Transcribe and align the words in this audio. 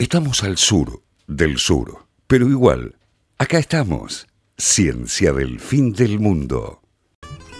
Estamos 0.00 0.42
al 0.44 0.56
sur 0.56 1.02
del 1.26 1.58
sur, 1.58 2.06
pero 2.26 2.48
igual, 2.48 2.96
acá 3.38 3.58
estamos. 3.58 4.26
Ciencia 4.56 5.32
del 5.32 5.60
fin 5.60 5.92
del 5.92 6.18
mundo. 6.18 6.80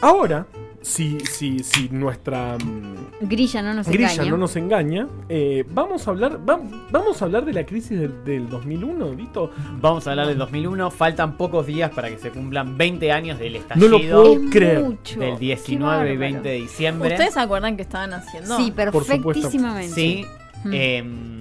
Ahora, 0.03 0.47
si, 0.83 1.19
si, 1.21 1.59
si 1.61 1.89
nuestra 1.91 2.57
mm, 2.59 3.29
Grilla 3.29 3.61
no 3.63 3.75
nos 3.75 3.87
grilla 3.87 4.13
engaña. 4.13 4.31
no 4.31 4.37
nos 4.39 4.57
engaña, 4.57 5.07
eh, 5.29 5.65
vamos 5.71 6.07
a 6.07 6.11
hablar 6.11 6.41
va- 6.49 6.61
vamos 6.91 7.21
a 7.21 7.27
hablar 7.27 7.45
de 7.45 7.53
la 7.53 7.65
crisis 7.67 7.99
del, 8.01 8.25
del 8.25 8.49
2001, 8.49 9.13
¿listo? 9.15 9.51
Vamos 9.81 10.07
a 10.07 10.11
hablar 10.13 10.27
del 10.29 10.39
2001. 10.39 10.91
Faltan 10.91 11.37
pocos 11.37 11.67
días 11.67 11.91
para 11.91 12.09
que 12.09 12.17
se 12.19 12.31
cumplan 12.31 12.77
20 12.79 13.13
años 13.13 13.39
del 13.39 13.53
No 13.77 13.89
lo 13.89 13.97
estallido 13.99 14.23
puedo 14.23 14.45
Es 14.45 14.51
creer. 14.51 14.81
mucho. 14.83 15.21
del 15.21 15.35
Qué 15.35 15.39
19 15.41 15.75
y 15.75 16.17
bárbaro. 16.17 16.19
20 16.21 16.49
de 16.49 16.55
diciembre. 16.57 17.11
¿Ustedes 17.13 17.35
se 17.35 17.41
acuerdan 17.41 17.77
que 17.77 17.83
estaban 17.83 18.15
haciendo? 18.15 18.57
Sí, 18.57 18.71
perfectísimamente. 18.73 19.95
Sí. 19.95 20.25
Mm. 20.65 20.71
em, 20.75 21.39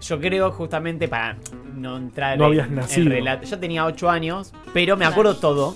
yo 0.00 0.20
creo 0.20 0.50
justamente 0.52 1.08
para 1.08 1.36
no 1.74 1.96
entrar 1.96 2.38
No 2.38 2.44
en- 2.46 2.50
habías 2.50 2.68
en 2.68 2.74
nacido. 2.76 3.10
relato- 3.10 3.44
Yo 3.46 3.58
tenía 3.58 3.84
8 3.86 4.10
años, 4.10 4.52
pero 4.72 4.96
me 4.96 5.04
acuerdo 5.04 5.36
todo. 5.36 5.74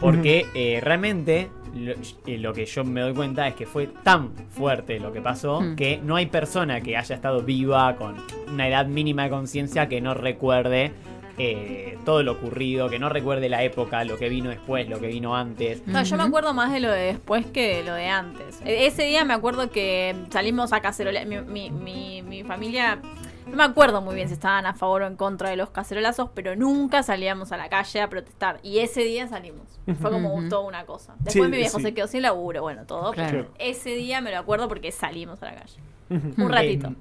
Porque 0.00 0.46
eh, 0.54 0.80
realmente 0.82 1.48
lo, 1.76 1.92
eh, 2.26 2.38
lo 2.38 2.52
que 2.52 2.66
yo 2.66 2.82
me 2.84 3.00
doy 3.02 3.14
cuenta 3.14 3.46
es 3.46 3.54
que 3.54 3.66
fue 3.66 3.86
tan 3.86 4.30
fuerte 4.50 4.98
lo 4.98 5.12
que 5.12 5.20
pasó 5.20 5.62
que 5.76 6.00
no 6.02 6.16
hay 6.16 6.26
persona 6.26 6.80
que 6.80 6.96
haya 6.96 7.14
estado 7.14 7.42
viva 7.42 7.94
con 7.96 8.16
una 8.52 8.66
edad 8.68 8.86
mínima 8.86 9.22
de 9.24 9.30
conciencia 9.30 9.88
que 9.88 10.00
no 10.00 10.12
recuerde 10.14 10.92
eh, 11.38 11.96
todo 12.04 12.22
lo 12.22 12.32
ocurrido, 12.32 12.90
que 12.90 12.98
no 12.98 13.08
recuerde 13.08 13.48
la 13.48 13.62
época, 13.62 14.04
lo 14.04 14.18
que 14.18 14.28
vino 14.28 14.50
después, 14.50 14.86
lo 14.88 15.00
que 15.00 15.06
vino 15.06 15.34
antes. 15.34 15.86
No, 15.86 16.02
yo 16.02 16.16
me 16.18 16.24
acuerdo 16.24 16.52
más 16.52 16.72
de 16.72 16.80
lo 16.80 16.90
de 16.90 17.00
después 17.04 17.46
que 17.46 17.76
de 17.76 17.84
lo 17.84 17.94
de 17.94 18.08
antes. 18.08 18.60
E- 18.66 18.86
Ese 18.86 19.04
día 19.04 19.24
me 19.24 19.32
acuerdo 19.32 19.70
que 19.70 20.14
salimos 20.30 20.72
a 20.74 20.80
cacerola. 20.80 21.24
Mi, 21.24 21.40
mi, 21.40 21.70
mi, 21.70 22.22
mi 22.22 22.42
familia. 22.44 22.98
No 23.46 23.56
me 23.56 23.64
acuerdo 23.64 24.00
muy 24.00 24.14
bien 24.14 24.28
si 24.28 24.34
estaban 24.34 24.66
a 24.66 24.74
favor 24.74 25.02
o 25.02 25.06
en 25.06 25.16
contra 25.16 25.50
de 25.50 25.56
los 25.56 25.70
cacerolazos, 25.70 26.30
pero 26.34 26.54
nunca 26.56 27.02
salíamos 27.02 27.52
a 27.52 27.56
la 27.56 27.68
calle 27.68 28.00
a 28.00 28.08
protestar. 28.08 28.60
Y 28.62 28.78
ese 28.78 29.02
día 29.04 29.26
salimos. 29.28 29.66
Fue 30.00 30.10
como 30.10 30.34
Ujú. 30.34 30.48
toda 30.48 30.62
una 30.62 30.84
cosa. 30.86 31.14
Después 31.18 31.34
Sí, 31.46 31.50
mi 31.50 31.56
viejo 31.56 31.78
sí. 31.78 31.82
se 31.84 31.94
quedó 31.94 32.06
sin 32.06 32.22
laburo, 32.22 32.62
bueno, 32.62 32.84
todo. 32.86 33.12
Claro. 33.12 33.30
Pero 33.30 33.50
ese 33.58 33.90
día 33.96 34.20
me 34.20 34.30
lo 34.30 34.38
acuerdo 34.38 34.68
porque 34.68 34.92
salimos 34.92 35.42
a 35.42 35.46
la 35.46 35.54
calle. 35.56 35.80
Un 36.38 36.48
ratito. 36.50 36.94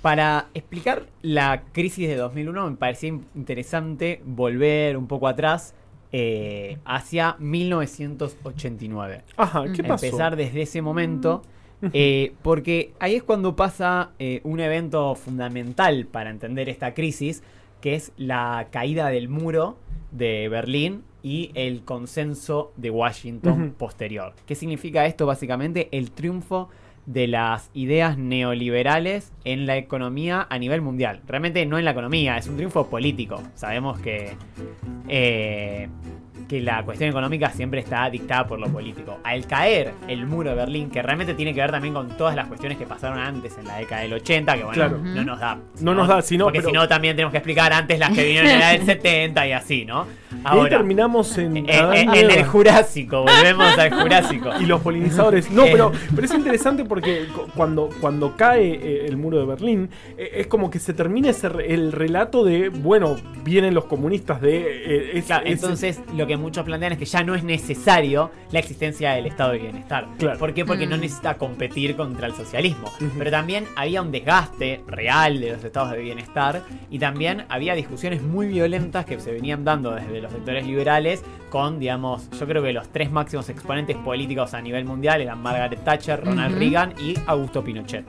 Para 0.00 0.46
explicar 0.54 1.06
la 1.22 1.62
crisis 1.72 2.08
de 2.08 2.16
2001 2.16 2.70
me 2.70 2.76
parecía 2.76 3.10
in- 3.10 3.26
interesante 3.36 4.20
volver 4.24 4.96
un 4.96 5.06
poco 5.06 5.28
atrás 5.28 5.74
eh, 6.10 6.78
hacia 6.84 7.36
1989. 7.38 9.22
Ajá, 9.36 9.64
¿qué 9.74 9.82
pasó? 9.84 10.04
Empezar 10.06 10.36
desde 10.36 10.62
ese 10.62 10.82
momento. 10.82 11.42
eh, 11.92 12.34
porque 12.42 12.92
ahí 12.98 13.14
es 13.16 13.22
cuando 13.22 13.56
pasa 13.56 14.12
eh, 14.18 14.40
un 14.44 14.60
evento 14.60 15.14
fundamental 15.14 16.06
para 16.06 16.30
entender 16.30 16.68
esta 16.68 16.94
crisis, 16.94 17.42
que 17.80 17.94
es 17.94 18.12
la 18.16 18.68
caída 18.70 19.08
del 19.08 19.28
muro 19.28 19.76
de 20.12 20.48
Berlín 20.48 21.02
y 21.22 21.50
el 21.54 21.84
consenso 21.84 22.72
de 22.76 22.90
Washington 22.90 23.74
posterior. 23.78 24.34
¿Qué 24.46 24.54
significa 24.54 25.06
esto? 25.06 25.26
Básicamente 25.26 25.88
el 25.92 26.10
triunfo 26.10 26.68
de 27.06 27.26
las 27.26 27.70
ideas 27.74 28.16
neoliberales 28.16 29.32
en 29.44 29.66
la 29.66 29.76
economía 29.76 30.46
a 30.48 30.58
nivel 30.58 30.82
mundial. 30.82 31.22
Realmente 31.26 31.66
no 31.66 31.78
en 31.78 31.84
la 31.84 31.90
economía, 31.90 32.36
es 32.36 32.46
un 32.46 32.56
triunfo 32.56 32.86
político. 32.86 33.42
Sabemos 33.54 33.98
que, 33.98 34.36
eh, 35.08 35.88
que 36.52 36.60
la 36.60 36.82
cuestión 36.84 37.08
económica 37.08 37.48
siempre 37.50 37.80
está 37.80 38.10
dictada 38.10 38.46
por 38.46 38.58
lo 38.60 38.66
político. 38.68 39.18
Al 39.24 39.46
caer 39.46 39.94
el 40.06 40.26
muro 40.26 40.50
de 40.50 40.56
Berlín, 40.56 40.90
que 40.90 41.00
realmente 41.00 41.32
tiene 41.32 41.54
que 41.54 41.62
ver 41.62 41.70
también 41.70 41.94
con 41.94 42.08
todas 42.18 42.36
las 42.36 42.46
cuestiones 42.46 42.76
que 42.76 42.84
pasaron 42.84 43.18
antes 43.18 43.56
en 43.56 43.66
la 43.66 43.78
década 43.78 44.02
del 44.02 44.12
80, 44.12 44.52
que 44.56 44.64
bueno, 44.64 44.74
Claro. 44.74 44.98
no 44.98 45.24
nos 45.24 45.40
da. 45.40 45.58
No 45.80 45.94
nos 45.94 46.08
da, 46.08 46.20
sino, 46.20 46.44
Porque 46.44 46.58
pero- 46.58 46.68
si 46.68 46.74
no, 46.74 46.86
también 46.88 47.16
tenemos 47.16 47.30
que 47.32 47.38
explicar 47.38 47.72
antes 47.72 47.98
las 47.98 48.10
que 48.12 48.22
vinieron 48.24 48.50
en 48.50 48.58
la 48.60 48.68
del 48.72 48.82
70 48.84 49.46
y 49.46 49.52
así, 49.52 49.86
¿no? 49.86 50.04
Y 50.30 50.34
ahí 50.34 50.40
Ahora, 50.44 50.68
terminamos 50.68 51.38
en, 51.38 51.56
en, 51.56 51.70
Adán 51.70 51.96
en- 51.96 52.14
y 52.14 52.18
en 52.18 52.30
el. 52.30 52.44
Jurásico, 52.44 53.22
volvemos 53.22 53.78
al 53.78 53.90
Jurásico. 54.02 54.50
y 54.60 54.66
los 54.66 54.80
polinizadores. 54.82 55.50
No, 55.50 55.64
Eh. 55.64 55.68
pero, 55.72 55.90
pero 56.14 56.26
es 56.26 56.34
interesante 56.34 56.84
porque 56.84 57.26
cu- 57.34 57.46
cuando, 57.56 57.88
cuando 58.00 58.36
cae 58.36 58.72
eh, 58.74 59.06
el 59.06 59.16
muro 59.16 59.38
de 59.38 59.46
Berlín, 59.46 59.88
eh, 60.18 60.32
es 60.36 60.46
como 60.48 60.70
que 60.70 60.78
se 60.78 60.92
termina 60.92 61.30
ese 61.30 61.46
el 61.68 61.92
relato 61.92 62.44
de, 62.44 62.68
bueno, 62.68 63.16
vienen 63.42 63.72
los 63.72 63.86
comunistas 63.86 64.40
de... 64.42 64.58
eh, 64.58 65.10
es- 65.14 65.24
Claro, 65.24 65.46
es- 65.46 65.52
entonces 65.62 66.00
lo 66.14 66.26
que 66.26 66.36
muchos 66.42 66.64
plantean 66.64 66.92
es 66.92 66.98
que 66.98 67.04
ya 67.06 67.22
no 67.22 67.34
es 67.34 67.42
necesario 67.44 68.30
la 68.50 68.58
existencia 68.58 69.12
del 69.12 69.26
estado 69.26 69.52
de 69.52 69.58
bienestar. 69.58 70.06
Claro. 70.18 70.38
¿Por 70.38 70.52
qué? 70.52 70.64
Porque 70.64 70.86
no 70.86 70.96
Mm. 70.96 71.00
necesita 71.00 71.34
competir 71.38 71.96
contra 71.96 72.26
el 72.26 72.34
socialismo. 72.34 72.90
Pero 73.16 73.30
también 73.30 73.64
había 73.76 74.02
un 74.02 74.12
desgaste 74.12 74.82
real 74.86 75.40
de 75.40 75.52
los 75.52 75.64
estados 75.64 75.92
de 75.92 75.98
bienestar 76.00 76.62
y 76.90 76.98
también 76.98 77.44
había 77.48 77.74
discusiones 77.74 78.22
muy 78.22 78.48
violentas 78.48 79.06
que 79.06 79.18
se 79.20 79.32
venían 79.32 79.64
dando 79.64 79.92
desde 79.94 80.20
los 80.20 80.30
sectores 80.32 80.66
liberales 80.66 81.22
con, 81.50 81.78
digamos, 81.78 82.28
yo 82.38 82.46
creo 82.46 82.62
que 82.62 82.72
los 82.72 82.88
tres 82.90 83.10
máximos 83.10 83.48
exponentes 83.48 83.96
políticos 83.98 84.54
a 84.54 84.60
nivel 84.60 84.84
mundial 84.84 85.20
eran 85.20 85.40
Margaret 85.42 85.82
Thatcher, 85.84 86.24
Ronald. 86.24 86.58
Reagan 86.58 86.94
y 87.00 87.14
Augusto 87.26 87.62
Pinochet. 87.62 88.04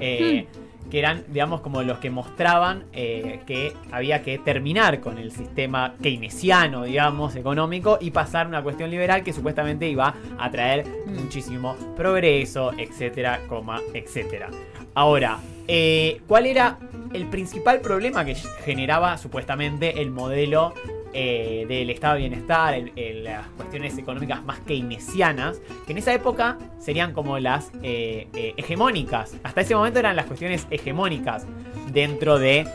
Eh, 0.00 0.46
que 0.90 0.98
eran, 0.98 1.24
digamos, 1.28 1.60
como 1.60 1.82
los 1.82 1.98
que 1.98 2.10
mostraban 2.10 2.84
eh, 2.92 3.40
que 3.46 3.72
había 3.90 4.22
que 4.22 4.38
terminar 4.38 5.00
con 5.00 5.18
el 5.18 5.32
sistema 5.32 5.94
keynesiano, 6.02 6.84
digamos, 6.84 7.36
económico 7.36 7.98
y 8.00 8.10
pasar 8.10 8.46
a 8.46 8.48
una 8.48 8.62
cuestión 8.62 8.90
liberal 8.90 9.22
que 9.24 9.32
supuestamente 9.32 9.88
iba 9.88 10.14
a 10.38 10.50
traer 10.50 10.86
muchísimo 11.06 11.76
progreso, 11.96 12.72
etcétera, 12.76 13.40
coma, 13.48 13.80
etcétera. 13.92 14.50
Ahora, 14.94 15.38
eh, 15.68 16.20
¿cuál 16.26 16.46
era 16.46 16.78
el 17.12 17.26
principal 17.26 17.80
problema 17.80 18.24
que 18.24 18.34
generaba 18.34 19.16
supuestamente 19.18 20.00
el 20.02 20.10
modelo 20.10 20.74
eh, 21.16 21.64
del 21.68 21.90
estado 21.90 22.14
de 22.14 22.20
bienestar, 22.22 22.74
el- 22.74 22.90
el- 22.96 23.22
las 23.22 23.46
cuestiones 23.56 23.96
económicas 23.96 24.44
más 24.44 24.58
keynesianas, 24.66 25.60
que 25.86 25.92
en 25.92 25.98
esa 25.98 26.12
época 26.12 26.58
serían 26.80 27.12
como 27.12 27.38
las 27.38 27.70
eh, 27.84 28.26
hegemónicas. 28.56 29.36
Hasta 29.44 29.60
ese 29.60 29.76
momento 29.76 30.00
eran 30.00 30.16
las 30.16 30.26
cuestiones 30.26 30.66
hegemónicas 30.70 31.46
dentro 31.92 32.40
de 32.40 32.66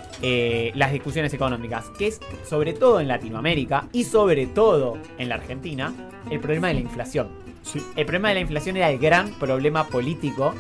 las 0.73 0.93
discusiones 0.93 1.33
económicas, 1.33 1.89
que 1.97 2.07
es 2.07 2.21
sobre 2.47 2.71
todo 2.71 3.01
en 3.01 3.09
Latinoamérica 3.09 3.89
y 3.91 4.05
sobre 4.05 4.47
todo 4.47 4.97
en 5.17 5.27
la 5.27 5.35
Argentina, 5.35 5.93
el 6.29 6.39
problema 6.39 6.69
de 6.69 6.75
la 6.75 6.79
inflación. 6.79 7.27
Sí. 7.63 7.81
El 7.97 8.05
problema 8.05 8.29
de 8.29 8.35
la 8.35 8.39
inflación 8.39 8.77
era 8.77 8.89
el 8.89 8.99
gran 8.99 9.31
problema 9.33 9.85
político 9.87 10.55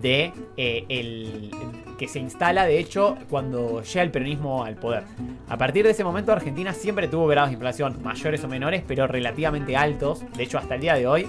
de 0.00 0.32
eh, 0.56 0.84
el 0.88 1.50
que 1.98 2.08
se 2.08 2.18
instala 2.18 2.64
de 2.64 2.78
hecho 2.78 3.16
cuando 3.28 3.82
llega 3.82 4.02
el 4.02 4.10
peronismo 4.10 4.64
al 4.64 4.76
poder. 4.76 5.04
A 5.48 5.56
partir 5.58 5.84
de 5.84 5.90
ese 5.90 6.02
momento 6.04 6.32
Argentina 6.32 6.72
siempre 6.72 7.08
tuvo 7.08 7.26
grados 7.26 7.50
de 7.50 7.54
inflación 7.54 7.98
mayores 8.02 8.42
o 8.44 8.48
menores, 8.48 8.82
pero 8.86 9.06
relativamente 9.06 9.76
altos. 9.76 10.22
De 10.36 10.42
hecho 10.44 10.58
hasta 10.58 10.76
el 10.76 10.80
día 10.80 10.94
de 10.94 11.06
hoy 11.06 11.28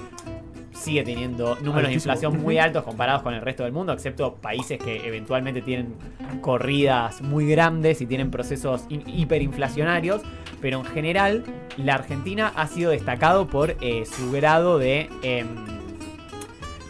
sigue 0.71 1.03
teniendo 1.03 1.57
números 1.61 1.89
de 1.89 1.93
inflación 1.95 2.41
muy 2.41 2.57
altos 2.57 2.83
comparados 2.83 3.21
con 3.21 3.33
el 3.33 3.41
resto 3.41 3.63
del 3.63 3.71
mundo, 3.73 3.91
excepto 3.93 4.35
países 4.35 4.79
que 4.79 5.05
eventualmente 5.05 5.61
tienen 5.61 5.93
corridas 6.41 7.21
muy 7.21 7.45
grandes 7.47 8.01
y 8.01 8.05
tienen 8.07 8.31
procesos 8.31 8.85
hi- 8.89 9.03
hiperinflacionarios, 9.05 10.21
pero 10.61 10.79
en 10.79 10.85
general 10.85 11.43
la 11.77 11.95
Argentina 11.95 12.51
ha 12.55 12.65
sido 12.67 12.91
destacado 12.91 13.47
por 13.47 13.75
eh, 13.81 14.05
su 14.05 14.31
grado 14.31 14.79
de, 14.79 15.09
em, 15.21 15.47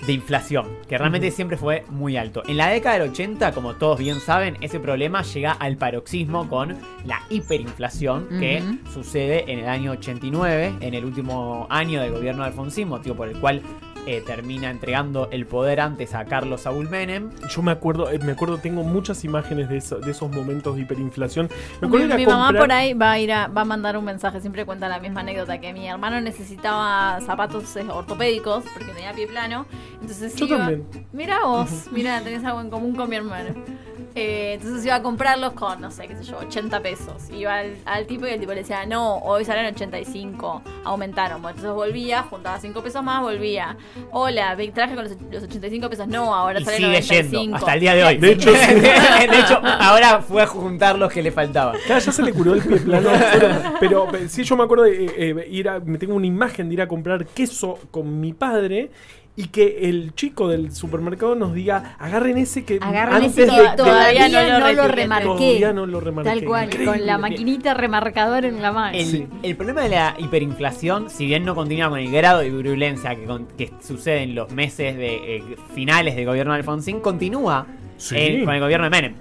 de 0.05 0.13
inflación, 0.13 0.67
que 0.87 0.97
realmente 0.97 1.31
siempre 1.31 1.57
fue 1.57 1.83
muy 1.89 2.17
alto. 2.17 2.43
En 2.47 2.57
la 2.57 2.67
década 2.67 2.99
del 2.99 3.09
80, 3.09 3.51
como 3.51 3.75
todos 3.75 3.99
bien 3.99 4.19
saben, 4.19 4.57
ese 4.61 4.79
problema 4.79 5.21
llega 5.21 5.51
al 5.51 5.77
paroxismo 5.77 6.47
con 6.49 6.77
la 7.05 7.21
hiperinflación 7.29 8.27
que 8.39 8.63
sucede 8.93 9.51
en 9.51 9.59
el 9.59 9.67
año 9.67 9.91
89, 9.91 10.73
en 10.79 10.93
el 10.93 11.05
último 11.05 11.67
año 11.69 12.01
del 12.01 12.11
gobierno 12.11 12.43
de 12.43 12.49
Alfonsín, 12.49 12.87
motivo 12.87 13.15
por 13.15 13.27
el 13.27 13.39
cual 13.39 13.61
eh, 14.07 14.21
termina 14.25 14.69
entregando 14.69 15.29
el 15.31 15.45
poder 15.45 15.79
antes 15.81 16.13
a 16.15 16.25
Carlos 16.25 16.61
Saúl 16.61 16.89
Menem. 16.89 17.29
Yo 17.49 17.61
me 17.61 17.71
acuerdo, 17.71 18.09
eh, 18.09 18.19
me 18.19 18.31
acuerdo, 18.31 18.57
tengo 18.57 18.83
muchas 18.83 19.23
imágenes 19.23 19.69
de, 19.69 19.77
eso- 19.77 19.99
de 19.99 20.11
esos 20.11 20.31
momentos 20.31 20.75
de 20.75 20.81
hiperinflación. 20.81 21.49
Me 21.81 21.87
acuerdo 21.87 22.05
Mi, 22.07 22.11
ir 22.11 22.13
a 22.13 22.17
mi 22.17 22.25
mamá 22.25 22.47
comprar- 22.47 22.61
por 22.63 22.71
ahí 22.71 22.93
va 22.93 23.11
a 23.11 23.19
ir 23.19 23.31
a, 23.31 23.47
va 23.47 23.61
a 23.61 23.65
mandar 23.65 23.97
un 23.97 24.05
mensaje, 24.05 24.41
siempre 24.41 24.65
cuenta 24.65 24.87
la 24.89 24.99
misma 24.99 25.21
anécdota 25.21 25.59
que 25.61 25.71
mi 25.73 25.87
hermano 25.87 26.19
necesitaba 26.21 27.19
zapatos 27.21 27.75
eh, 27.75 27.85
ortopédicos 27.89 28.63
porque 28.73 28.91
tenía 28.93 29.13
pie 29.13 29.27
plano. 29.27 29.65
Entonces 30.01 30.35
Yo 30.35 30.45
iba- 30.47 30.57
también. 30.57 30.87
Mira 31.13 31.45
vos, 31.45 31.85
mira, 31.91 32.19
tenés 32.21 32.43
algo 32.43 32.61
en 32.61 32.69
común 32.69 32.95
con 32.95 33.09
mi 33.09 33.15
hermano. 33.17 33.49
Eh, 34.13 34.55
entonces 34.55 34.83
iba 34.85 34.95
a 34.95 35.01
comprarlos 35.01 35.53
con, 35.53 35.79
no 35.79 35.89
sé, 35.89 36.05
qué 36.05 36.15
sé 36.17 36.23
yo, 36.23 36.37
80 36.37 36.81
pesos. 36.81 37.29
Iba 37.29 37.59
al, 37.59 37.77
al 37.85 38.05
tipo 38.07 38.27
y 38.27 38.31
el 38.31 38.39
tipo 38.41 38.51
le 38.51 38.57
decía, 38.59 38.85
no, 38.85 39.19
hoy 39.19 39.45
salen 39.45 39.73
85, 39.73 40.61
aumentaron. 40.83 41.41
Bueno, 41.41 41.55
entonces 41.57 41.73
volvía, 41.73 42.23
juntaba 42.23 42.59
5 42.59 42.81
pesos 42.83 43.01
más, 43.03 43.21
volvía. 43.21 43.77
Hola, 44.11 44.55
ve- 44.55 44.71
traje 44.73 44.95
con 44.95 45.03
los, 45.03 45.13
los 45.31 45.43
85 45.43 45.89
pesos, 45.89 46.07
no, 46.07 46.33
ahora 46.33 46.59
Y 46.59 46.63
salen 46.65 46.77
sigue 46.79 46.91
95. 46.91 47.41
yendo 47.43 47.57
hasta 47.57 47.73
el 47.73 47.79
día 47.79 47.93
de 47.95 48.03
hoy. 48.03 48.17
De 48.17 48.31
hecho, 48.31 48.49
sí. 48.55 48.73
de 48.75 49.39
hecho, 49.39 49.61
ahora 49.63 50.21
fue 50.21 50.41
a 50.43 50.47
juntar 50.47 50.97
los 50.97 51.11
que 51.11 51.21
le 51.21 51.31
faltaban. 51.31 51.75
Claro, 51.85 52.01
ya 52.01 52.11
se 52.11 52.23
le 52.23 52.33
curó 52.33 52.53
el 52.53 52.61
pie 52.61 52.77
plano. 52.81 53.09
pero, 53.79 54.07
pero, 54.07 54.15
eh, 54.15 54.27
sí, 54.29 54.43
yo 54.43 54.55
me 54.55 54.63
acuerdo 54.63 54.83
de 54.85 55.05
eh, 55.05 55.11
eh, 55.17 55.47
ir 55.49 55.69
a. 55.69 55.79
Me 55.79 55.97
tengo 55.97 56.15
una 56.15 56.25
imagen 56.27 56.67
de 56.69 56.73
ir 56.75 56.81
a 56.81 56.87
comprar 56.87 57.25
queso 57.25 57.79
con 57.91 58.19
mi 58.19 58.33
padre. 58.33 58.91
Y 59.35 59.45
que 59.47 59.89
el 59.89 60.13
chico 60.13 60.49
del 60.49 60.73
supermercado 60.73 61.35
nos 61.35 61.53
diga, 61.53 61.95
agarren 61.99 62.37
ese 62.37 62.65
que 62.65 62.79
Agarren 62.81 63.15
antes 63.23 63.37
ese 63.37 63.45
de 63.45 63.69
todavía 63.77 64.27
no 64.27 64.59
no, 64.59 64.73
lo 64.73 64.87
remarqué. 64.89 65.25
Todavía 65.25 65.73
no 65.73 65.85
lo 65.85 65.99
remarqué. 66.01 66.29
Tal 66.29 66.43
cual, 66.43 66.65
Increíble. 66.65 66.91
con 66.97 67.05
la 67.07 67.17
maquinita 67.17 67.73
remarcador 67.73 68.43
en 68.45 68.61
la 68.61 68.71
mano. 68.71 68.97
El, 68.97 69.05
Sí. 69.05 69.27
el 69.41 69.55
problema 69.55 69.81
de 69.83 69.89
la 69.89 70.15
hiperinflación, 70.19 71.09
si 71.09 71.25
bien 71.25 71.45
no 71.45 71.55
continúa 71.55 71.89
con 71.89 71.99
el 71.99 72.11
grado 72.11 72.39
de 72.39 72.49
virulencia 72.49 73.15
que, 73.15 73.23
con- 73.23 73.47
que 73.57 73.71
sucede 73.81 74.23
en 74.23 74.35
los 74.35 74.51
meses 74.51 74.97
de 74.97 75.37
eh, 75.37 75.43
finales 75.73 76.15
del 76.15 76.25
gobierno 76.25 76.51
de 76.53 76.59
Alfonsín, 76.59 76.99
continúa 76.99 77.67
Sí. 77.97 78.41
con 78.43 78.53
el 78.53 78.59
gobierno 78.59 78.85
de 78.85 78.89
Menem. 78.89 79.13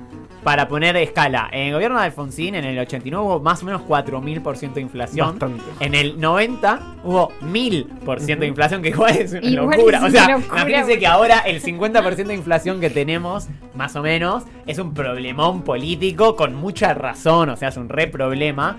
Para 0.42 0.68
poner 0.68 0.96
escala, 0.96 1.50
en 1.52 1.66
el 1.68 1.74
gobierno 1.74 1.98
de 1.98 2.06
Alfonsín, 2.06 2.54
en 2.54 2.64
el 2.64 2.78
89 2.78 3.22
hubo 3.24 3.40
más 3.40 3.62
o 3.62 3.66
menos 3.66 3.82
4.000% 3.82 4.72
de 4.72 4.80
inflación. 4.80 5.38
Bastante. 5.38 5.62
En 5.80 5.94
el 5.94 6.18
90 6.18 6.80
hubo 7.04 7.30
1000% 7.42 8.38
de 8.38 8.46
inflación, 8.46 8.80
que 8.80 8.88
igual 8.88 9.16
es 9.18 9.32
una 9.32 9.46
Igual 9.46 9.76
locura. 9.76 9.98
es 9.98 10.04
O 10.04 10.10
sea, 10.10 10.28
locura, 10.30 10.46
imagínense 10.62 10.82
porque- 10.84 10.98
que 11.00 11.06
ahora 11.06 11.38
el 11.40 11.60
50% 11.60 12.28
de 12.28 12.34
inflación 12.34 12.80
que 12.80 12.88
tenemos, 12.88 13.48
más 13.74 13.94
o 13.96 14.02
menos, 14.02 14.44
es 14.66 14.78
un 14.78 14.94
problemón 14.94 15.62
político 15.62 16.36
con 16.36 16.54
mucha 16.54 16.94
razón. 16.94 17.50
O 17.50 17.56
sea, 17.56 17.68
es 17.68 17.76
un 17.76 17.90
re 17.90 18.06
problema. 18.06 18.78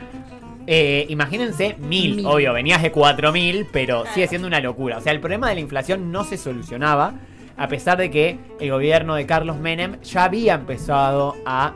Eh, 0.67 1.05
imagínense 1.09 1.75
1000, 1.79 2.15
Mil. 2.17 2.25
obvio, 2.25 2.53
venías 2.53 2.81
de 2.81 2.91
4000, 2.91 3.67
pero 3.71 4.01
Claro. 4.01 4.13
sigue 4.15 4.27
siendo 4.27 4.47
una 4.47 4.59
locura. 4.61 4.97
O 4.97 5.01
sea, 5.01 5.11
el 5.11 5.19
problema 5.19 5.49
de 5.49 5.55
la 5.55 5.61
inflación 5.61 6.11
no 6.11 6.23
se 6.23 6.37
solucionaba, 6.37 7.13
a 7.57 7.67
pesar 7.67 7.97
de 7.97 8.09
que 8.09 8.39
el 8.59 8.71
gobierno 8.71 9.15
de 9.15 9.25
Carlos 9.25 9.57
Menem 9.57 10.01
ya 10.01 10.25
había 10.25 10.55
empezado 10.55 11.35
a 11.45 11.73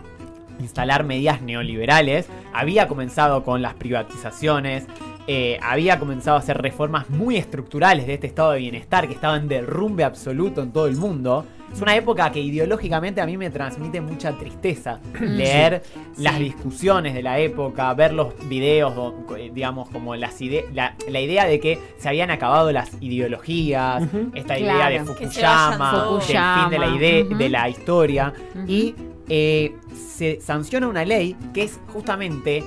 instalar 0.59 1.03
medidas 1.03 1.41
neoliberales, 1.41 2.27
había 2.53 2.87
comenzado 2.87 3.43
con 3.43 3.61
las 3.61 3.73
privatizaciones, 3.73 4.87
eh, 5.27 5.57
había 5.61 5.99
comenzado 5.99 6.37
a 6.37 6.39
hacer 6.39 6.61
reformas 6.61 7.09
muy 7.09 7.37
estructurales 7.37 8.05
de 8.05 8.13
este 8.13 8.27
estado 8.27 8.51
de 8.51 8.59
bienestar 8.59 9.07
que 9.07 9.13
estaba 9.13 9.37
en 9.37 9.47
derrumbe 9.47 10.03
absoluto 10.03 10.61
en 10.61 10.71
todo 10.71 10.87
el 10.87 10.97
mundo. 10.97 11.45
Es 11.75 11.81
una 11.81 11.93
época 11.93 12.31
que 12.31 12.39
ideológicamente 12.39 13.19
a 13.19 13.25
mí 13.25 13.35
me 13.35 13.49
transmite 13.49 13.99
mucha 13.99 14.31
tristeza 14.37 15.01
leer 15.19 15.83
las 16.17 16.35
Sí. 16.37 16.43
discusiones 16.43 17.13
de 17.13 17.21
la 17.21 17.37
época, 17.39 17.93
ver 17.93 18.13
los 18.13 18.33
videos, 18.47 18.93
eh, 19.37 19.51
digamos, 19.53 19.89
como 19.89 20.15
las 20.15 20.39
ide 20.41 20.65
la, 20.73 20.95
la 21.09 21.19
idea 21.19 21.45
de 21.45 21.59
que 21.59 21.77
se 21.97 22.07
habían 22.07 22.31
acabado 22.31 22.71
las 22.71 22.91
ideologías, 23.01 24.03
esta 24.33 24.55
Claro. 24.55 24.77
idea 24.77 24.89
de 24.89 25.05
Fukuyama, 25.05 25.91
todos. 25.91 26.27
del 26.27 26.37
fin 26.37 26.69
de 26.69 26.79
la, 26.79 26.87
ide- 26.87 27.23
Ujú. 27.23 27.37
de 27.37 27.49
la 27.49 27.69
historia, 27.69 28.33
y 28.67 28.95
eh, 29.27 29.75
se 30.15 30.39
sanciona 30.39 30.87
una 30.87 31.03
ley 31.03 31.35
que 31.53 31.63
es 31.63 31.77
justamente 31.91 32.63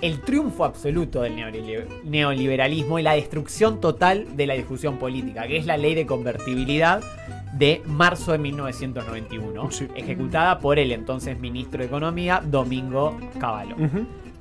el 0.00 0.20
triunfo 0.22 0.64
absoluto 0.64 1.20
del 1.22 1.36
neolibe- 1.36 1.86
neoliberalismo 2.04 2.98
y 2.98 3.02
la 3.02 3.12
destrucción 3.14 3.80
total 3.82 4.34
de 4.36 4.46
la 4.46 4.54
discusión 4.54 4.96
política, 4.98 5.46
que 5.46 5.58
es 5.58 5.66
la 5.66 5.76
ley 5.76 5.94
de 5.94 6.06
convertibilidad 6.06 7.02
de 7.58 7.82
marzo 7.86 8.32
de 8.32 8.38
1991, 8.38 9.70
Sí. 9.70 9.88
ejecutada 9.94 10.58
por 10.58 10.78
el 10.78 10.92
entonces 10.92 11.38
ministro 11.38 11.80
de 11.80 11.86
Economía, 11.86 12.42
Domingo 12.44 13.16
Cavallo. 13.38 13.76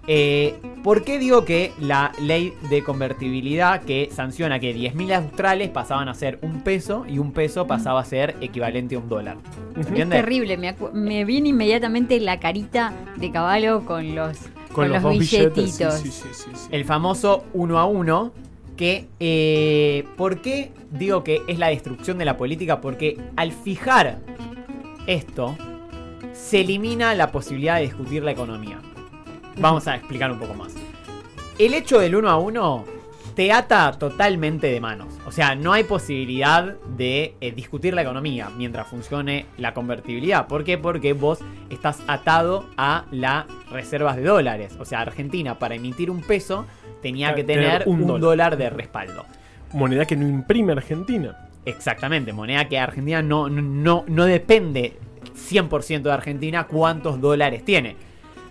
Eh, 0.07 0.59
¿Por 0.83 1.03
qué 1.03 1.17
digo 1.17 1.45
que 1.45 1.71
la 1.79 2.11
ley 2.21 2.53
de 2.69 2.83
convertibilidad 2.83 3.81
que 3.81 4.09
sanciona 4.11 4.59
que 4.59 4.71
10.000 4.75 5.11
australes 5.13 5.69
pasaban 5.69 6.09
a 6.09 6.13
ser 6.13 6.37
un 6.43 6.61
peso 6.61 7.05
y 7.07 7.17
un 7.17 7.31
peso 7.31 7.65
pasaba 7.65 8.01
a 8.01 8.05
ser 8.05 8.35
equivalente 8.39 8.95
a 8.95 8.99
un 8.99 9.09
dólar? 9.09 9.37
¿Se 9.73 9.79
Ujú. 9.79 9.95
Es 9.95 10.09
terrible, 10.09 10.57
me, 10.57 10.75
me 10.93 11.25
viene 11.25 11.49
inmediatamente 11.49 12.19
la 12.19 12.39
carita 12.39 12.93
de 13.15 13.31
caballo 13.31 13.83
con 13.83 14.13
los, 14.13 14.37
Con, 14.73 14.89
los, 14.89 15.01
billetitos. 15.03 15.55
billetes. 15.55 15.99
Sí, 16.01 16.11
sí, 16.11 16.27
sí, 16.33 16.49
sí. 16.53 16.67
El 16.69 16.85
famoso 16.85 17.45
uno 17.53 17.79
a 17.79 17.85
uno. 17.85 18.31
Que, 18.77 19.07
eh, 19.19 20.05
¿por 20.17 20.41
qué 20.41 20.71
digo 20.91 21.23
que 21.23 21.41
es 21.47 21.57
la 21.59 21.67
destrucción 21.67 22.17
de 22.17 22.25
la 22.25 22.37
política? 22.37 22.81
Porque 22.81 23.17
al 23.35 23.51
fijar 23.51 24.19
esto, 25.07 25.57
se 26.33 26.61
elimina 26.61 27.13
la 27.15 27.31
posibilidad 27.31 27.75
de 27.75 27.83
discutir 27.83 28.23
la 28.23 28.31
economía. 28.31 28.81
Vamos 29.57 29.87
a 29.87 29.95
explicar 29.95 30.31
un 30.31 30.39
poco 30.39 30.53
más. 30.53 30.75
El 31.57 31.73
hecho 31.73 31.99
del 31.99 32.15
uno 32.15 32.29
a 32.29 32.37
uno 32.37 32.83
te 33.35 33.51
ata 33.51 33.91
totalmente 33.93 34.67
de 34.67 34.79
manos. 34.79 35.13
O 35.25 35.31
sea, 35.31 35.55
no 35.55 35.73
hay 35.73 35.83
posibilidad 35.83 36.75
de 36.97 37.35
eh, 37.41 37.51
discutir 37.51 37.93
la 37.93 38.01
economía 38.01 38.49
mientras 38.57 38.87
funcione 38.87 39.45
la 39.57 39.73
convertibilidad. 39.73 40.47
¿Por 40.47 40.63
qué? 40.63 40.77
Porque 40.77 41.13
vos 41.13 41.39
estás 41.69 42.01
atado 42.07 42.65
a 42.77 43.05
las 43.11 43.45
reservas 43.69 44.15
de 44.15 44.23
dólares. 44.23 44.77
O 44.79 44.85
sea, 44.85 45.01
Argentina 45.01 45.59
para 45.59 45.75
emitir 45.75 46.09
un 46.09 46.21
peso 46.21 46.65
tenía 47.05 47.35
que 47.35 47.43
Tener 47.43 47.83
un 47.85 48.01
un, 48.01 48.07
dólar. 48.07 48.21
dólar. 48.21 48.57
de 48.57 48.69
respaldo. 48.71 49.25
Moneda 49.73 50.05
que 50.05 50.15
no 50.15 50.27
imprime 50.27 50.71
Argentina. 50.73 51.49
Exactamente, 51.65 52.33
moneda 52.33 52.67
que 52.67 52.79
Argentina 52.79 53.21
no, 53.21 53.47
no, 53.49 54.03
no 54.07 54.25
depende 54.25 54.97
100% 55.35 56.01
de 56.01 56.11
Argentina 56.11 56.65
cuántos 56.65 57.21
dólares 57.21 57.63
tiene. 57.63 57.95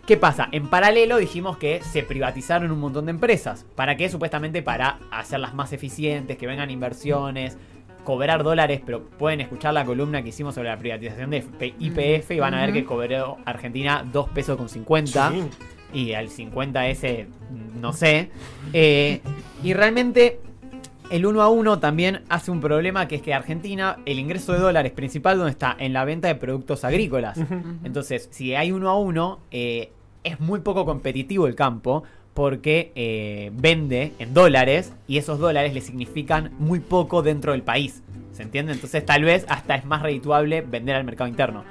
¿Qué 0.06 0.16
pasa? 0.16 0.48
En 0.52 0.68
paralelo 0.68 1.16
dijimos 1.16 1.56
que 1.56 1.80
se 1.82 2.02
privatizaron 2.02 2.70
un 2.70 2.78
montón 2.78 3.06
de 3.06 3.10
empresas. 3.10 3.64
¿Para 3.74 3.96
qué? 3.96 4.08
Supuestamente 4.08 4.62
para 4.62 4.98
hacerlas 5.10 5.54
más 5.54 5.72
eficientes, 5.72 6.36
que 6.36 6.46
vengan 6.46 6.70
inversiones, 6.70 7.56
cobrar 8.04 8.42
dólares, 8.44 8.82
pero 8.84 9.02
pueden 9.04 9.40
escuchar 9.40 9.72
la 9.74 9.84
columna 9.84 10.22
que 10.22 10.28
hicimos 10.28 10.54
sobre 10.54 10.68
la 10.68 10.78
privatización 10.78 11.30
de 11.30 11.38
YPF 11.78 12.30
y 12.32 12.38
van 12.38 12.54
a 12.54 12.60
ver 12.60 12.72
que 12.72 12.84
cobró 12.84 13.38
Argentina 13.46 14.04
2 14.12 14.28
pesos 14.30 14.56
con 14.58 14.68
50 14.68 15.30
Sí. 15.30 15.42
Y 15.94 16.12
al 16.12 16.28
50 16.28 16.88
ese 16.88 17.28
no 17.80 17.92
sé. 17.92 18.30
Eh, 18.72 19.20
y 19.62 19.72
realmente 19.72 20.40
el 21.10 21.26
1 21.26 21.42
a 21.42 21.48
1 21.48 21.78
también 21.78 22.22
hace 22.28 22.50
un 22.50 22.60
problema 22.60 23.06
que 23.08 23.16
es 23.16 23.22
que 23.22 23.34
Argentina, 23.34 23.98
el 24.06 24.18
ingreso 24.18 24.52
de 24.52 24.58
dólares 24.58 24.92
principal 24.92 25.36
donde 25.36 25.52
está 25.52 25.76
en 25.78 25.92
la 25.92 26.04
venta 26.04 26.28
de 26.28 26.34
productos 26.34 26.84
agrícolas. 26.84 27.38
Entonces, 27.84 28.28
si 28.32 28.54
hay 28.54 28.72
1 28.72 28.88
a 28.88 28.98
1, 28.98 29.38
eh, 29.50 29.92
es 30.24 30.40
muy 30.40 30.60
poco 30.60 30.84
competitivo 30.84 31.46
el 31.46 31.54
campo 31.54 32.04
porque 32.32 32.90
eh, 32.96 33.52
vende 33.54 34.12
en 34.18 34.34
dólares 34.34 34.92
y 35.06 35.18
esos 35.18 35.38
dólares 35.38 35.72
le 35.72 35.80
significan 35.80 36.52
muy 36.58 36.80
poco 36.80 37.22
dentro 37.22 37.52
del 37.52 37.62
país. 37.62 38.02
¿Se 38.32 38.42
entiende? 38.42 38.72
Entonces 38.72 39.06
tal 39.06 39.22
vez 39.22 39.46
hasta 39.48 39.76
es 39.76 39.84
más 39.84 40.02
redituable 40.02 40.62
vender 40.62 40.96
al 40.96 41.04
mercado 41.04 41.28
interno 41.28 41.62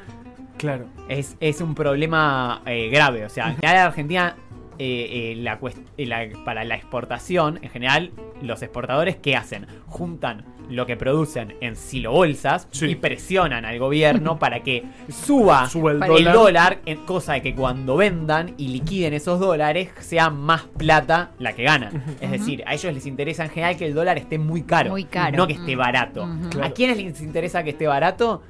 Claro. 0.57 0.85
es, 1.09 1.35
es 1.39 1.61
un 1.61 1.75
problema 1.75 2.61
eh, 2.65 2.89
grave. 2.89 3.25
O 3.25 3.29
sea, 3.29 3.50
en 3.50 3.55
general 3.57 3.88
Argentina, 3.88 4.35
eh, 4.79 5.33
eh, 5.33 5.35
la 5.38 5.59
cuest- 5.59 5.83
la- 5.97 6.27
para 6.45 6.63
la 6.63 6.75
exportación, 6.75 7.59
en 7.61 7.69
general, 7.69 8.11
los 8.41 8.61
exportadores, 8.61 9.15
¿qué 9.17 9.35
hacen? 9.35 9.67
Juntan 9.88 10.45
lo 10.69 10.85
que 10.85 10.95
producen 10.95 11.55
en 11.59 11.75
silobolsas 11.75 12.67
Sí. 12.71 12.85
y 12.88 12.95
presionan 12.95 13.65
al 13.65 13.77
gobierno 13.79 14.39
para 14.39 14.61
que 14.63 14.83
suba, 15.09 15.67
Suba 15.67 15.91
el 15.91 16.00
dólar. 16.00 16.33
dólar, 16.33 16.79
en 16.85 17.06
cosa 17.06 17.33
de 17.33 17.41
que 17.41 17.53
cuando 17.53 17.97
vendan 17.97 18.53
y 18.57 18.69
liquiden 18.69 19.13
esos 19.13 19.39
dólares, 19.39 19.89
sea 19.99 20.29
más 20.29 20.61
plata 20.63 21.31
la 21.37 21.54
que 21.54 21.63
ganan. 21.63 22.01
Es 22.21 22.31
decir, 22.31 22.63
a 22.66 22.73
ellos 22.73 22.94
les 22.94 23.06
interesa 23.06 23.44
en 23.44 23.49
general 23.51 23.78
que 23.78 23.85
el 23.85 23.94
dólar 23.94 24.18
esté 24.18 24.39
muy 24.39 24.63
caro, 24.63 24.89
Muy 24.92 25.04
caro. 25.04 25.37
no 25.37 25.47
que 25.47 25.54
esté 25.54 25.75
barato. 25.75 26.28
Claro. 26.49 26.68
¿A 26.68 26.71
quiénes 26.71 26.97
les 26.97 27.21
interesa 27.21 27.63
que 27.63 27.71
esté 27.71 27.85
barato? 27.85 28.42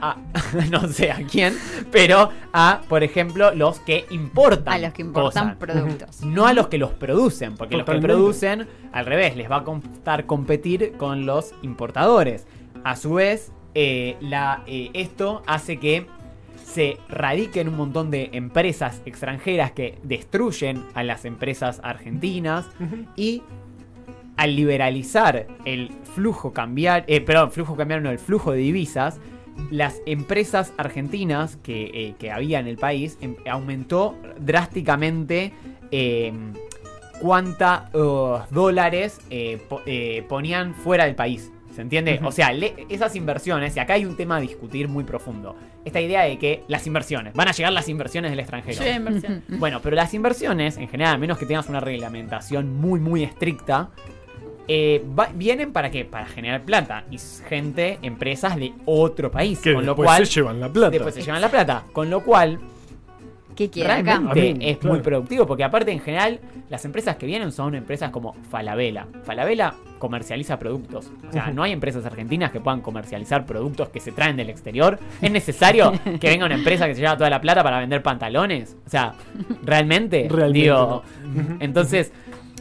A, 0.00 0.16
no 0.70 0.88
sé 0.88 1.10
a 1.10 1.18
quién, 1.26 1.56
pero 1.90 2.30
a, 2.52 2.82
por 2.88 3.02
ejemplo, 3.02 3.54
los 3.54 3.80
que 3.80 4.06
importan. 4.10 4.74
A 4.74 4.78
los 4.78 4.92
que 4.92 5.02
importan 5.02 5.56
cosas. 5.56 5.56
productos. 5.56 6.22
No 6.22 6.46
a 6.46 6.52
los 6.52 6.68
que 6.68 6.78
los 6.78 6.90
producen, 6.90 7.56
porque 7.56 7.76
los 7.76 7.86
que 7.86 7.98
producen, 7.98 8.66
al 8.92 9.06
revés, 9.06 9.36
les 9.36 9.50
va 9.50 9.58
a 9.58 9.64
costar 9.64 10.26
competir 10.26 10.92
con 10.96 11.26
los 11.26 11.54
importadores. 11.62 12.46
A 12.84 12.96
su 12.96 13.14
vez, 13.14 13.52
eh, 13.74 14.16
la, 14.20 14.62
eh, 14.66 14.90
esto 14.94 15.42
hace 15.46 15.78
que 15.78 16.06
se 16.64 16.98
radiquen 17.08 17.68
un 17.68 17.76
montón 17.76 18.10
de 18.10 18.30
empresas 18.32 19.02
extranjeras 19.04 19.72
que 19.72 19.98
destruyen 20.02 20.84
a 20.94 21.02
las 21.02 21.24
empresas 21.24 21.80
argentinas 21.82 22.66
y 23.16 23.42
al 24.36 24.56
liberalizar 24.56 25.48
el 25.64 25.90
flujo 26.14 26.52
cambiar, 26.52 27.04
eh, 27.08 27.20
perdón, 27.20 27.50
flujo 27.50 27.76
cambiario, 27.76 28.04
no, 28.04 28.10
el 28.10 28.18
flujo 28.18 28.52
de 28.52 28.58
divisas, 28.58 29.20
las 29.70 30.00
empresas 30.06 30.72
argentinas 30.76 31.56
que, 31.62 31.90
eh, 31.94 32.14
que 32.18 32.30
había 32.30 32.58
en 32.60 32.66
el 32.66 32.76
país 32.76 33.18
em- 33.20 33.36
aumentó 33.50 34.16
drásticamente 34.38 35.52
eh, 35.90 36.32
cuántos 37.20 38.50
dólares 38.50 39.20
eh, 39.30 39.60
po- 39.68 39.82
eh, 39.86 40.24
ponían 40.28 40.74
fuera 40.74 41.04
del 41.04 41.14
país. 41.14 41.50
¿Se 41.74 41.82
entiende? 41.82 42.18
O 42.24 42.32
sea, 42.32 42.52
le- 42.52 42.74
esas 42.88 43.14
inversiones, 43.14 43.76
y 43.76 43.80
acá 43.80 43.94
hay 43.94 44.04
un 44.04 44.16
tema 44.16 44.36
a 44.36 44.40
discutir 44.40 44.88
muy 44.88 45.04
profundo. 45.04 45.54
Esta 45.84 46.00
idea 46.00 46.22
de 46.22 46.36
que 46.36 46.64
las 46.66 46.86
inversiones, 46.86 47.32
van 47.34 47.46
a 47.48 47.52
llegar 47.52 47.72
las 47.72 47.88
inversiones 47.88 48.32
del 48.32 48.40
extranjero. 48.40 48.76
Inversión. 48.96 49.44
Bueno, 49.60 49.80
pero 49.80 49.94
las 49.94 50.12
inversiones, 50.12 50.76
en 50.78 50.88
general, 50.88 51.14
a 51.14 51.18
menos 51.18 51.38
que 51.38 51.46
tengas 51.46 51.68
una 51.68 51.78
reglamentación 51.80 52.74
muy, 52.80 52.98
muy 52.98 53.22
estricta, 53.22 53.90
eh, 54.72 55.04
va- 55.18 55.30
vienen 55.34 55.72
para 55.72 55.90
qué? 55.90 56.04
Para 56.04 56.26
generar 56.26 56.62
plata. 56.62 57.02
Y 57.10 57.18
gente, 57.48 57.98
empresas 58.02 58.54
de 58.54 58.72
otro 58.86 59.28
país. 59.28 59.58
Que 59.58 59.74
con 59.74 59.84
lo 59.84 59.92
después 59.94 60.06
cual, 60.06 60.26
se 60.26 60.32
llevan 60.34 60.60
la 60.60 60.68
plata. 60.72 60.90
después 60.90 61.12
se 61.12 61.22
llevan 61.22 61.40
la 61.40 61.48
plata. 61.50 61.82
Con 61.92 62.08
lo 62.08 62.22
cual, 62.22 62.60
¿Qué 63.56 63.68
realmente 63.84 64.54
mí, 64.54 64.64
es 64.64 64.78
claro. 64.78 64.94
muy 64.94 65.02
productivo, 65.02 65.46
porque 65.46 65.64
aparte 65.64 65.90
en 65.90 66.00
general 66.00 66.40
las 66.70 66.84
empresas 66.86 67.16
que 67.16 67.26
vienen 67.26 67.52
son 67.52 67.74
empresas 67.74 68.10
como 68.10 68.32
Falabella. 68.48 69.06
Falabella 69.24 69.74
comercializa 69.98 70.58
productos. 70.58 71.10
O 71.28 71.32
sea, 71.32 71.50
no 71.50 71.62
hay 71.62 71.72
empresas 71.72 72.06
argentinas 72.06 72.52
que 72.52 72.60
puedan 72.60 72.80
comercializar 72.80 73.44
productos 73.44 73.88
que 73.90 74.00
se 74.00 74.12
traen 74.12 74.36
del 74.36 74.48
exterior. 74.48 74.98
¿Es 75.20 75.30
necesario 75.30 75.92
que 76.20 76.28
venga 76.28 76.46
una 76.46 76.54
empresa 76.54 76.86
que 76.86 76.94
se 76.94 77.00
lleva 77.02 77.18
toda 77.18 77.28
la 77.28 77.40
plata 77.42 77.62
para 77.62 77.80
vender 77.80 78.02
pantalones? 78.02 78.76
O 78.86 78.88
sea, 78.88 79.12
¿realmente? 79.62 80.26
Realmente 80.30 80.58
Digo, 80.60 81.02
no. 81.24 81.56
Entonces, 81.60 82.12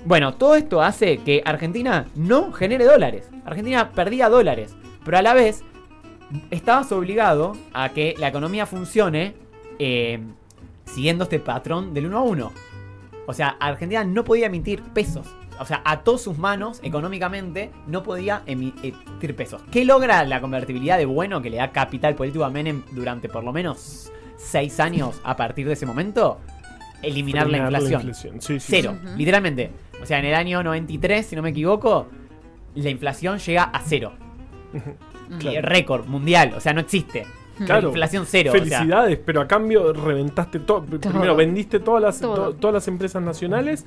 bueno, 0.06 0.34
todo 0.36 0.56
esto 0.56 0.82
hace 0.82 1.18
que 1.20 1.42
Argentina 1.46 2.06
no 2.16 2.52
genere 2.54 2.86
dólares. 2.86 3.30
Argentina 3.46 3.92
perdía 3.92 4.30
dólares, 4.30 4.76
pero 5.06 5.18
a 5.18 5.22
la 5.22 5.34
vez 5.34 5.64
estabas 6.52 6.92
obligado 6.92 7.56
a 7.74 7.90
que 7.90 8.16
la 8.18 8.28
economía 8.28 8.66
funcione 8.66 9.36
eh, 9.80 10.20
siguiendo 10.86 11.24
este 11.26 11.40
patrón 11.40 11.94
del 11.94 12.06
1 12.08 12.18
a 12.18 12.22
1. 12.22 12.52
O 13.28 13.34
sea, 13.34 13.50
Argentina 13.60 14.04
no 14.04 14.24
podía 14.24 14.48
emitir 14.48 14.82
pesos. 14.82 15.28
O 15.60 15.66
sea, 15.66 15.82
ató 15.84 16.18
sus 16.18 16.38
manos 16.38 16.80
económicamente, 16.84 17.70
no 17.86 18.02
podía 18.02 18.44
emi- 18.46 18.74
emitir 18.82 19.36
pesos. 19.36 19.62
¿Qué 19.72 19.84
logra 19.84 20.24
la 20.24 20.40
convertibilidad 20.40 20.98
de 20.98 21.06
bueno 21.06 21.42
que 21.42 21.50
le 21.50 21.58
da 21.58 21.72
capital 21.72 22.16
político 22.16 22.46
a 22.46 22.50
Menem 22.50 22.84
durante 22.92 23.28
por 23.28 23.44
lo 23.44 23.52
menos 23.52 24.10
6 24.38 24.80
años 24.80 25.20
a 25.24 25.36
partir 25.36 25.68
de 25.68 25.74
ese 25.74 25.86
momento? 25.86 26.40
Eliminar 27.02 27.50
la 27.50 27.58
inflación. 27.60 28.14
Sí, 28.14 28.30
sí, 28.40 28.58
Cero, 28.60 28.96
literalmente. 29.18 29.72
O 30.02 30.06
sea, 30.06 30.20
en 30.20 30.26
el 30.26 30.34
año 30.36 30.64
93, 30.64 31.26
si 31.26 31.36
no 31.36 31.42
me 31.42 31.50
equivoco, 31.50 32.08
la 32.76 32.90
inflación 32.90 33.40
llega 33.40 33.64
a 33.64 33.82
cero. 33.86 34.14
Claro. 35.40 35.62
Récord 35.62 36.08
mundial, 36.08 36.54
o 36.56 36.60
sea, 36.60 36.74
no 36.74 36.82
existe. 36.82 37.26
Claro. 37.66 37.90
Inflación 37.90 38.26
cero. 38.26 38.52
o 38.52 38.54
sea, 38.54 38.64
Felicidades, 38.64 39.20
pero 39.26 39.42
a 39.42 39.48
cambio 39.48 39.92
reventaste 39.94 40.60
todo. 40.60 40.84
Primero 40.84 41.36
vendiste 41.36 41.80
todas 41.80 42.02
las, 42.02 42.20
to- 42.22 42.54
todas 42.56 42.74
las 42.74 42.88
empresas 42.88 43.22
nacionales 43.22 43.86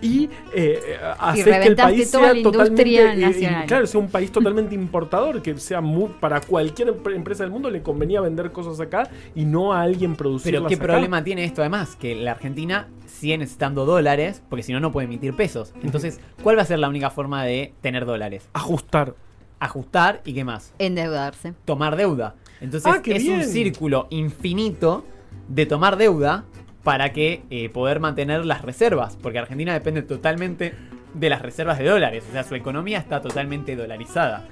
y 0.00 0.28
eh, 0.54 0.98
haces 1.18 1.44
que 1.44 1.66
el 1.68 1.76
país 1.76 2.10
sea 2.10 2.32
totalmente. 2.42 2.82
eh, 2.84 3.64
claro, 3.66 3.86
sea 3.86 4.00
un 4.00 4.08
país 4.08 4.30
totalmente 4.30 4.74
importador, 4.74 5.42
que 5.42 5.56
sea 5.58 5.80
muy, 5.80 6.10
para 6.20 6.40
cualquier 6.40 6.88
empre- 6.94 7.14
empresa 7.14 7.42
del 7.44 7.50
mundo 7.52 7.70
le 7.70 7.82
convenía 7.82 8.20
vender 8.20 8.52
cosas 8.52 8.78
acá 8.80 9.08
y 9.34 9.44
no 9.44 9.72
a 9.72 9.82
alguien 9.82 10.16
producirlas 10.16 10.60
pero 10.62 10.68
¿qué 10.68 10.74
acá. 10.74 10.84
problema 10.84 11.24
tiene 11.24 11.44
esto 11.44 11.62
además? 11.62 11.96
Que 11.96 12.14
la 12.14 12.32
Argentina 12.32 12.88
sigue 13.06 13.38
necesitando 13.38 13.86
dólares, 13.86 14.42
porque 14.50 14.62
si 14.62 14.72
no, 14.72 14.80
no 14.80 14.92
puede 14.92 15.06
emitir 15.06 15.34
pesos. 15.34 15.72
Entonces, 15.82 16.20
¿cuál 16.42 16.58
va 16.58 16.62
a 16.62 16.66
ser 16.66 16.78
la 16.78 16.88
única 16.88 17.08
forma 17.10 17.44
de 17.44 17.72
tener 17.80 18.04
dólares? 18.04 18.48
Ajustar. 18.52 19.14
Ajustar 19.58 20.20
y 20.26 20.34
qué 20.34 20.44
más? 20.44 20.74
Endeudarse. 20.78 21.54
Tomar 21.64 21.96
deuda. 21.96 22.34
Entonces, 22.60 22.92
Ah, 22.94 23.00
es 23.04 23.26
un 23.26 23.42
círculo 23.44 24.06
infinito 24.10 25.04
de 25.48 25.64
tomar 25.64 25.96
deuda 25.96 26.44
para 26.86 27.12
que 27.12 27.42
eh, 27.50 27.68
poder 27.68 27.98
mantener 27.98 28.44
las 28.44 28.62
reservas, 28.62 29.18
porque 29.20 29.40
Argentina 29.40 29.72
depende 29.72 30.02
totalmente 30.02 30.72
de 31.14 31.28
las 31.28 31.42
reservas 31.42 31.80
de 31.80 31.84
dólares, 31.88 32.22
o 32.28 32.32
sea, 32.32 32.44
su 32.44 32.54
economía 32.54 32.98
está 32.98 33.20
totalmente 33.20 33.74
dolarizada. 33.74 34.46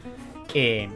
Eh, 0.53 0.89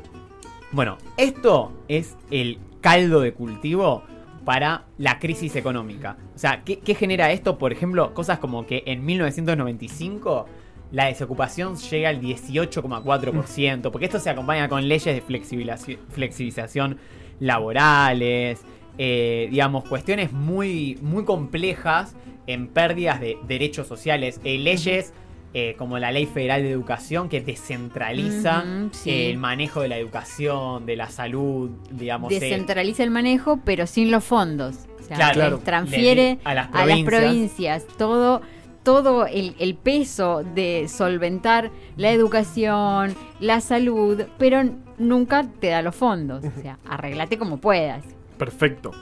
bueno, 0.72 0.98
esto 1.16 1.70
es 1.86 2.16
el 2.32 2.58
caldo 2.80 3.20
de 3.20 3.34
cultivo 3.34 4.02
para 4.44 4.86
la 4.98 5.20
crisis 5.20 5.54
económica. 5.54 6.16
O 6.34 6.38
sea, 6.40 6.64
¿qué, 6.64 6.80
qué 6.80 6.96
genera 6.96 7.30
esto? 7.30 7.56
Por 7.56 7.70
ejemplo, 7.70 8.14
cosas 8.14 8.40
como 8.40 8.66
que 8.66 8.82
en 8.86 9.06
1995 9.06 10.46
la 10.90 11.04
desocupación 11.04 11.76
llega 11.76 12.08
al 12.08 12.20
18,4%, 12.20 13.92
porque 13.92 14.06
esto 14.06 14.18
se 14.18 14.30
acompaña 14.30 14.68
con 14.68 14.88
leyes 14.88 15.14
de 15.14 15.20
flexibilización, 15.20 16.00
flexibilización 16.10 16.98
laborales, 17.38 18.64
eh, 18.98 19.48
digamos, 19.50 19.84
cuestiones 19.88 20.32
muy, 20.32 20.98
muy 21.02 21.24
complejas 21.24 22.14
en 22.46 22.66
pérdidas 22.68 23.20
de 23.20 23.36
derechos 23.46 23.86
sociales, 23.86 24.40
eh, 24.44 24.58
leyes 24.58 25.12
eh, 25.54 25.74
como 25.78 25.98
la 25.98 26.12
Ley 26.12 26.26
Federal 26.26 26.62
de 26.62 26.70
Educación 26.70 27.28
que 27.28 27.40
descentraliza 27.40 28.64
sí. 28.92 29.10
el 29.10 29.38
manejo 29.38 29.80
de 29.80 29.88
la 29.88 29.96
educación, 29.96 30.84
de 30.86 30.96
la 30.96 31.08
salud, 31.10 31.70
digamos. 31.90 32.30
eh, 32.32 32.40
Descentraliza 32.40 33.02
el 33.02 33.10
manejo, 33.10 33.58
pero 33.64 33.86
sin 33.86 34.10
los 34.10 34.24
fondos. 34.24 34.76
O 35.00 35.02
sea, 35.02 35.16
Claro, 35.32 35.58
transfiere 35.60 36.38
a 36.44 36.54
las 36.54 36.68
a 36.68 36.84
las 36.84 37.00
provincias. 37.00 37.04
provincias 37.06 37.86
todo, 37.96 38.42
todo 38.82 39.26
el, 39.26 39.54
el 39.58 39.74
peso 39.74 40.42
de 40.54 40.86
solventar 40.88 41.70
la 41.96 42.10
educación, 42.12 43.14
la 43.40 43.60
salud, 43.60 44.22
pero 44.38 44.62
nunca 44.98 45.46
te 45.60 45.68
da 45.68 45.80
los 45.82 45.94
fondos. 45.94 46.44
O 46.44 46.60
sea, 46.60 46.78
arreglate 46.86 47.38
como 47.38 47.56
puedas. 47.58 48.04
Perfecto. 48.38 48.92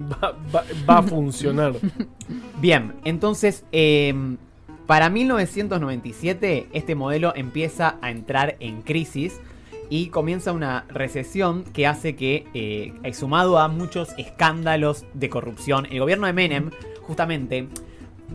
Va, 0.00 0.36
a 0.88 1.02
funcionar. 1.02 1.74
Bien, 2.60 2.94
entonces, 3.04 3.64
eh, 3.72 4.14
para 4.86 5.10
1997 5.10 6.68
este 6.72 6.94
modelo 6.94 7.32
empieza 7.34 7.96
a 8.02 8.10
entrar 8.10 8.56
en 8.60 8.82
crisis 8.82 9.40
y 9.88 10.08
comienza 10.08 10.52
una 10.52 10.84
recesión 10.88 11.64
que 11.64 11.86
hace 11.86 12.16
que, 12.16 12.46
eh, 12.54 12.92
sumado 13.12 13.58
a 13.58 13.68
muchos 13.68 14.10
escándalos 14.18 15.04
de 15.14 15.28
corrupción, 15.28 15.86
el 15.90 16.00
gobierno 16.00 16.26
de 16.26 16.32
Menem, 16.32 16.70
justamente 17.02 17.68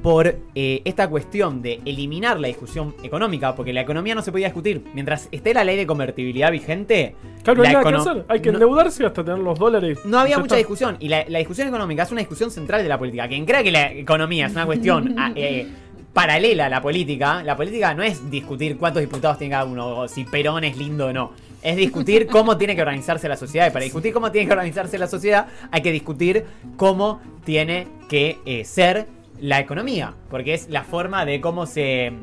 por 0.01 0.35
eh, 0.55 0.81
esta 0.85 1.09
cuestión 1.09 1.61
de 1.61 1.81
eliminar 1.85 2.39
la 2.39 2.47
discusión 2.47 2.95
económica, 3.03 3.55
porque 3.55 3.73
la 3.73 3.81
economía 3.81 4.15
no 4.15 4.21
se 4.21 4.31
podía 4.31 4.47
discutir. 4.47 4.83
Mientras 4.93 5.27
esté 5.31 5.53
la 5.53 5.63
ley 5.63 5.75
de 5.77 5.85
convertibilidad 5.85 6.51
vigente, 6.51 7.15
Claro, 7.43 7.61
la 7.63 7.69
hay 7.69 7.75
que 7.83 7.95
hacer. 7.95 8.25
Hay 8.27 8.39
que 8.39 8.51
no- 8.51 8.57
endeudarse 8.59 9.05
hasta 9.05 9.23
tener 9.23 9.39
los 9.39 9.59
dólares. 9.59 9.99
no 10.05 10.19
había 10.19 10.37
mucha 10.37 10.55
está. 10.55 10.57
discusión. 10.57 10.95
Y 10.99 11.09
la, 11.09 11.25
la 11.27 11.39
discusión 11.39 11.67
económica 11.67 12.03
es 12.03 12.11
una 12.11 12.19
discusión 12.19 12.51
central 12.51 12.83
de 12.83 12.89
la 12.89 12.97
política. 12.97 13.27
Quien 13.27 13.45
crea 13.45 13.63
que 13.63 13.71
la 13.71 13.91
economía 13.91 14.45
es 14.47 14.53
una 14.53 14.65
cuestión 14.65 15.15
ah, 15.19 15.31
eh, 15.35 15.67
paralela 16.13 16.65
a 16.65 16.69
la 16.69 16.81
política, 16.81 17.41
la 17.43 17.55
política 17.55 17.93
no 17.93 18.03
es 18.03 18.29
discutir 18.29 18.77
cuántos 18.77 19.01
diputados 19.01 19.37
tiene 19.37 19.51
cada 19.51 19.65
uno, 19.65 19.99
o 19.99 20.07
si 20.07 20.23
Perón 20.25 20.63
es 20.63 20.77
lindo 20.77 21.07
o 21.07 21.13
no. 21.13 21.31
Es 21.63 21.77
discutir 21.77 22.25
cómo 22.27 22.57
tiene 22.57 22.75
que 22.75 22.81
organizarse 22.81 23.29
la 23.29 23.37
sociedad. 23.37 23.67
Y 23.67 23.71
para 23.71 23.83
discutir 23.83 24.13
cómo 24.13 24.31
tiene 24.31 24.47
que 24.47 24.53
organizarse 24.53 24.97
la 24.97 25.07
sociedad, 25.07 25.47
hay 25.69 25.81
que 25.81 25.91
discutir 25.91 26.45
cómo 26.75 27.21
tiene 27.45 27.87
que 28.09 28.39
eh, 28.45 28.65
ser 28.65 29.05
la 29.41 29.59
economía. 29.59 30.13
Porque 30.29 30.53
es 30.53 30.69
la 30.69 30.83
forma 30.83 31.25
de 31.25 31.41
cómo 31.41 31.65
se, 31.65 32.13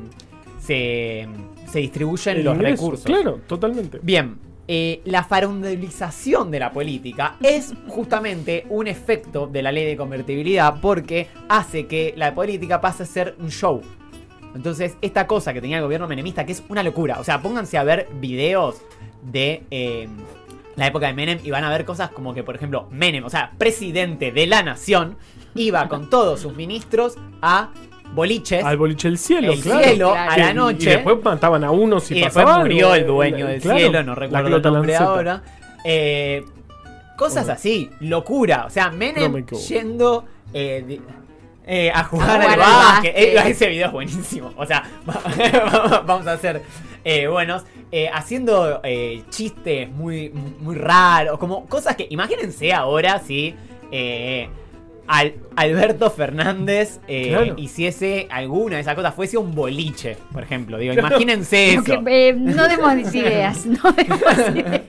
se, 0.59 1.27
se 1.71 1.79
distribuyen 1.79 2.37
El 2.37 2.45
los 2.45 2.55
ingreso, 2.55 2.75
recursos. 2.75 3.05
Claro, 3.05 3.41
totalmente. 3.45 3.99
Bien, 4.01 4.37
eh, 4.67 5.01
la 5.05 5.23
farandelización 5.23 6.51
de 6.51 6.59
la 6.59 6.71
política 6.71 7.37
es 7.41 7.73
justamente 7.87 8.67
un 8.69 8.85
efecto 8.87 9.47
de 9.47 9.63
la 9.63 9.71
ley 9.71 9.85
de 9.85 9.97
convertibilidad 9.97 10.79
porque 10.79 11.27
hace 11.47 11.87
que 11.87 12.13
la 12.15 12.35
política 12.35 12.79
pase 12.79 13.01
a 13.01 13.05
ser 13.07 13.35
un 13.39 13.49
show. 13.49 13.81
Entonces, 14.53 14.95
esta 15.01 15.25
cosa 15.25 15.53
que 15.53 15.61
tenía 15.61 15.77
el 15.77 15.83
gobierno 15.83 16.07
menemista, 16.07 16.45
que 16.45 16.51
es 16.51 16.63
una 16.69 16.83
locura. 16.83 17.19
O 17.19 17.23
sea, 17.23 17.41
pónganse 17.41 17.77
a 17.77 17.83
ver 17.83 18.07
videos 18.19 18.81
de 19.23 19.63
eh, 19.71 20.07
la 20.79 20.87
época 20.87 21.07
de 21.07 21.13
Menem 21.13 21.39
y 21.43 21.51
van 21.51 21.63
a 21.63 21.69
ver 21.69 21.85
cosas 21.85 22.09
como 22.09 22.33
que, 22.33 22.43
por 22.43 22.55
ejemplo, 22.55 22.87
Menem, 22.91 23.23
o 23.23 23.29
sea, 23.29 23.51
presidente 23.57 24.31
de 24.31 24.47
la 24.47 24.63
nación, 24.63 25.17
iba 25.55 25.87
con 25.87 26.09
todos 26.09 26.39
sus 26.41 26.55
ministros 26.55 27.17
a 27.41 27.69
boliches. 28.13 28.63
Al 28.63 28.77
boliche 28.77 29.07
del 29.07 29.17
cielo, 29.19 29.53
el 29.53 29.61
claro. 29.61 29.83
cielo, 29.83 30.11
Claro. 30.13 30.31
a 30.31 30.37
la 30.37 30.53
noche. 30.53 30.89
Y 30.89 30.93
después 30.95 31.17
mataban 31.23 31.63
a 31.63 31.71
uno 31.71 31.99
si 31.99 32.15
y 32.17 32.21
después 32.21 32.43
pasaba 32.43 32.63
murió 32.63 32.95
el 32.95 33.05
dueño 33.05 33.47
Eh, 33.47 33.51
del 33.51 33.61
claro, 33.61 33.79
cielo, 33.79 34.03
no 34.03 34.15
recuerdo 34.15 34.55
el 34.57 34.61
nombre 34.63 34.93
Lanceta. 34.93 35.03
ahora. 35.11 35.43
Eh, 35.85 36.43
cosas 37.17 37.49
así, 37.49 37.89
locura. 37.99 38.65
O 38.65 38.69
sea, 38.69 38.89
Menem 38.89 39.45
yendo 39.67 40.25
eh, 40.53 40.99
eh, 41.69 41.91
a 41.93 42.03
jugar, 42.03 42.27
jugar 42.27 42.41
al 42.41 42.51
al 42.53 42.57
básquet. 42.59 43.13
básquet. 43.13 43.15
Eh, 43.15 43.49
ese 43.51 43.67
video 43.69 43.85
es 43.87 43.91
buenísimo. 43.93 44.51
O 44.57 44.65
sea, 44.65 44.83
vamos 46.05 46.27
a 46.27 46.37
ser 46.37 46.63
eh, 47.03 47.27
buenos. 47.27 47.63
Eh, 47.91 48.09
haciendo 48.13 48.81
eh, 48.83 49.23
chistes 49.29 49.89
muy, 49.89 50.29
muy 50.29 50.75
raros. 50.75 51.37
Como 51.37 51.65
cosas 51.67 51.95
que. 51.95 52.07
Imagínense 52.09 52.73
ahora 52.73 53.19
si. 53.19 53.55
eh, 53.91 54.49
Al- 55.07 55.33
Alberto 55.55 56.11
Fernández 56.11 56.99
eh, 57.07 57.29
Claro. 57.29 57.53
hiciese 57.57 58.27
alguna 58.29 58.75
de 58.75 58.81
esas 58.83 58.93
cosas, 58.93 59.13
fuese 59.15 59.37
un 59.39 59.55
boliche, 59.55 60.17
por 60.31 60.43
ejemplo. 60.43 60.77
Digo, 60.77 60.93
imagínense 60.93 61.73
eso. 61.73 61.95
Lo 61.95 62.03
que, 62.03 62.29
eh, 62.29 62.33
no 62.33 62.67
demos 62.67 62.93
ideas, 63.15 63.65
no 63.65 63.91
demos 63.91 64.21
ideas. 64.55 64.81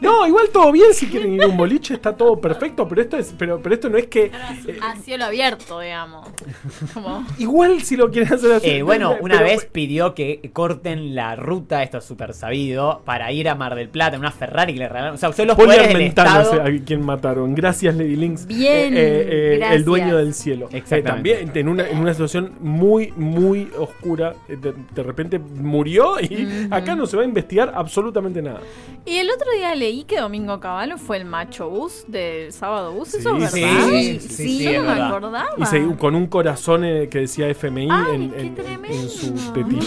No, 0.00 0.26
igual 0.26 0.48
todo 0.52 0.72
bien 0.72 0.94
si 0.94 1.06
quieren 1.06 1.34
ir 1.34 1.42
a 1.42 1.46
un 1.46 1.56
boliche, 1.56 1.94
está 1.94 2.16
todo 2.16 2.40
perfecto, 2.40 2.88
pero 2.88 3.02
esto 3.02 3.16
es, 3.16 3.34
pero, 3.38 3.60
pero 3.62 3.74
esto 3.74 3.88
no 3.90 3.98
es 3.98 4.06
que. 4.06 4.24
eh, 4.66 4.78
A 4.82 4.96
cielo 4.96 5.26
abierto, 5.26 5.80
digamos. 5.80 6.28
Como. 6.94 7.24
igual 7.38 7.82
si 7.82 7.96
lo 7.96 8.10
quieren 8.10 8.32
hacer 8.32 8.52
así. 8.52 8.70
Eh, 8.70 8.82
bueno, 8.82 9.16
una 9.20 9.38
pero- 9.38 9.50
vez 9.50 9.66
pidió 9.66 10.14
que 10.14 10.50
corten 10.52 11.14
la 11.14 11.36
ruta, 11.36 11.82
esto 11.82 11.98
es 11.98 12.04
súper 12.04 12.32
sabido, 12.34 13.02
para 13.04 13.30
ir 13.32 13.48
a 13.48 13.54
Mar 13.54 13.74
del 13.74 13.88
Plata 13.88 14.16
en 14.16 14.20
una 14.20 14.30
Ferrari 14.30 14.72
que 14.72 14.78
le 14.80 14.88
regalaron. 14.88 15.14
O 15.16 15.18
sea, 15.18 15.28
usó 15.28 15.44
los 15.44 15.56
poderes 15.56 15.88
del 15.88 16.02
Estado. 16.02 16.62
a 16.62 16.66
quién 16.84 17.04
mataron. 17.04 17.54
Gracias, 17.54 17.94
Lady 17.94 18.16
Links. 18.16 18.46
Bien, 18.46 18.96
el 18.96 19.58
gracias. 19.58 19.84
dueño 19.84 20.16
del 20.16 20.34
cielo. 20.34 20.68
Exactamente. 20.72 21.30
Eh, 21.30 21.34
también 21.46 21.52
en 21.54 21.68
una, 21.68 21.88
en 21.88 21.98
una 21.98 22.12
situación 22.14 22.52
muy, 22.60 23.12
muy 23.16 23.68
oscura. 23.78 24.34
eh, 24.48 24.56
De, 24.56 24.72
de 24.94 25.02
repente 25.02 25.38
murió 25.38 26.18
y 26.20 26.68
acá 26.70 26.94
no 26.94 27.06
se 27.06 27.16
va 27.16 27.22
a 27.22 27.26
investigar 27.26 27.72
absolutamente 27.74 28.40
nada. 28.42 28.60
Y 29.04 29.16
el 29.16 29.28
otro 29.30 29.46
día 29.56 29.74
leí 29.74 29.89
leí 29.90 30.04
que 30.04 30.20
Domingo 30.20 30.60
Cavallo 30.60 30.96
fue 30.98 31.16
el 31.16 31.24
macho 31.24 31.68
bus 31.68 32.04
del 32.06 32.52
sábado 32.52 32.92
bus. 32.92 33.14
¿Eso 33.14 33.36
Sí, 33.36 33.42
es 33.44 33.50
sí, 33.50 33.60
verdad? 33.62 33.88
sí, 33.88 34.20
sí, 34.20 34.28
sí, 34.28 34.62
yo 34.64 34.70
es 34.70 34.76
no 34.76 34.82
me 34.82 34.88
verdad. 34.88 35.08
acordaba. 35.08 35.48
Y 35.58 35.66
se- 35.66 35.96
con 35.96 36.14
un 36.14 36.26
corazón 36.28 36.84
eh, 36.84 37.08
que 37.10 37.18
decía 37.20 37.48
FMI 37.48 37.88
Ay, 37.90 38.32
en, 38.36 39.08
su 39.08 39.32
tetilla. 39.52 39.82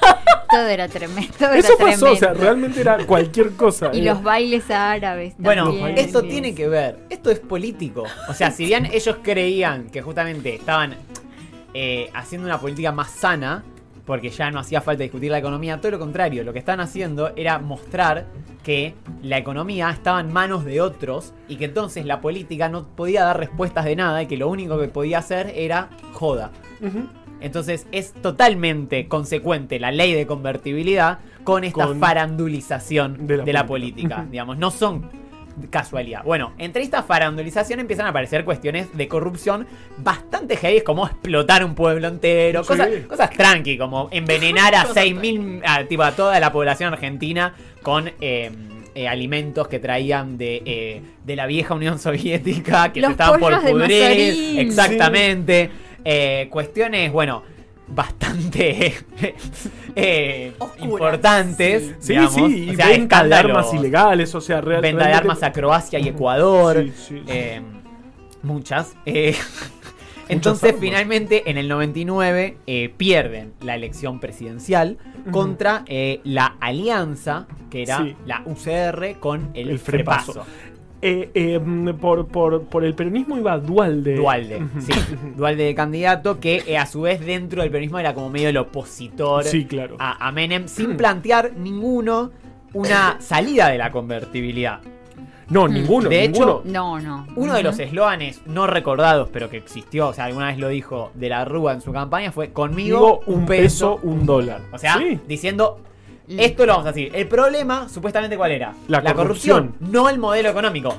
Todo 0.50 0.66
era 0.66 0.88
tremendo. 0.88 1.32
todo 1.38 1.52
Eso 1.52 1.74
era 1.78 1.86
pasó, 1.90 2.10
o 2.10 2.16
sea, 2.16 2.32
realmente 2.34 2.80
era 2.80 3.06
cualquier 3.06 3.52
cosa. 3.52 3.90
Y 3.92 4.00
Era- 4.00 4.14
los 4.14 4.22
bailes 4.24 4.68
árabes. 4.70 5.34
Bueno, 5.38 5.66
también. 5.66 5.96
esto 5.98 6.22
tiene 6.22 6.56
que 6.56 6.66
ver, 6.66 6.98
esto 7.08 7.30
es 7.30 7.38
político. 7.38 8.02
O 8.28 8.34
sea, 8.34 8.50
si 8.50 8.64
bien 8.64 8.86
ellos 8.86 9.16
creían 9.22 9.90
que 9.90 10.02
justamente 10.02 10.54
estaban 10.56 10.96
eh, 11.72 12.10
haciendo 12.14 12.48
una 12.48 12.58
política 12.58 12.90
más 12.90 13.10
sana, 13.12 13.62
porque 14.04 14.30
ya 14.30 14.50
no 14.50 14.58
hacía 14.60 14.80
falta 14.80 15.02
discutir 15.02 15.30
la 15.30 15.38
economía, 15.38 15.78
todo 15.80 15.92
lo 15.92 15.98
contrario, 15.98 16.42
lo 16.44 16.52
que 16.52 16.58
estaban 16.58 16.80
haciendo 16.80 17.32
era 17.36 17.58
mostrar 17.58 18.26
que 18.62 18.94
la 19.22 19.38
economía 19.38 19.90
estaba 19.90 20.20
en 20.20 20.32
manos 20.32 20.64
de 20.64 20.80
otros 20.80 21.32
y 21.48 21.56
que 21.56 21.66
entonces 21.66 22.04
la 22.06 22.20
política 22.20 22.68
no 22.68 22.86
podía 22.86 23.24
dar 23.24 23.38
respuestas 23.38 23.84
de 23.84 23.96
nada 23.96 24.22
y 24.22 24.26
que 24.26 24.36
lo 24.36 24.48
único 24.48 24.78
que 24.78 24.88
podía 24.88 25.18
hacer 25.18 25.52
era 25.54 25.88
joda. 26.12 26.50
Entonces 27.40 27.86
es 27.92 28.12
totalmente 28.12 29.08
consecuente 29.08 29.78
la 29.80 29.90
ley 29.92 30.12
de 30.12 30.26
convertibilidad 30.26 31.20
con 31.44 31.64
esta 31.64 31.86
Con- 31.86 31.98
farandulización 31.98 33.26
de 33.26 33.38
la, 33.52 33.66
política. 33.66 33.66
política. 33.66 34.26
Digamos, 34.30 34.58
no 34.58 34.70
son 34.70 35.08
casualidad. 35.68 36.22
Bueno, 36.24 36.52
entre 36.58 36.82
esta 36.82 37.02
farandulización 37.02 37.80
empiezan 37.80 38.06
a 38.06 38.10
aparecer 38.10 38.44
cuestiones 38.44 38.88
de 38.96 39.08
corrupción 39.08 39.66
bastante 39.98 40.56
heavy, 40.56 40.80
como 40.82 41.06
explotar 41.06 41.64
un 41.64 41.74
pueblo 41.74 42.08
entero, 42.08 42.62
Sí. 42.62 42.68
cosas, 42.68 42.88
cosas 43.08 43.30
tranqui, 43.30 43.76
como 43.76 44.08
envenenar 44.10 44.74
a 44.74 44.84
Cosas 44.86 45.04
6.000, 45.04 45.62
a, 45.64 45.84
tipo, 45.84 46.02
a 46.02 46.12
toda 46.12 46.38
la 46.40 46.52
población 46.52 46.92
argentina 46.92 47.54
con... 47.82 48.10
eh, 48.20 48.50
eh, 48.92 49.06
alimentos 49.06 49.68
que 49.68 49.78
traían 49.78 50.36
de, 50.36 50.62
eh, 50.66 51.00
de 51.24 51.36
la 51.36 51.46
vieja 51.46 51.74
Unión 51.74 52.00
Soviética 52.00 52.92
que 52.92 53.00
Los 53.00 53.10
se 53.10 53.12
estaban 53.12 53.38
por 53.38 53.60
pudrir. 53.60 54.58
Exactamente. 54.58 55.70
Eh, 56.04 56.48
cuestiones, 56.50 57.12
bueno, 57.12 57.44
bastante 57.92 58.94
eh, 59.96 60.52
Oscuras. 60.58 60.84
importantes. 60.84 61.94
Sí, 62.00 62.08
digamos. 62.12 62.34
sí, 62.34 62.64
y 62.64 62.70
O 62.70 62.74
sea, 62.74 62.88
venta 62.88 63.24
de 63.24 63.34
armas 63.34 63.74
ilegales, 63.74 64.34
o 64.34 64.40
sea, 64.40 64.60
real- 64.60 64.80
Venta 64.82 65.04
de 65.04 65.10
realmente- 65.10 65.16
armas 65.30 65.42
a 65.42 65.52
Croacia 65.52 65.98
y 65.98 66.08
Ecuador. 66.08 66.76
Sí, 66.84 66.92
sí, 66.96 67.18
sí. 67.18 67.22
eh, 67.28 67.60
muchas. 68.42 68.94
eh, 69.06 69.34
entonces, 70.28 70.70
armas. 70.70 70.80
finalmente, 70.80 71.50
en 71.50 71.58
el 71.58 71.68
99, 71.68 72.56
eh, 72.66 72.94
pierden 72.96 73.52
la 73.60 73.74
elección 73.74 74.20
presidencial 74.20 74.98
contra 75.32 75.82
eh, 75.86 76.20
la 76.24 76.56
alianza, 76.60 77.46
que 77.70 77.82
era 77.82 77.98
Sí. 77.98 78.16
la 78.26 78.42
UCR 78.46 79.18
con 79.20 79.50
el, 79.54 79.70
El 79.70 79.78
Frepaso. 79.78 80.32
Frepaso. 80.32 80.50
Eh, 81.02 81.30
eh, 81.32 81.60
por, 81.98 82.26
por, 82.26 82.64
por 82.64 82.84
el 82.84 82.94
peronismo 82.94 83.38
iba 83.38 83.56
Dualde. 83.58 84.16
Dualde, 84.16 84.62
sí. 84.80 84.92
Dualde 85.36 85.64
de 85.64 85.74
candidato 85.74 86.38
que 86.40 86.62
eh, 86.66 86.76
a 86.76 86.84
su 86.84 87.00
vez 87.02 87.24
dentro 87.24 87.62
del 87.62 87.70
peronismo 87.70 87.98
era 87.98 88.12
como 88.14 88.28
medio 88.28 88.50
el 88.50 88.56
opositor 88.58 89.44
Sí, 89.44 89.64
claro. 89.64 89.96
a, 89.98 90.26
a 90.28 90.30
Menem 90.32 90.68
sin 90.68 90.96
plantear 90.98 91.52
ninguno 91.56 92.30
una 92.74 93.16
salida 93.20 93.68
de 93.68 93.78
la 93.78 93.90
convertibilidad. 93.90 94.80
No, 95.48 95.66
ninguno. 95.66 96.08
De 96.08 96.22
hecho, 96.22 96.62
ninguno. 96.64 97.00
No, 97.00 97.00
no. 97.00 97.26
Uno 97.34 97.54
de 97.54 97.62
los 97.64 97.76
eslóganes 97.80 98.42
no 98.46 98.68
recordados, 98.68 99.28
pero 99.32 99.50
que 99.50 99.56
existió, 99.56 100.08
o 100.08 100.12
sea, 100.12 100.26
alguna 100.26 100.46
vez 100.48 100.58
lo 100.58 100.68
dijo 100.68 101.10
de 101.14 101.28
la 101.28 101.44
Rúa 101.44 101.72
en 101.72 101.80
su 101.80 101.92
campaña, 101.92 102.30
fue 102.30 102.50
conmigo 102.52 103.22
Digo, 103.26 103.38
un 103.38 103.46
peso, 103.46 103.98
un 104.04 104.26
dólar. 104.26 104.60
O 104.70 104.78
sea, 104.78 104.98
Sí. 104.98 105.18
diciendo, 105.26 105.80
esto 106.38 106.66
lo 106.66 106.72
vamos 106.72 106.86
a 106.86 106.92
decir. 106.92 107.10
El 107.14 107.26
problema, 107.28 107.88
supuestamente, 107.88 108.36
¿cuál 108.36 108.52
era? 108.52 108.74
La 108.88 109.02
corrupción. 109.14 109.74
no 109.80 110.08
el 110.08 110.18
modelo 110.18 110.48
económico. 110.50 110.94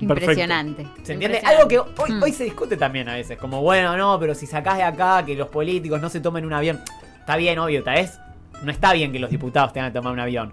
Impresionante. 0.00 0.82
¿Se 1.02 1.12
entiende? 1.14 1.38
Impresionante. 1.38 1.46
Algo 1.56 1.68
que 1.68 1.78
hoy, 2.02 2.12
Mm. 2.12 2.22
hoy 2.22 2.32
se 2.32 2.44
discute 2.44 2.76
también 2.76 3.08
a 3.08 3.14
veces. 3.14 3.38
Como, 3.38 3.62
bueno, 3.62 3.96
no, 3.96 4.18
pero 4.18 4.34
si 4.34 4.46
sacás 4.46 4.76
de 4.76 4.82
acá 4.82 5.24
que 5.24 5.34
los 5.34 5.48
políticos 5.48 6.00
no 6.00 6.08
se 6.08 6.20
tomen 6.20 6.44
un 6.44 6.52
avión. 6.52 6.80
Está 7.20 7.36
bien, 7.36 7.58
obvio, 7.58 7.82
tal 7.82 7.94
vez 7.94 8.18
no 8.62 8.70
está 8.70 8.92
bien 8.92 9.12
que 9.12 9.18
los 9.18 9.30
diputados 9.30 9.72
tengan 9.72 9.92
que 9.92 9.98
tomar 9.98 10.12
un 10.12 10.20
avión 10.20 10.52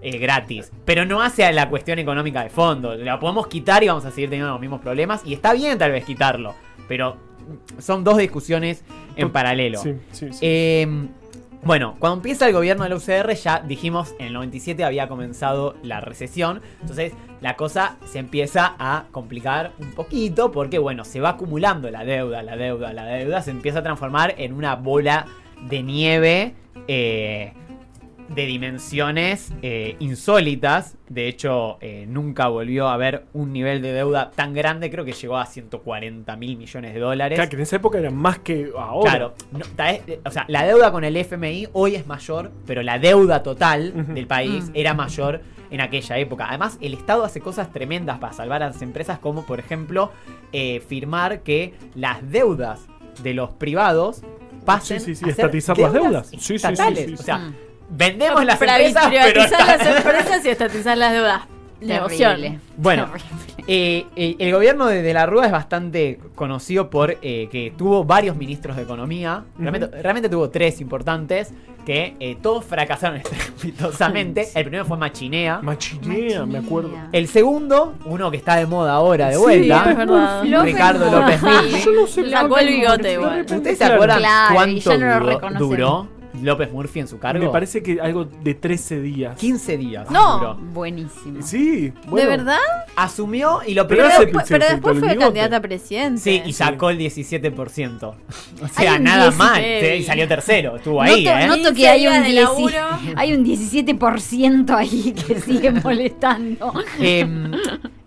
eh, 0.00 0.16
gratis. 0.18 0.70
Pero 0.84 1.04
no 1.04 1.20
hace 1.20 1.44
a 1.44 1.52
la 1.52 1.68
cuestión 1.68 1.98
económica 1.98 2.42
de 2.44 2.50
fondo. 2.50 2.94
La 2.94 3.18
podemos 3.18 3.46
quitar 3.48 3.82
y 3.82 3.88
vamos 3.88 4.04
a 4.04 4.10
seguir 4.10 4.30
teniendo 4.30 4.52
los 4.52 4.60
mismos 4.60 4.80
problemas. 4.80 5.22
Y 5.24 5.34
está 5.34 5.52
bien 5.52 5.76
tal 5.76 5.90
vez 5.92 6.04
quitarlo. 6.04 6.54
Pero 6.86 7.16
son 7.78 8.04
dos 8.04 8.16
discusiones 8.18 8.84
en 9.16 9.30
paralelo. 9.30 9.80
Sí, 9.82 9.94
sí, 10.12 10.32
sí. 10.32 10.38
Eh, 10.40 10.86
bueno, 11.64 11.96
cuando 11.98 12.16
empieza 12.16 12.46
el 12.46 12.52
gobierno 12.52 12.84
de 12.84 12.90
la 12.90 12.96
UCR, 12.96 13.34
ya 13.34 13.60
dijimos, 13.60 14.14
en 14.18 14.26
el 14.26 14.32
97 14.32 14.84
había 14.84 15.08
comenzado 15.08 15.74
la 15.82 16.00
recesión. 16.00 16.62
Entonces, 16.80 17.12
la 17.40 17.56
cosa 17.56 17.96
se 18.06 18.18
empieza 18.18 18.74
a 18.78 19.06
complicar 19.10 19.72
un 19.78 19.92
poquito 19.92 20.52
porque, 20.52 20.78
bueno, 20.78 21.04
se 21.04 21.20
va 21.20 21.30
acumulando 21.30 21.90
la 21.90 22.04
deuda, 22.04 22.42
la 22.42 22.56
deuda, 22.56 22.92
la 22.92 23.04
deuda. 23.04 23.42
Se 23.42 23.50
empieza 23.50 23.80
a 23.80 23.82
transformar 23.82 24.34
en 24.38 24.52
una 24.52 24.76
bola 24.76 25.26
de 25.68 25.82
nieve 25.82 26.54
eh, 26.86 27.52
de 28.28 28.46
dimensiones 28.46 29.52
eh, 29.62 29.96
insólitas. 30.00 30.96
De 31.08 31.28
hecho, 31.28 31.78
eh, 31.80 32.04
nunca 32.08 32.48
volvió 32.48 32.88
a 32.88 32.94
haber 32.94 33.24
un 33.32 33.52
nivel 33.52 33.80
de 33.82 33.92
deuda 33.92 34.30
tan 34.30 34.52
grande. 34.54 34.90
Creo 34.90 35.04
que 35.04 35.12
llegó 35.12 35.38
a 35.38 35.46
140 35.46 36.36
mil 36.36 36.56
millones 36.56 36.94
de 36.94 37.00
dólares. 37.00 37.36
Claro, 37.36 37.50
que 37.50 37.56
en 37.56 37.62
esa 37.62 37.76
época 37.76 37.98
era 37.98 38.10
más 38.10 38.38
que 38.40 38.70
ahora. 38.76 39.10
Claro, 39.10 39.34
no, 39.52 39.60
eh, 39.84 40.20
o 40.24 40.30
sea, 40.30 40.44
la 40.48 40.64
deuda 40.66 40.92
con 40.92 41.04
el 41.04 41.16
FMI 41.16 41.68
hoy 41.72 41.94
es 41.96 42.06
mayor, 42.06 42.52
pero 42.66 42.82
la 42.82 42.98
deuda 42.98 43.42
total 43.42 44.14
del 44.14 44.26
país 44.26 44.68
Mm. 44.68 44.72
era 44.74 44.94
mayor 44.94 45.40
en 45.70 45.80
aquella 45.80 46.18
época. 46.18 46.46
Además, 46.48 46.78
el 46.80 46.94
Estado 46.94 47.24
hace 47.24 47.40
cosas 47.40 47.72
tremendas 47.72 48.18
para 48.18 48.32
salvar 48.32 48.62
a 48.62 48.68
las 48.68 48.82
empresas, 48.82 49.18
como 49.18 49.44
por 49.46 49.58
ejemplo 49.60 50.12
eh, 50.52 50.80
firmar 50.86 51.42
que 51.42 51.74
las 51.94 52.28
deudas 52.30 52.86
de 53.22 53.34
los 53.34 53.50
privados 53.50 54.22
pasen 54.64 55.00
Sí, 55.00 55.14
sí, 55.14 55.24
sí, 55.24 55.24
a 55.30 55.34
ser 55.34 55.46
estatizar 55.46 55.78
las 55.78 55.92
deudas. 55.92 56.26
Sí, 56.28 56.36
sí, 56.36 56.42
sí, 56.46 56.54
estatales. 56.56 56.98
sí, 57.00 57.06
sí. 57.08 57.14
O 57.14 57.24
sea. 57.24 57.52
Vendemos 57.88 58.44
las 58.44 58.58
Para 58.58 58.76
empresas, 58.78 59.08
pero 59.10 59.32
privatizar 59.32 59.66
las 59.66 59.96
empresas 59.96 60.44
y 60.44 60.48
estatizar 60.48 60.96
las 60.98 61.12
deudas. 61.12 61.42
Terrible. 61.80 62.58
Bueno, 62.76 63.06
Terrible. 63.06 63.28
Eh, 63.70 64.06
eh, 64.16 64.34
el 64.38 64.52
gobierno 64.52 64.86
de, 64.86 65.02
de 65.02 65.12
la 65.12 65.26
Rúa 65.26 65.44
es 65.44 65.52
bastante 65.52 66.18
conocido 66.34 66.88
por 66.88 67.18
eh, 67.20 67.48
que 67.52 67.72
tuvo 67.76 68.02
varios 68.04 68.34
ministros 68.34 68.76
de 68.76 68.82
economía. 68.82 69.44
Realmente, 69.58 69.88
realmente 70.02 70.28
tuvo 70.30 70.48
tres 70.48 70.80
importantes 70.80 71.52
que 71.84 72.16
eh, 72.18 72.36
todos 72.40 72.64
fracasaron 72.64 73.18
estrepitosamente. 73.62 74.48
El 74.54 74.64
primero 74.64 74.84
fue 74.86 74.96
Machinea. 74.96 75.60
Machinea, 75.62 76.46
me 76.46 76.58
acuerdo. 76.58 76.90
El 77.12 77.28
segundo, 77.28 77.94
uno 78.06 78.30
que 78.30 78.38
está 78.38 78.56
de 78.56 78.66
moda 78.66 78.92
ahora 78.94 79.28
de 79.28 79.34
Sí, 79.34 79.40
vuelta. 79.40 79.90
es 79.90 79.96
verdad. 79.96 80.44
López 80.44 80.72
Ricardo. 80.72 81.20
López 81.20 81.42
Murphy. 81.42 81.82
Yo 81.84 81.92
no 81.92 82.06
sé 82.06 82.30
Sacó 82.30 82.48
por 82.48 82.58
qué 82.58 82.64
el 82.64 82.70
bigote 82.74 83.12
igual. 83.12 83.40
¿Ustedes 83.42 83.78
se 83.78 83.84
acuerdan 83.84 84.18
Claro, 84.18 84.54
cuánto 84.54 84.98
no 84.98 85.58
duró 85.58 86.08
López 86.42 86.72
Murphy 86.72 87.00
en 87.00 87.08
su 87.08 87.18
cargo? 87.18 87.44
Me 87.44 87.50
parece 87.50 87.82
que 87.82 88.00
algo 88.00 88.24
de 88.24 88.54
13 88.54 89.00
días. 89.00 89.36
15 89.38 89.76
días. 89.78 90.10
No. 90.10 90.38
duró. 90.38 90.54
Buenísimo. 90.56 91.42
Sí, 91.42 91.90
¿De 91.90 91.92
bueno. 92.08 92.28
verdad? 92.28 92.58
Asumió 92.96 93.60
y 93.66 93.74
lo 93.74 93.86
Pero 93.86 94.04
primero. 94.08 94.20
se 94.20 94.26
pero 94.48 94.64
afeitó 94.64 94.74
después 94.74 94.98
fue 94.98 95.16
candidata 95.16 95.56
a 95.56 95.60
presidente. 95.60 96.20
Sí, 96.20 96.42
y 96.44 96.52
sacó 96.52 96.90
el 96.90 96.98
17%. 96.98 98.14
O 98.62 98.68
sea, 98.68 98.98
nada 98.98 99.24
10 99.24 99.36
mal. 99.36 99.60
y- 99.62 99.80
Sí, 99.80 99.86
y 99.98 100.02
salió 100.04 100.26
tercero. 100.28 100.76
Estuvo 100.76 101.00
ahí, 101.02 101.24
noto, 101.24 101.38
¿eh? 101.38 101.46
noto 101.46 101.74
15 101.74 101.74
que 101.74 101.88
hay 101.88 102.06
un, 102.06 102.12
días 102.12 102.22
de 102.24 102.30
10 102.30 102.42
laburo. 102.44 102.78
hay 103.16 103.32
un 103.34 103.44
17% 103.44 104.70
ahí 104.76 105.12
que 105.26 105.40
sigue 105.40 105.70
molestando. 105.70 106.72
Eh, 107.00 107.20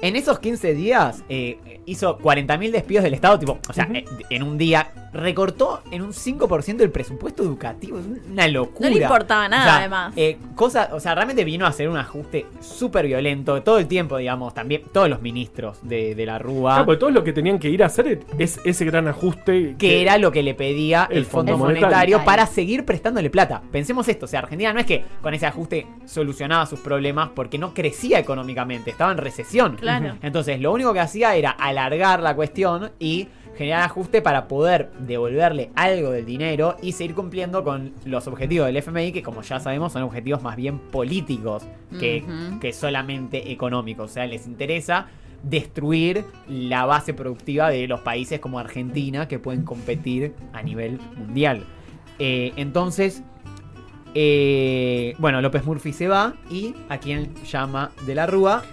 en 0.01 0.15
esos 0.15 0.39
15 0.39 0.73
días 0.73 1.23
eh, 1.29 1.79
hizo 1.85 2.17
40.000 2.19 2.71
despidos 2.71 3.03
del 3.03 3.13
Estado, 3.13 3.39
tipo, 3.39 3.59
o 3.69 3.73
sea, 3.73 3.87
eh, 3.93 4.05
en 4.29 4.43
un 4.43 4.57
día 4.57 4.87
recortó 5.13 5.81
en 5.91 6.01
un 6.01 6.11
5% 6.13 6.81
el 6.81 6.89
presupuesto 6.91 7.43
educativo, 7.43 7.97
una 7.97 8.17
locura. 8.47 8.89
No 8.89 8.95
le 8.95 9.01
importaba 9.03 9.47
nada, 9.47 9.63
O 9.63 9.65
sea, 9.67 9.77
además. 9.77 10.13
eh, 10.15 10.37
cosa, 10.55 10.89
o 10.93 10.99
sea, 10.99 11.15
realmente 11.15 11.43
vino 11.43 11.65
a 11.65 11.69
hacer 11.69 11.89
un 11.89 11.97
ajuste 11.97 12.45
súper 12.61 13.07
violento 13.07 13.61
todo 13.63 13.77
el 13.79 13.87
tiempo, 13.87 14.17
digamos, 14.17 14.53
también 14.53 14.83
todos 14.91 15.09
los 15.09 15.21
ministros 15.21 15.77
de, 15.81 16.15
de 16.15 16.25
la 16.25 16.39
Rúa. 16.39 16.71
Claro, 16.73 16.85
porque 16.85 16.99
todo 16.99 17.09
lo 17.11 17.23
que 17.23 17.33
tenían 17.33 17.59
que 17.59 17.69
ir 17.69 17.83
a 17.83 17.87
hacer 17.87 18.19
es 18.37 18.59
ese 18.63 18.85
gran 18.85 19.07
ajuste. 19.07 19.75
que 19.77 20.01
era 20.01 20.17
lo 20.17 20.31
que 20.31 20.43
le 20.43 20.53
pedía 20.53 21.07
el, 21.09 21.19
El 21.19 21.25
Fondo 21.25 21.53
Fondo 21.53 21.65
Monetario, 21.65 22.17
Monetario. 22.17 22.25
para 22.25 22.45
seguir 22.45 22.85
prestándole 22.85 23.29
plata. 23.29 23.61
Pensemos 23.71 24.07
esto, 24.07 24.25
o 24.25 24.27
sea, 24.27 24.39
Argentina 24.39 24.73
no 24.73 24.79
es 24.79 24.85
que 24.85 25.03
con 25.21 25.33
ese 25.33 25.45
ajuste 25.45 25.87
solucionaba 26.05 26.65
sus 26.65 26.79
problemas 26.79 27.29
porque 27.35 27.57
no 27.57 27.73
crecía 27.73 28.19
económicamente, 28.19 28.91
estaba 28.91 29.11
en 29.11 29.17
recesión. 29.17 29.75
Claro. 29.77 30.15
Entonces, 30.21 30.59
lo 30.59 30.71
único 30.71 30.93
que 30.93 30.99
hacía 30.99 31.35
era 31.35 31.51
alargar 31.51 32.21
la 32.21 32.35
cuestión 32.35 32.91
y 32.99 33.27
generar 33.57 33.83
ajuste 33.83 34.21
para 34.21 34.47
poder 34.47 34.91
devolverle 34.99 35.71
algo 35.75 36.11
del 36.11 36.25
dinero 36.25 36.77
y 36.81 36.93
seguir 36.93 37.15
cumpliendo 37.15 37.63
con 37.63 37.93
los 38.05 38.27
objetivos 38.27 38.67
del 38.67 38.77
FMI, 38.77 39.11
que 39.11 39.21
como 39.21 39.41
ya 39.41 39.59
sabemos 39.59 39.93
son 39.93 40.03
objetivos 40.03 40.41
más 40.41 40.55
bien 40.55 40.79
políticos 40.79 41.63
que, 41.99 42.23
que 42.59 42.73
solamente 42.73 43.51
económicos. 43.51 44.09
O 44.11 44.13
sea, 44.13 44.25
les 44.25 44.47
interesa 44.47 45.07
destruir 45.43 46.23
la 46.47 46.85
base 46.85 47.13
productiva 47.13 47.69
de 47.69 47.87
los 47.87 47.99
países 48.01 48.39
como 48.39 48.59
Argentina 48.59 49.27
que 49.27 49.39
pueden 49.39 49.63
competir 49.63 50.33
a 50.53 50.61
nivel 50.63 50.99
mundial. 51.17 51.63
Eh, 52.19 52.53
entonces, 52.55 53.23
eh, 54.13 55.15
bueno, 55.19 55.41
López 55.41 55.63
Murphy 55.65 55.93
se 55.93 56.07
va 56.07 56.35
y 56.49 56.75
a 56.89 56.97
quien 56.99 57.33
llama 57.45 57.91
de 58.05 58.13
la 58.15 58.27
Rúa 58.27 58.63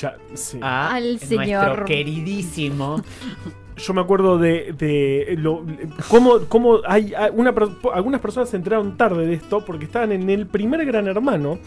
Ya, 0.00 0.16
sí. 0.34 0.58
a 0.62 0.94
Al 0.94 1.10
nuestro 1.18 1.28
señor- 1.40 1.84
queridísimo 1.84 3.02
Yo 3.76 3.92
me 3.92 4.00
acuerdo 4.00 4.38
de, 4.38 4.72
de 4.78 5.34
lo, 5.36 5.64
cómo, 6.08 6.40
cómo 6.48 6.78
hay 6.86 7.12
una, 7.32 7.52
algunas 7.92 8.20
personas 8.20 8.48
se 8.48 8.56
enteraron 8.56 8.96
tarde 8.96 9.26
de 9.26 9.34
esto 9.34 9.64
porque 9.64 9.86
estaban 9.86 10.12
en 10.12 10.30
el 10.30 10.46
primer 10.46 10.84
Gran 10.84 11.08
Hermano. 11.08 11.58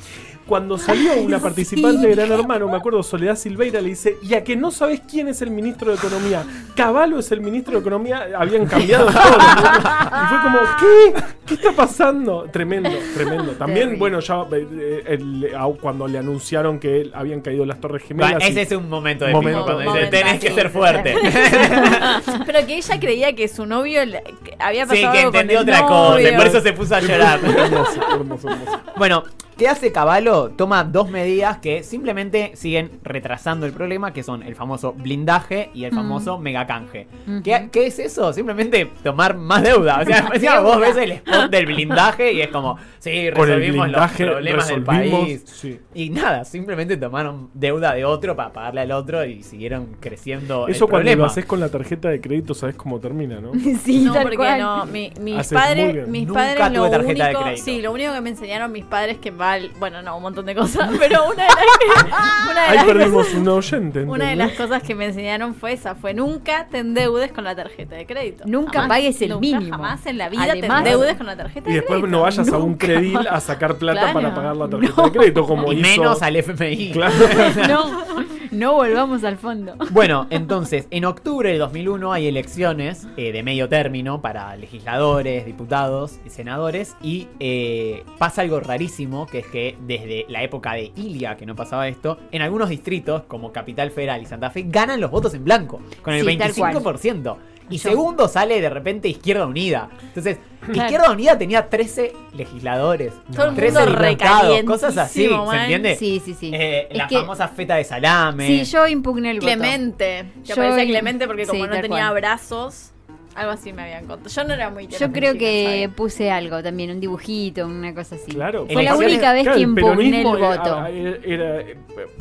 Cuando 0.47 0.77
salió 0.77 1.21
una 1.21 1.39
participante 1.39 2.07
de 2.07 2.15
Gran 2.15 2.31
Hermano, 2.31 2.69
me 2.69 2.77
acuerdo, 2.77 3.03
Soledad 3.03 3.35
Silveira 3.35 3.81
le 3.81 3.89
dice, 3.89 4.17
y 4.23 4.33
a 4.33 4.45
que 4.45 4.55
no 4.55 4.71
sabes 4.71 5.01
quién 5.01 5.27
es 5.27 5.41
el 5.41 5.51
ministro 5.51 5.91
de 5.91 5.97
Economía. 5.97 6.45
Caballo 6.73 7.19
es 7.19 7.29
el 7.33 7.41
ministro 7.41 7.73
de 7.73 7.79
Economía, 7.79 8.29
habían 8.37 8.65
cambiado 8.65 9.07
todo. 9.07 9.17
Y 9.17 10.27
fue 10.29 10.41
como, 10.41 10.59
¿qué? 10.79 11.13
¿Qué 11.47 11.53
está 11.55 11.71
pasando? 11.71 12.47
Tremendo, 12.51 12.89
tremendo. 13.15 13.51
También, 13.57 13.97
bueno, 13.97 14.19
ya 14.19 14.45
eh, 14.51 15.03
el- 15.07 15.51
a- 15.57 15.67
cuando 15.79 16.07
le 16.07 16.17
anunciaron 16.19 16.79
que 16.79 17.09
habían 17.13 17.41
caído 17.41 17.65
las 17.65 17.79
Torres 17.79 18.03
Gemelas. 18.03 18.31
Bueno, 18.33 18.45
y- 18.45 18.49
ese 18.51 18.61
es 18.63 18.71
un 18.73 18.89
momento 18.89 19.25
de 19.25 19.31
Momento. 19.31 19.59
pico 19.59 19.63
cuando 19.65 19.81
dice, 19.81 19.93
Momentazo. 20.05 20.23
tenés 20.25 20.39
que 20.41 20.51
ser 20.53 20.69
fuerte. 20.69 21.15
Pero 22.45 22.65
que 22.67 22.77
ella 22.77 22.99
creía 22.99 23.33
que 23.33 23.47
su 23.47 23.65
novio 23.65 24.05
le- 24.05 24.23
que 24.43 24.55
había 24.59 24.85
sí, 24.85 24.89
pasado 24.95 25.11
que 25.13 25.19
algo 25.19 25.31
con 25.31 25.41
entendió 25.41 25.59
el 25.59 25.63
otra 25.69 25.81
cosa, 25.87 26.11
novio. 26.11 26.35
por 26.37 26.47
eso 26.47 26.61
se 26.61 26.73
puso 26.73 26.95
a 26.95 26.99
llorar. 27.01 27.39
hermoso, 27.43 28.01
hermoso, 28.13 28.49
hermoso. 28.49 28.81
Bueno, 28.97 29.23
¿qué 29.57 29.67
hace 29.67 29.91
Caballo? 29.91 30.51
Toma 30.55 30.83
dos 30.83 31.09
medidas 31.09 31.57
que 31.57 31.83
simplemente 31.83 32.51
siguen 32.55 32.91
retrasando 33.03 33.65
el 33.65 33.73
problema, 33.73 34.13
que 34.13 34.23
son 34.23 34.43
el 34.43 34.55
famoso 34.55 34.93
blindaje 34.93 35.69
y 35.73 35.83
el 35.85 35.91
famoso 35.93 36.37
megacanje. 36.37 37.07
¿Qué, 37.43 37.69
qué 37.71 37.87
es 37.87 37.99
eso? 37.99 38.31
Simplemente 38.33 38.89
tomar 39.03 39.35
más 39.35 39.63
deuda. 39.63 39.99
O 40.01 40.05
sea, 40.05 40.29
encima 40.33 40.59
vos 40.59 40.79
ves 40.79 40.95
el 40.97 41.11
spot 41.11 41.49
del 41.49 41.65
blindaje 41.65 42.33
y 42.33 42.41
es 42.41 42.49
como, 42.49 42.77
sí, 42.99 43.29
resolvimos 43.29 43.89
los 43.89 44.11
problemas 44.11 44.67
del 44.67 44.83
país. 44.83 45.43
sí. 45.45 45.79
Y 45.93 46.09
nada, 46.11 46.45
simplemente 46.45 46.95
tomaron 46.97 47.49
deuda 47.53 47.93
de 47.93 48.05
otro 48.05 48.35
para 48.35 48.53
pagarle 48.53 48.81
al 48.81 48.91
otro 48.91 49.25
y 49.25 49.41
siguieron 49.43 49.95
creciendo 49.99 50.67
Eso 50.67 50.85
el 50.85 50.89
cuando 50.91 51.05
problema. 51.05 51.21
lo 51.21 51.25
haces 51.25 51.45
con 51.45 51.59
la 51.59 51.69
tarjeta 51.69 52.09
de 52.09 52.21
crédito, 52.21 52.53
sabes 52.53 52.75
cómo 52.75 52.99
termina, 52.99 53.39
¿no? 53.41 53.51
Sí, 53.83 54.01
No, 54.05 54.13
tal 54.13 54.23
porque 54.23 54.37
cual. 54.37 54.59
no, 54.59 54.85
mi- 54.85 55.11
mis 55.19 55.47
padres, 55.47 56.07
mis 56.07 56.27
Nunca 56.27 56.39
padres 56.41 56.71
lo 56.77 56.89
tarjeta 56.89 57.23
de 57.27 57.29
único, 57.31 57.43
crédito. 57.43 57.63
sí, 57.65 57.81
lo 57.81 57.91
único 57.91 58.13
que 58.13 58.21
me 58.21 58.29
enseñaron 58.29 58.71
mis 58.71 58.85
padres 58.85 59.17
que 59.17 59.31
bueno, 59.79 60.01
no, 60.01 60.17
un 60.17 60.23
montón 60.23 60.45
de 60.45 60.55
cosas, 60.55 60.89
pero 60.99 61.25
una 61.25 61.43
de 61.43 61.49
las, 61.49 62.05
una 62.51 62.53
de 62.53 62.67
Ahí 62.67 62.75
las 62.75 62.85
perdimos 62.85 63.25
cosas, 63.25 63.33
un 63.39 63.47
oyente. 63.47 64.03
una 64.03 64.29
de 64.29 64.35
las 64.35 64.51
cosas 64.53 64.83
que 64.83 64.95
me 64.95 65.05
enseñaron 65.05 65.55
fue 65.55 65.73
esa, 65.73 65.95
fue 65.95 66.13
nunca 66.13 66.67
te 66.69 66.79
endeudes 66.79 67.31
con 67.31 67.43
la 67.43 67.55
tarjeta 67.55 67.95
de 67.95 68.05
crédito. 68.05 68.43
Nunca 68.45 68.81
Jamás, 68.81 68.89
pagues 68.89 69.21
el 69.21 69.29
nunca, 69.29 69.41
mínimo. 69.41 69.71
Jamás 69.77 70.05
en 70.05 70.17
la 70.17 70.29
vida 70.29 70.43
Además- 70.43 70.83
te 70.83 70.89
endeudes 70.89 71.17
con 71.17 71.25
la 71.25 71.35
tarjeta 71.37 71.69
Y 71.69 71.73
de 71.73 71.79
después 71.79 71.99
crédito. 71.99 72.17
no 72.17 72.21
vayas 72.23 72.49
a 72.51 72.57
un 72.57 72.75
credil 72.75 73.17
a 73.29 73.39
sacar 73.39 73.75
plata 73.75 73.99
Claro. 73.99 74.13
para 74.13 74.35
pagar 74.35 74.55
la 74.57 74.67
tarjeta 74.69 75.01
de 75.03 75.11
crédito, 75.11 75.45
como 75.45 75.71
y 75.73 75.79
hizo. 75.79 75.89
menos 76.01 76.21
al 76.21 76.35
FMI. 76.35 76.91
Claro. 76.91 77.13
No, 77.67 77.85
no 78.57 78.73
volvamos 78.73 79.23
al 79.23 79.37
fondo. 79.37 79.75
Bueno, 79.91 80.27
entonces, 80.29 80.87
en 80.91 81.05
octubre 81.05 81.51
de 81.51 81.57
2001 81.57 82.11
hay 82.13 82.27
elecciones 82.27 83.07
eh, 83.17 83.31
de 83.31 83.41
medio 83.41 83.69
término 83.69 84.21
para 84.21 84.55
legisladores, 84.55 85.45
diputados 85.45 86.19
y 86.25 86.29
senadores. 86.29 86.95
Y 87.01 87.27
eh, 87.39 88.03
pasa 88.17 88.41
algo 88.41 88.59
rarísimo, 88.59 89.25
que 89.25 89.39
es 89.39 89.47
que 89.47 89.77
desde 89.87 90.25
la 90.29 90.43
época 90.43 90.73
de 90.73 90.91
Ilia, 90.95 91.37
que 91.37 91.45
no 91.45 91.55
pasaba 91.55 91.87
esto, 91.87 92.19
en 92.31 92.41
algunos 92.41 92.69
distritos, 92.69 93.23
como 93.23 93.51
Capital 93.51 93.91
Federal 93.91 94.21
y 94.21 94.25
Santa 94.25 94.49
Fe, 94.49 94.65
ganan 94.67 94.99
los 95.01 95.09
votos 95.09 95.33
en 95.33 95.43
blanco, 95.43 95.81
con 96.01 96.13
el 96.13 96.25
Sí, 96.25 96.37
tal 96.37 96.53
cual. 96.53 96.75
25%. 96.75 97.37
Y 97.69 97.77
Yo- 97.77 97.89
segundo 97.89 98.27
sale 98.27 98.61
de 98.61 98.69
repente 98.69 99.07
Izquierda 99.09 99.45
Unida. 99.45 99.89
Entonces, 100.01 100.37
Claro. 100.61 100.81
Izquierda 100.85 101.11
Unida 101.11 101.37
tenía 101.37 101.69
13 101.69 102.13
legisladores, 102.33 103.13
Todo 103.35 103.49
el 103.49 103.55
13 103.55 103.79
mundo 103.85 103.99
diputados, 104.07 104.63
cosas 104.63 104.97
así, 104.97 105.27
¿se 105.27 105.55
entiende? 105.57 105.95
Sí, 105.95 106.21
sí, 106.23 106.33
sí. 106.33 106.51
Eh, 106.53 106.87
la 106.91 107.07
que- 107.07 107.19
famosa 107.19 107.47
feta 107.47 107.75
de 107.75 107.83
salame. 107.83 108.47
Sí, 108.47 108.63
yo 108.65 108.87
impugné 108.87 109.31
el 109.31 109.37
voto. 109.39 109.47
Clemente, 109.47 110.25
que 110.43 110.47
Yo 110.47 110.53
aparecía 110.55 110.85
Clemente 110.85 111.27
porque 111.27 111.45
como 111.45 111.63
sí, 111.63 111.69
no 111.69 111.81
tenía 111.81 112.09
cual. 112.09 112.13
brazos, 112.15 112.91
algo 113.37 113.51
así 113.51 113.71
me 113.71 113.83
habían 113.83 114.05
contado. 114.07 114.29
Yo 114.29 114.43
no 114.43 114.53
era 114.53 114.69
muy 114.69 114.87
Yo 114.87 115.11
creo 115.11 115.33
que 115.35 115.81
¿sabes? 115.83 115.89
puse 115.95 116.31
algo 116.31 116.63
también, 116.63 116.89
un 116.91 116.99
dibujito, 116.99 117.65
una 117.67 117.93
cosa 117.93 118.15
así. 118.15 118.31
Claro. 118.31 118.65
Fue 118.65 118.83
la 118.83 118.95
única 118.95 119.31
vez 119.31 119.43
Claro, 119.43 119.57
que 119.57 119.63
impugné 119.63 120.21
el 120.21 120.23
voto. 120.23 120.85
era- 120.87 120.89
era- 120.89 121.61
eh, 121.61 121.77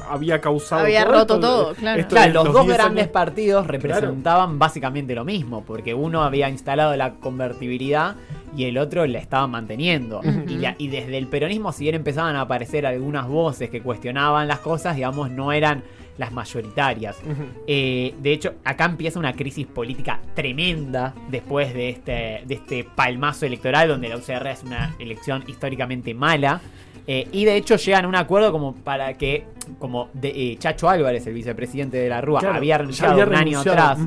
había 0.09 0.41
causado. 0.41 0.83
Había 0.83 1.05
todo 1.05 1.13
roto 1.13 1.35
esto, 1.35 1.41
todo, 1.41 1.75
claro. 1.75 2.01
esto 2.01 2.15
Claro, 2.15 2.33
los 2.45 2.53
dos 2.53 2.65
10 2.67 2.77
grandes 2.77 3.03
años- 3.05 3.13
partidos 3.13 3.67
representaban 3.67 4.59
básicamente 4.59 5.15
lo 5.15 5.25
mismo, 5.25 5.65
porque 5.65 5.95
uno 5.95 6.23
había 6.23 6.49
instalado 6.51 6.95
la 6.97 7.15
convertibilidad 7.15 8.17
y 8.57 8.65
el 8.65 8.77
otro 8.79 9.07
la 9.07 9.19
estaba 9.19 9.47
manteniendo. 9.47 10.21
y, 10.49 10.57
la- 10.59 10.75
y 10.79 10.89
desde 10.89 11.17
el 11.19 11.27
peronismo, 11.29 11.73
si 11.73 11.85
bien 11.85 11.95
empezaban 11.97 12.37
a 12.37 12.43
aparecer 12.43 12.85
algunas 12.87 13.27
voces 13.29 13.71
que 13.71 13.81
cuestionaban 13.81 14.49
las 14.49 14.59
cosas, 14.59 14.97
digamos, 14.97 15.31
no 15.31 15.53
eran 15.53 15.83
las 16.19 16.33
mayoritarias. 16.33 17.17
Eh, 17.67 18.15
de 18.23 18.33
hecho, 18.33 18.55
acá 18.65 18.87
empieza 18.87 19.19
una 19.19 19.35
crisis 19.35 19.67
política 19.67 20.21
tremenda 20.35 21.15
después 21.31 21.75
de 21.75 21.91
este, 21.91 22.43
de 22.47 22.55
este 22.55 22.85
palmazo 22.85 23.45
electoral, 23.47 23.89
donde 23.89 24.09
la 24.09 24.17
UCR 24.17 24.47
es 24.51 24.63
una 24.63 24.95
elección 24.99 25.45
históricamente 25.47 26.15
mala. 26.15 26.61
Eh, 27.09 27.29
y 27.31 27.45
de 27.45 27.57
hecho 27.57 27.77
llegan 27.77 28.05
a 28.05 28.09
un 28.09 28.17
acuerdo 28.17 28.51
como 28.51 28.75
para 28.75 29.15
que, 29.15 29.45
como 29.79 30.09
de, 30.13 30.29
eh, 30.29 30.57
Chacho 30.59 30.89
Álvarez, 30.89 31.25
el 31.29 31.35
vicepresidente 31.35 31.97
de 31.99 32.09
la 32.09 32.21
Rúa, 32.21 32.41
Claro, 32.41 32.57
había 32.57 32.79
renunciado 32.79 33.13
había 33.13 33.27
un 33.27 33.35
año 33.35 33.61
atrás, 33.61 33.99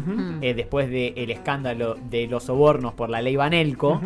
eh, 0.42 0.54
después 0.54 0.90
del 0.90 1.32
escándalo 1.32 1.96
de 2.10 2.28
los 2.28 2.44
sobornos 2.44 2.94
por 2.94 3.10
la 3.10 3.22
ley 3.22 3.36
Banelco, 3.38 4.02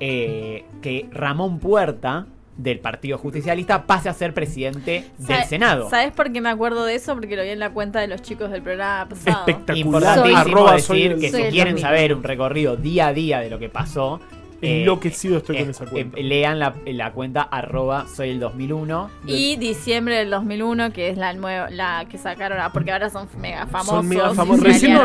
eh, 0.00 0.64
que 0.80 1.08
Ramón 1.12 1.58
Puerta, 1.60 2.26
del 2.56 2.80
Partido 2.80 3.16
Justicialista, 3.16 3.84
pase 3.86 4.08
a 4.10 4.12
ser 4.12 4.34
presidente 4.34 5.04
del 5.18 5.44
Senado. 5.44 5.88
¿Sabes 5.88 6.12
por 6.12 6.30
qué 6.32 6.40
me 6.40 6.50
acuerdo 6.50 6.84
de 6.84 6.96
eso? 6.96 7.14
Porque 7.14 7.34
lo 7.34 7.42
vi 7.42 7.48
en 7.48 7.58
la 7.58 7.70
cuenta 7.70 8.00
de 8.00 8.08
los 8.08 8.20
chicos 8.22 8.50
del 8.50 8.60
programa 8.62 9.08
pasado. 9.08 9.38
Espectacular. 9.46 9.76
Importantísimo 9.78 10.66
soy 10.68 10.76
decir 10.76 11.12
el- 11.12 11.20
que 11.20 11.30
soy 11.30 11.42
si 11.44 11.48
quieren 11.50 11.74
2000. 11.74 11.80
saber 11.82 12.14
un 12.14 12.22
recorrido 12.22 12.76
día 12.76 13.06
a 13.08 13.12
día 13.14 13.40
de 13.40 13.48
lo 13.50 13.58
que 13.58 13.68
pasó, 13.70 14.20
eh, 14.62 14.80
Enloquecido 14.80 15.38
estoy 15.38 15.56
con 15.58 15.66
eh, 15.66 15.70
esa 15.72 15.86
cuenta. 15.86 16.18
eh, 16.18 16.22
lean 16.22 16.58
la, 16.58 16.72
la 16.86 17.12
cuenta 17.12 17.42
arroba 17.42 18.06
soy 18.06 18.30
el 18.30 18.40
2001. 18.40 19.10
Y 19.26 19.56
diciembre 19.56 20.16
del 20.16 20.30
2001, 20.30 20.92
que 20.92 21.08
es 21.10 21.18
la 21.18 21.32
nueva, 21.34 21.68
la 21.70 22.06
que 22.08 22.16
sacaron, 22.16 22.58
ah, 22.60 22.70
porque 22.72 22.92
ahora 22.92 23.10
son 23.10 23.28
mega 23.40 23.66
famosos. 23.66 23.94
Son 23.96 24.08
mega 24.08 24.32
famosos. 24.34 24.62
Recién 24.64 24.96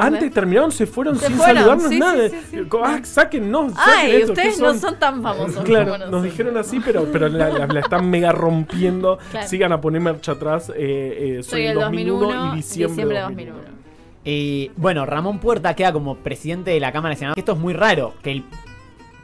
antes 0.00 0.32
terminaron, 0.34 0.72
se 0.72 0.86
fueron 0.86 1.16
Se 1.18 1.28
sin 1.28 1.36
fueron, 1.36 1.56
saludarnos 1.56 1.88
sí, 1.88 1.98
nada. 1.98 2.28
sí, 2.28 2.36
sí, 2.50 2.56
sí. 2.62 2.68
Ah, 2.82 3.00
sáquennos. 3.02 3.72
saquen 3.74 3.94
Ay, 3.96 4.10
esto, 4.16 4.34
¿qué 4.34 4.40
ustedes 4.48 4.60
no 4.60 4.74
son 4.74 4.98
tan 4.98 5.22
famosos. 5.22 5.54
como 5.54 5.64
Claro, 5.66 5.86
nosotros. 5.86 6.10
nos 6.10 6.22
dijeron 6.24 6.56
así, 6.56 6.80
pero, 6.84 7.06
pero 7.12 7.28
la, 7.28 7.48
la- 7.50 7.66
la 7.68 7.80
están 7.80 8.10
mega 8.10 8.32
rompiendo. 8.32 9.18
Claro. 9.30 9.46
Sigan 9.48 9.72
a 9.72 9.80
poner 9.80 10.00
marcha 10.00 10.32
atrás. 10.32 10.70
eh, 10.76 11.36
eh, 11.38 11.42
soy, 11.42 11.50
Soy 11.62 11.66
el 11.66 11.74
2001 11.78 12.52
y 12.54 12.56
diciembre, 12.56 13.06
de 13.06 13.20
2001. 13.20 13.76
Y 14.24 14.72
bueno, 14.76 15.06
Ramón 15.06 15.38
Puerta 15.38 15.74
queda 15.74 15.92
como 15.92 16.16
presidente 16.16 16.72
de 16.72 16.80
la 16.80 16.90
Cámara 16.90 17.14
de 17.14 17.18
Senadores. 17.20 17.38
Esto 17.38 17.52
es 17.52 17.58
muy 17.58 17.74
raro, 17.74 18.14
que 18.22 18.32
el 18.32 18.44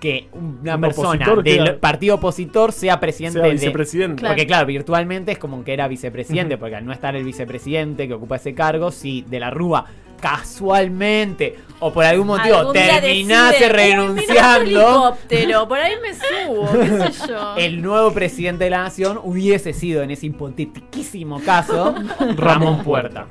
que 0.02 0.26
una 0.32 0.74
Un 0.74 0.80
persona 0.80 1.24
del 1.44 1.44
queda- 1.44 1.78
partido 1.78 2.16
opositor 2.16 2.72
sea 2.72 2.98
presidente 2.98 3.38
Sea 3.38 3.46
de- 3.46 3.52
vicepresidente. 3.54 4.16
Claro. 4.20 4.34
Porque 4.34 4.46
claro, 4.48 4.66
virtualmente 4.66 5.30
es 5.30 5.38
como 5.38 5.62
que 5.62 5.72
era 5.72 5.86
vicepresidente, 5.86 6.58
porque 6.58 6.74
al 6.74 6.84
no 6.84 6.92
estar 6.92 7.14
el 7.14 7.22
vicepresidente 7.22 8.08
que 8.08 8.14
ocupa 8.14 8.34
ese 8.36 8.52
cargo, 8.52 8.90
si 8.90 9.22
de 9.22 9.38
la 9.38 9.50
Rúa 9.50 9.86
casualmente 10.20 11.56
o 11.80 11.92
por 11.92 12.04
algún 12.04 12.26
motivo 12.28 12.56
Algún 12.56 12.72
terminase 12.74 13.04
decide, 13.04 13.12
"Uy, 13.12 13.24
mirá 13.24 13.50
este 13.50 13.68
renunciando, 13.68 14.62
helicóptero, 14.64 15.68
por 15.68 15.78
ahí 15.78 15.92
me 16.02 16.14
subo, 16.14 16.72
qué 16.72 17.12
sé 17.12 17.26
yo. 17.28 17.56
el 17.56 17.82
nuevo 17.82 18.12
presidente 18.12 18.64
de 18.64 18.70
la 18.70 18.82
nación 18.82 19.20
hubiese 19.22 19.72
sido 19.72 20.02
en 20.02 20.10
ese 20.10 20.26
hipotetiquísimo 20.26 21.40
caso 21.44 21.94
Ramón 22.36 22.82
Puerta. 22.84 23.26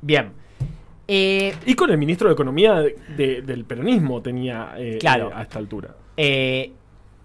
Bien. 0.00 0.32
Eh, 1.06 1.54
Y 1.66 1.74
con 1.74 1.90
el 1.90 1.98
ministro 1.98 2.28
de 2.28 2.34
Economía 2.34 2.74
de- 2.80 2.96
de- 3.16 3.42
del 3.42 3.64
peronismo 3.64 4.22
tenía 4.22 4.74
eh, 4.78 4.98
Claro. 5.00 5.28
eh, 5.30 5.34
a 5.34 5.42
esta 5.42 5.58
altura. 5.58 5.94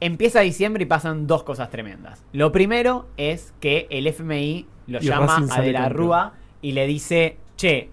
Empieza 0.01 0.39
diciembre 0.39 0.83
y 0.83 0.85
pasan 0.85 1.27
dos 1.27 1.43
cosas 1.43 1.69
tremendas. 1.69 2.23
Lo 2.31 2.51
primero 2.53 3.07
es 3.17 3.53
que 3.59 3.85
el 3.89 4.07
FMI 4.07 4.65
lo 4.87 4.99
Y 4.99 5.05
llama 5.05 5.45
a 5.51 5.61
De 5.61 5.71
la. 5.73 5.89
Rúa 5.89 6.33
y 6.61 6.71
le 6.71 6.87
dice, 6.87 7.37
che, 7.57 7.89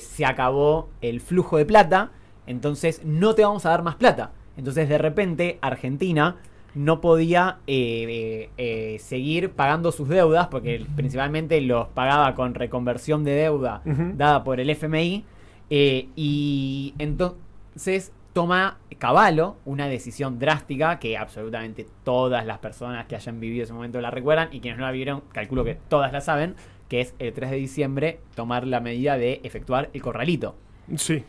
se 0.00 0.24
acabó 0.24 0.88
el 1.02 1.20
flujo 1.20 1.58
de 1.58 1.66
plata, 1.66 2.10
entonces 2.46 3.02
no 3.04 3.34
te 3.34 3.42
vamos 3.44 3.66
a 3.66 3.70
dar 3.70 3.82
más 3.82 3.96
plata. 3.96 4.32
Entonces 4.56 4.88
de 4.88 4.96
repente 4.98 5.58
Argentina 5.60 6.36
no 6.74 7.00
podía 7.00 7.58
eh, 7.66 8.06
eh, 8.08 8.50
eh, 8.56 8.98
seguir 8.98 9.50
pagando 9.50 9.92
sus 9.92 10.08
deudas, 10.08 10.48
porque 10.48 10.84
principalmente 10.96 11.60
los 11.60 11.88
pagaba 11.88 12.34
con 12.34 12.54
reconversión 12.54 13.24
de 13.24 13.32
deuda 13.32 13.82
dada 13.84 14.44
por 14.44 14.60
el 14.60 14.70
FMI, 14.70 15.24
y 15.70 16.94
entonces 16.98 18.12
toma 18.32 18.78
Caballo 18.98 19.56
una 19.64 19.88
decisión 19.88 20.38
drástica 20.38 20.98
que 20.98 21.16
absolutamente 21.16 21.86
todas 22.04 22.46
las 22.46 22.58
personas 22.58 23.06
que 23.06 23.16
hayan 23.16 23.40
vivido 23.40 23.64
ese 23.64 23.72
momento 23.72 24.00
la 24.00 24.10
recuerdan 24.10 24.48
y 24.52 24.60
quienes 24.60 24.78
no 24.78 24.86
la 24.86 24.92
vieron, 24.92 25.22
calculo 25.32 25.64
que 25.64 25.76
todas 25.88 26.12
la 26.12 26.20
saben, 26.20 26.54
que 26.88 27.00
es 27.00 27.14
el 27.18 27.32
3 27.32 27.50
de 27.50 27.56
diciembre 27.56 28.20
tomar 28.34 28.66
la 28.66 28.80
medida 28.80 29.16
de 29.16 29.40
efectuar 29.44 29.90
el 29.92 30.02
corralito. 30.02 30.54
Sí. 30.96 31.24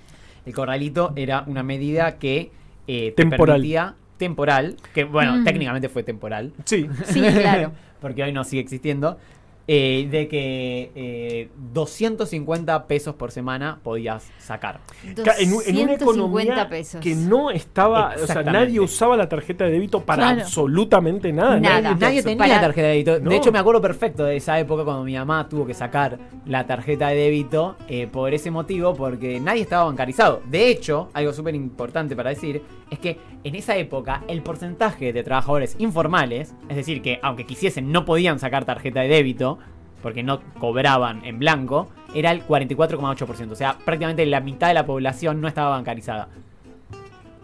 El 0.46 0.54
corralito 0.54 1.14
era 1.16 1.46
una 1.48 1.64
medida 1.64 2.20
que 2.20 2.52
eh, 2.88 3.14
te 3.16 3.24
Temporal. 3.24 3.56
permitía 3.56 3.96
temporal, 4.24 4.76
que 4.94 5.04
bueno, 5.04 5.36
Mm. 5.38 5.44
técnicamente 5.44 5.90
fue 5.90 6.04
temporal, 6.04 6.54
Sí. 6.66 6.88
Sí, 7.06 7.22
claro. 7.22 7.72
porque 8.02 8.24
hoy 8.24 8.32
no 8.34 8.44
sigue 8.44 8.62
existiendo, 8.62 9.18
eh, 9.66 10.08
de 10.12 10.28
que 10.28 10.92
eh, 10.94 11.50
250 11.74 12.86
pesos 12.86 13.16
por 13.16 13.32
semana 13.32 13.80
podías 13.82 14.30
sacar. 14.38 14.80
Ca- 15.24 15.36
En, 15.40 15.48
en 15.50 15.54
una 15.54 15.94
250 15.94 16.04
economía 16.04 16.70
pesos. 16.70 17.00
que 17.02 17.16
no 17.16 17.50
estaba, 17.50 18.14
o 18.22 18.28
sea, 18.28 18.44
nadie 18.44 18.80
usaba 18.82 19.16
la 19.16 19.30
tarjeta 19.30 19.64
de 19.64 19.72
débito 19.72 20.02
para 20.02 20.24
Claro. 20.24 20.42
absolutamente 20.42 21.32
nada. 21.32 21.60
Nada. 21.62 21.96
Nadie 21.96 22.22
te- 22.22 22.30
tenía 22.30 22.38
para- 22.38 22.60
tarjeta 22.62 22.88
de 22.88 22.94
débito. 22.94 23.20
No. 23.22 23.30
De 23.30 23.38
hecho, 23.38 23.52
me 23.54 23.60
acuerdo 23.60 23.80
perfecto 23.82 24.26
de 24.26 24.36
esa 24.36 24.60
época 24.60 24.84
cuando 24.84 25.04
mi 25.06 25.16
mamá 25.16 25.48
tuvo 25.48 25.66
que 25.66 25.74
sacar 25.74 26.20
la 26.46 26.66
tarjeta 26.68 27.08
de 27.08 27.16
débito 27.16 27.78
eh, 27.88 28.08
por 28.12 28.34
ese 28.34 28.52
motivo, 28.52 28.94
porque 28.94 29.40
nadie 29.40 29.62
estaba 29.62 29.86
bancarizado. 29.86 30.42
De 30.46 30.70
hecho, 30.70 31.10
algo 31.14 31.32
súper 31.32 31.56
importante 31.56 32.16
para 32.18 32.32
decir 32.32 32.62
es 32.94 33.00
que 33.00 33.18
en 33.44 33.56
esa 33.56 33.76
época 33.76 34.24
el 34.28 34.42
porcentaje 34.42 35.12
de 35.14 35.24
trabajadores 35.24 35.76
informales, 35.80 36.54
es 36.70 36.76
decir, 36.76 37.02
que 37.02 37.20
aunque 37.22 37.46
quisiesen 37.46 37.92
no 37.92 38.06
podían 38.06 38.40
sacar 38.40 38.66
tarjeta 38.66 39.02
de 39.02 39.08
débito, 39.10 39.60
porque 40.02 40.24
no 40.24 40.42
cobraban 40.60 41.24
en 41.26 41.40
blanco, 41.40 41.90
era 42.14 42.32
el 42.32 42.46
44,8%. 42.46 43.52
O 43.52 43.56
sea, 43.56 43.78
prácticamente 43.86 44.26
la 44.26 44.40
mitad 44.42 44.68
de 44.68 44.74
la 44.74 44.86
población 44.86 45.40
no 45.42 45.48
estaba 45.48 45.70
bancarizada. 45.70 46.28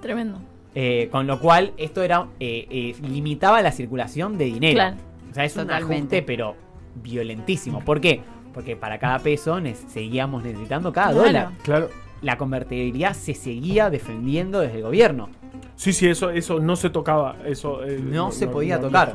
Tremendo. 0.02 0.40
Eh, 0.76 1.10
con 1.12 1.26
lo 1.28 1.40
cual, 1.40 1.74
esto 1.78 2.04
era 2.04 2.28
eh, 2.40 2.68
eh, 2.70 2.96
limitaba 3.02 3.62
la 3.62 3.72
circulación 3.72 4.38
de 4.38 4.46
dinero. 4.46 4.76
Claro. 4.76 4.98
O 5.32 5.34
sea, 5.34 5.44
es 5.46 5.56
un 5.58 5.72
ajuste, 5.72 6.22
pero 6.22 6.56
violentísimo. 6.96 7.80
¿Por 7.84 8.00
qué? 8.02 8.22
Porque 8.54 8.76
para 8.76 8.98
cada 9.00 9.20
peso 9.20 9.60
ne- 9.60 9.76
seguíamos 9.76 10.44
necesitando 10.44 10.92
cada 10.94 11.12
Claro. 11.12 11.26
dólar. 11.28 11.50
Claro. 11.64 11.90
La 12.22 12.38
convertibilidad 12.38 13.14
se 13.14 13.34
seguía 13.34 13.90
defendiendo 13.90 14.60
desde 14.60 14.78
el 14.78 14.84
gobierno. 14.84 15.30
Sí, 15.76 15.94
sí, 15.94 16.08
eso, 16.08 16.30
eso 16.30 16.60
no 16.60 16.76
se 16.76 16.90
tocaba. 16.90 17.38
Eso, 17.46 17.84
eh, 17.86 18.00
No 18.04 18.32
se 18.32 18.48
podía 18.48 18.80
tocar. 18.80 19.14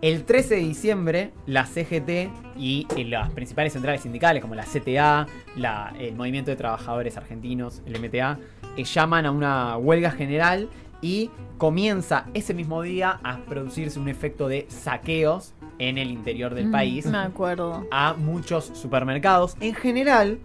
El 0.00 0.24
13 0.24 0.56
de 0.56 0.60
diciembre, 0.60 1.30
la 1.46 1.64
CGT 1.66 2.30
y 2.58 2.86
eh, 2.96 3.04
las 3.04 3.30
principales 3.30 3.72
centrales 3.72 4.02
sindicales, 4.02 4.42
como 4.42 4.54
la 4.54 4.64
CTA, 4.64 5.26
la- 5.56 5.94
el 5.98 6.14
Movimiento 6.14 6.50
de 6.50 6.56
Trabajadores 6.56 7.16
Argentinos, 7.16 7.80
el 7.86 7.98
MTA, 7.98 8.38
eh, 8.76 8.84
llaman 8.84 9.24
a 9.24 9.30
una 9.30 9.76
huelga 9.78 10.10
general 10.10 10.68
y 11.00 11.30
comienza 11.58 12.26
ese 12.34 12.52
mismo 12.54 12.82
día 12.82 13.18
a 13.22 13.38
producirse 13.38 13.98
un 13.98 14.08
efecto 14.08 14.48
de 14.48 14.66
saqueos 14.68 15.54
en 15.78 15.96
el 15.98 16.10
interior 16.10 16.54
del 16.54 16.68
Mm. 16.68 16.72
país 16.72 17.06
Me 17.06 17.18
acuerdo. 17.18 17.86
a 17.90 18.14
muchos 18.14 18.66
supermercados. 18.74 19.56
En 19.60 19.74
general, 19.74 20.38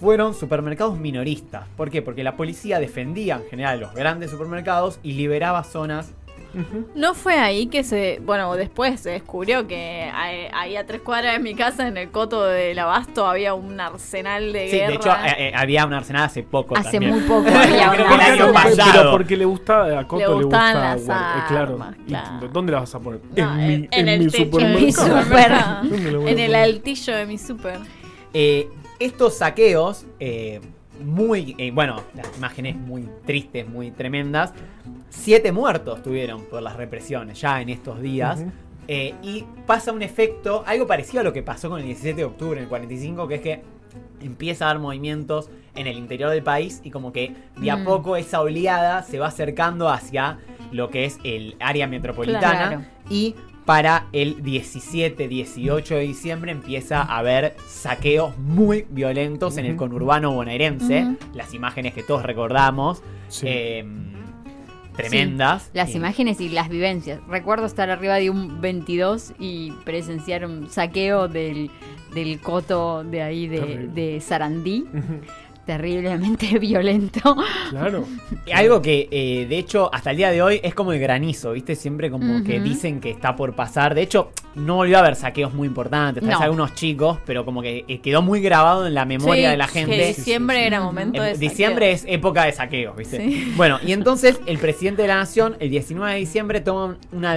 fueron 0.00 0.34
supermercados 0.34 0.98
minoristas. 0.98 1.66
¿Por 1.76 1.90
qué? 1.90 2.02
Porque 2.02 2.22
la 2.24 2.36
policía 2.36 2.78
defendía 2.80 3.36
en 3.36 3.48
general 3.50 3.80
los 3.80 3.94
grandes 3.94 4.30
supermercados 4.30 4.98
y 5.02 5.12
liberaba 5.12 5.64
zonas 5.64 6.12
No 6.94 7.12
fue 7.14 7.34
ahí 7.38 7.66
que 7.66 7.84
se. 7.84 8.20
Bueno, 8.24 8.54
después 8.54 9.00
se 9.00 9.10
descubrió 9.10 9.66
que 9.66 10.10
ahí 10.14 10.46
ahí 10.54 10.76
a 10.76 10.86
tres 10.86 11.02
cuadras 11.02 11.34
de 11.34 11.40
mi 11.40 11.54
casa, 11.54 11.86
en 11.86 11.96
el 11.98 12.10
coto 12.10 12.42
del 12.44 12.78
Abasto, 12.78 13.26
había 13.26 13.52
un 13.52 13.78
arsenal 13.78 14.52
de 14.52 14.68
Sí, 14.70 14.76
guerra. 14.76 14.88
de 14.88 14.94
hecho 14.94 15.10
eh, 15.10 15.48
eh, 15.48 15.52
había 15.54 15.84
un 15.84 15.92
arsenal 15.92 16.22
hace 16.24 16.42
poco 16.42 16.74
Hace 16.76 16.92
también. 16.92 17.12
muy 17.12 17.20
poco 17.22 17.48
había 17.48 17.92
el 17.92 18.00
arsenal. 18.12 18.52
pasado. 18.52 18.90
Pero 18.94 19.10
porque 19.10 19.36
le 19.36 19.44
gusta 19.44 19.98
a 19.98 20.06
Coto, 20.08 20.22
Le 20.32 20.38
le, 20.38 20.44
gustaban 20.44 20.96
gusta. 20.96 21.14
las 21.14 21.42
eh, 21.42 21.44
claro. 21.48 21.72
armas, 21.74 21.96
¿Y 21.98 22.08
claro. 22.08 22.48
¿Dónde 22.48 22.72
las 22.72 22.80
vas 22.82 22.94
a 22.94 23.00
poner? 23.00 23.20
No, 23.36 23.60
en, 23.60 23.66
mi, 23.82 23.88
en 23.90 24.08
el 24.08 24.18
mi 24.20 24.26
techo 24.30 24.56
de 24.58 24.64
Mi 24.74 24.84
mi 24.86 24.92
supermercado. 24.92 25.22
super. 25.24 25.24
supermercado. 25.24 25.82
¿Dónde 25.90 26.12
lo 26.12 26.20
voy 26.20 26.28
a 26.28 26.32
En 26.32 26.38
el 26.38 26.54
altillo 26.54 27.16
de 27.16 27.26
mi 27.26 27.38
super. 27.38 27.78
Eh, 28.32 28.68
estos 28.98 29.38
saqueos, 29.38 30.06
eh, 30.20 30.60
muy, 31.04 31.54
eh, 31.58 31.70
bueno, 31.70 32.02
las 32.14 32.36
imágenes 32.36 32.76
muy 32.76 33.08
tristes, 33.24 33.68
muy 33.68 33.90
tremendas. 33.92 34.52
Siete 35.10 35.52
muertos 35.52 36.02
tuvieron 36.02 36.42
por 36.46 36.60
las 36.62 36.76
represiones 36.76 37.40
ya 37.40 37.60
en 37.60 37.68
estos 37.68 38.00
días. 38.02 38.44
Eh, 38.88 39.14
y 39.22 39.44
pasa 39.66 39.92
un 39.92 40.02
efecto, 40.02 40.64
algo 40.66 40.86
parecido 40.86 41.20
a 41.20 41.24
lo 41.24 41.32
que 41.32 41.42
pasó 41.42 41.68
con 41.68 41.78
el 41.80 41.86
17 41.86 42.16
de 42.16 42.24
octubre 42.24 42.56
en 42.58 42.64
el 42.64 42.68
45, 42.68 43.28
que 43.28 43.34
es 43.36 43.40
que 43.42 43.62
empieza 44.22 44.64
a 44.64 44.68
dar 44.68 44.78
movimientos 44.78 45.50
en 45.74 45.86
el 45.86 45.96
interior 45.96 46.30
del 46.30 46.42
país 46.42 46.80
y 46.82 46.90
como 46.90 47.12
que 47.12 47.34
de 47.58 47.70
a 47.70 47.76
Mm. 47.76 47.84
poco 47.84 48.16
esa 48.16 48.40
oleada 48.40 49.02
se 49.02 49.18
va 49.18 49.28
acercando 49.28 49.88
hacia 49.88 50.38
lo 50.72 50.90
que 50.90 51.04
es 51.04 51.18
el 51.22 51.54
área 51.60 51.86
metropolitana 51.86 52.68
Claro. 52.68 52.84
y 53.08 53.34
para 53.68 54.06
el 54.12 54.42
17, 54.42 55.28
18 55.28 55.94
de 55.96 56.00
diciembre 56.00 56.52
empieza 56.52 57.02
a 57.02 57.18
haber 57.18 57.54
saqueos 57.68 58.34
muy 58.38 58.86
violentos 58.88 59.58
en 59.58 59.66
el 59.66 59.76
conurbano 59.76 60.32
bonaerense, 60.32 61.16
las 61.34 61.52
imágenes 61.52 61.92
que 61.92 62.02
todos 62.02 62.22
recordamos, 62.22 63.02
Sí. 63.28 63.44
eh, 63.46 63.84
tremendas. 64.96 65.70
Las 65.74 65.90
Y- 65.90 65.98
imágenes 65.98 66.40
y 66.40 66.48
las 66.48 66.70
vivencias. 66.70 67.20
Recuerdo 67.28 67.66
estar 67.66 67.90
arriba 67.90 68.14
de 68.14 68.30
un 68.30 68.62
22 68.62 69.34
y 69.38 69.72
presenciar 69.84 70.46
un 70.46 70.70
saqueo 70.70 71.28
del, 71.28 71.70
del 72.14 72.40
coto 72.40 73.04
de 73.04 73.20
ahí 73.22 73.48
de, 73.48 73.88
de 73.94 74.18
Sarandí. 74.22 74.86
Terriblemente 75.68 76.58
violento. 76.58 77.36
Claro. 77.68 78.06
Algo 78.54 78.80
que, 78.80 79.06
eh, 79.10 79.44
de 79.46 79.58
hecho, 79.58 79.90
hasta 79.92 80.12
el 80.12 80.16
día 80.16 80.30
de 80.30 80.40
hoy 80.40 80.60
es 80.62 80.74
como 80.74 80.94
el 80.94 80.98
granizo, 80.98 81.52
¿viste? 81.52 81.74
Siempre 81.74 82.10
como 82.10 82.42
que 82.42 82.58
dicen 82.58 83.00
que 83.00 83.10
está 83.10 83.36
por 83.36 83.52
pasar. 83.54 83.94
De 83.94 84.00
hecho, 84.00 84.30
no 84.54 84.76
volvió 84.76 84.96
a 84.96 85.00
haber 85.00 85.14
saqueos 85.14 85.52
muy 85.52 85.68
importantes. 85.68 86.22
Tal 86.22 86.28
vez 86.30 86.38
No. 86.38 86.44
algunos 86.44 86.74
chicos, 86.74 87.18
pero 87.26 87.44
como 87.44 87.60
que 87.60 87.84
eh, 87.86 87.98
quedó 88.00 88.22
muy 88.22 88.40
grabado 88.40 88.86
en 88.86 88.94
la 88.94 89.04
memoria 89.04 89.44
Sí, 89.44 89.50
de 89.50 89.56
la 89.58 89.66
Que 89.66 89.72
gente. 89.80 90.06
diciembre 90.06 90.56
Sí, 90.56 90.62
sí, 90.62 90.62
sí. 90.62 90.66
era 90.68 90.80
momento 90.80 91.22
En 91.22 91.32
de. 91.34 91.38
diciembre 91.38 91.94
saqueo. 91.98 92.10
es 92.10 92.16
época 92.18 92.44
de 92.46 92.52
saqueos, 92.52 92.96
¿viste? 92.96 93.18
Sí. 93.18 93.52
Bueno, 93.54 93.78
y 93.86 93.92
entonces 93.92 94.40
el 94.46 94.56
presidente 94.56 95.02
de 95.02 95.08
la 95.08 95.16
nación, 95.16 95.56
el 95.60 95.68
19 95.68 96.14
de 96.14 96.18
diciembre, 96.20 96.60
toma 96.62 96.96
una 97.12 97.36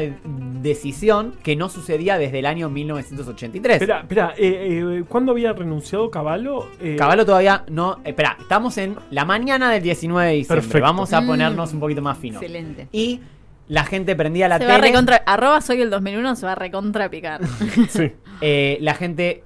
decisión 0.62 1.34
que 1.44 1.56
no 1.56 1.70
sucedía 1.70 2.18
desde 2.18 2.40
el 2.40 2.46
año 2.46 2.70
1983. 2.70 3.76
Espera, 3.82 4.02
espera, 4.02 4.34
eh, 4.38 5.00
eh, 5.00 5.04
¿cuándo 5.08 5.32
había 5.32 5.54
renunciado 5.54 6.12
Caballo? 6.12 6.68
Eh, 6.80 6.96
Caballo 6.98 7.26
todavía 7.26 7.64
no. 7.70 8.00
Espera, 8.04 8.38
estamos 8.40 8.78
en 8.78 8.96
la 9.10 9.26
mañana 9.26 9.72
del 9.72 9.82
19 9.84 10.30
de 10.30 10.36
diciembre. 10.36 10.62
Perfecto. 10.64 10.84
Vamos 10.86 11.14
a 11.14 11.22
Mm. 11.22 11.28
ponernos 11.28 11.74
un 11.74 11.80
poquito 11.80 12.02
más 12.02 12.18
finos. 12.18 12.42
Excelente. 12.42 12.88
Y 12.92 13.22
la 13.68 13.84
gente 13.86 14.16
prendía 14.16 14.48
la 14.48 14.58
Se 14.58 14.66
va 14.66 14.74
a 14.74 14.76
tele. 14.78 14.88
recontra. 14.90 15.18
Arroba 15.26 15.62
soy 15.62 15.82
el 15.82 15.90
2001 15.90 16.36
se 16.36 16.46
va 16.46 16.52
a 16.54 16.56
recontra 16.56 17.10
picar. 17.10 17.42
Sí. 17.90 18.12
eh, 18.42 18.78
la 18.82 18.94
gente 18.96 19.44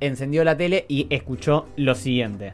encendió 0.00 0.44
la 0.44 0.56
tele 0.56 0.84
y 0.88 1.06
escuchó 1.10 1.66
lo 1.76 1.94
siguiente. 1.94 2.52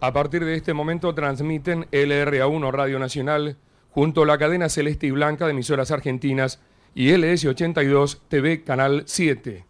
A 0.00 0.12
partir 0.12 0.44
de 0.44 0.54
este 0.54 0.72
momento 0.72 1.14
transmiten 1.14 1.86
LRA1 1.92 2.70
Radio 2.72 2.98
Nacional 2.98 3.56
junto 3.90 4.22
a 4.22 4.26
la 4.26 4.38
cadena 4.38 4.68
Celeste 4.68 5.06
y 5.06 5.10
Blanca 5.10 5.46
de 5.46 5.52
emisoras 5.52 5.90
argentinas 5.90 6.60
y 6.94 7.10
LS82 7.10 8.18
TV 8.28 8.62
Canal 8.62 9.02
7. 9.06 9.64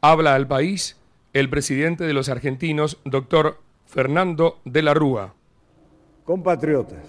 Habla 0.00 0.34
al 0.34 0.46
país 0.46 0.96
el 1.32 1.50
presidente 1.50 2.04
de 2.04 2.14
los 2.14 2.28
argentinos, 2.28 2.98
doctor 3.04 3.58
Fernando 3.86 4.58
de 4.64 4.82
la 4.82 4.94
Rúa. 4.94 5.34
Compatriotas, 6.24 7.04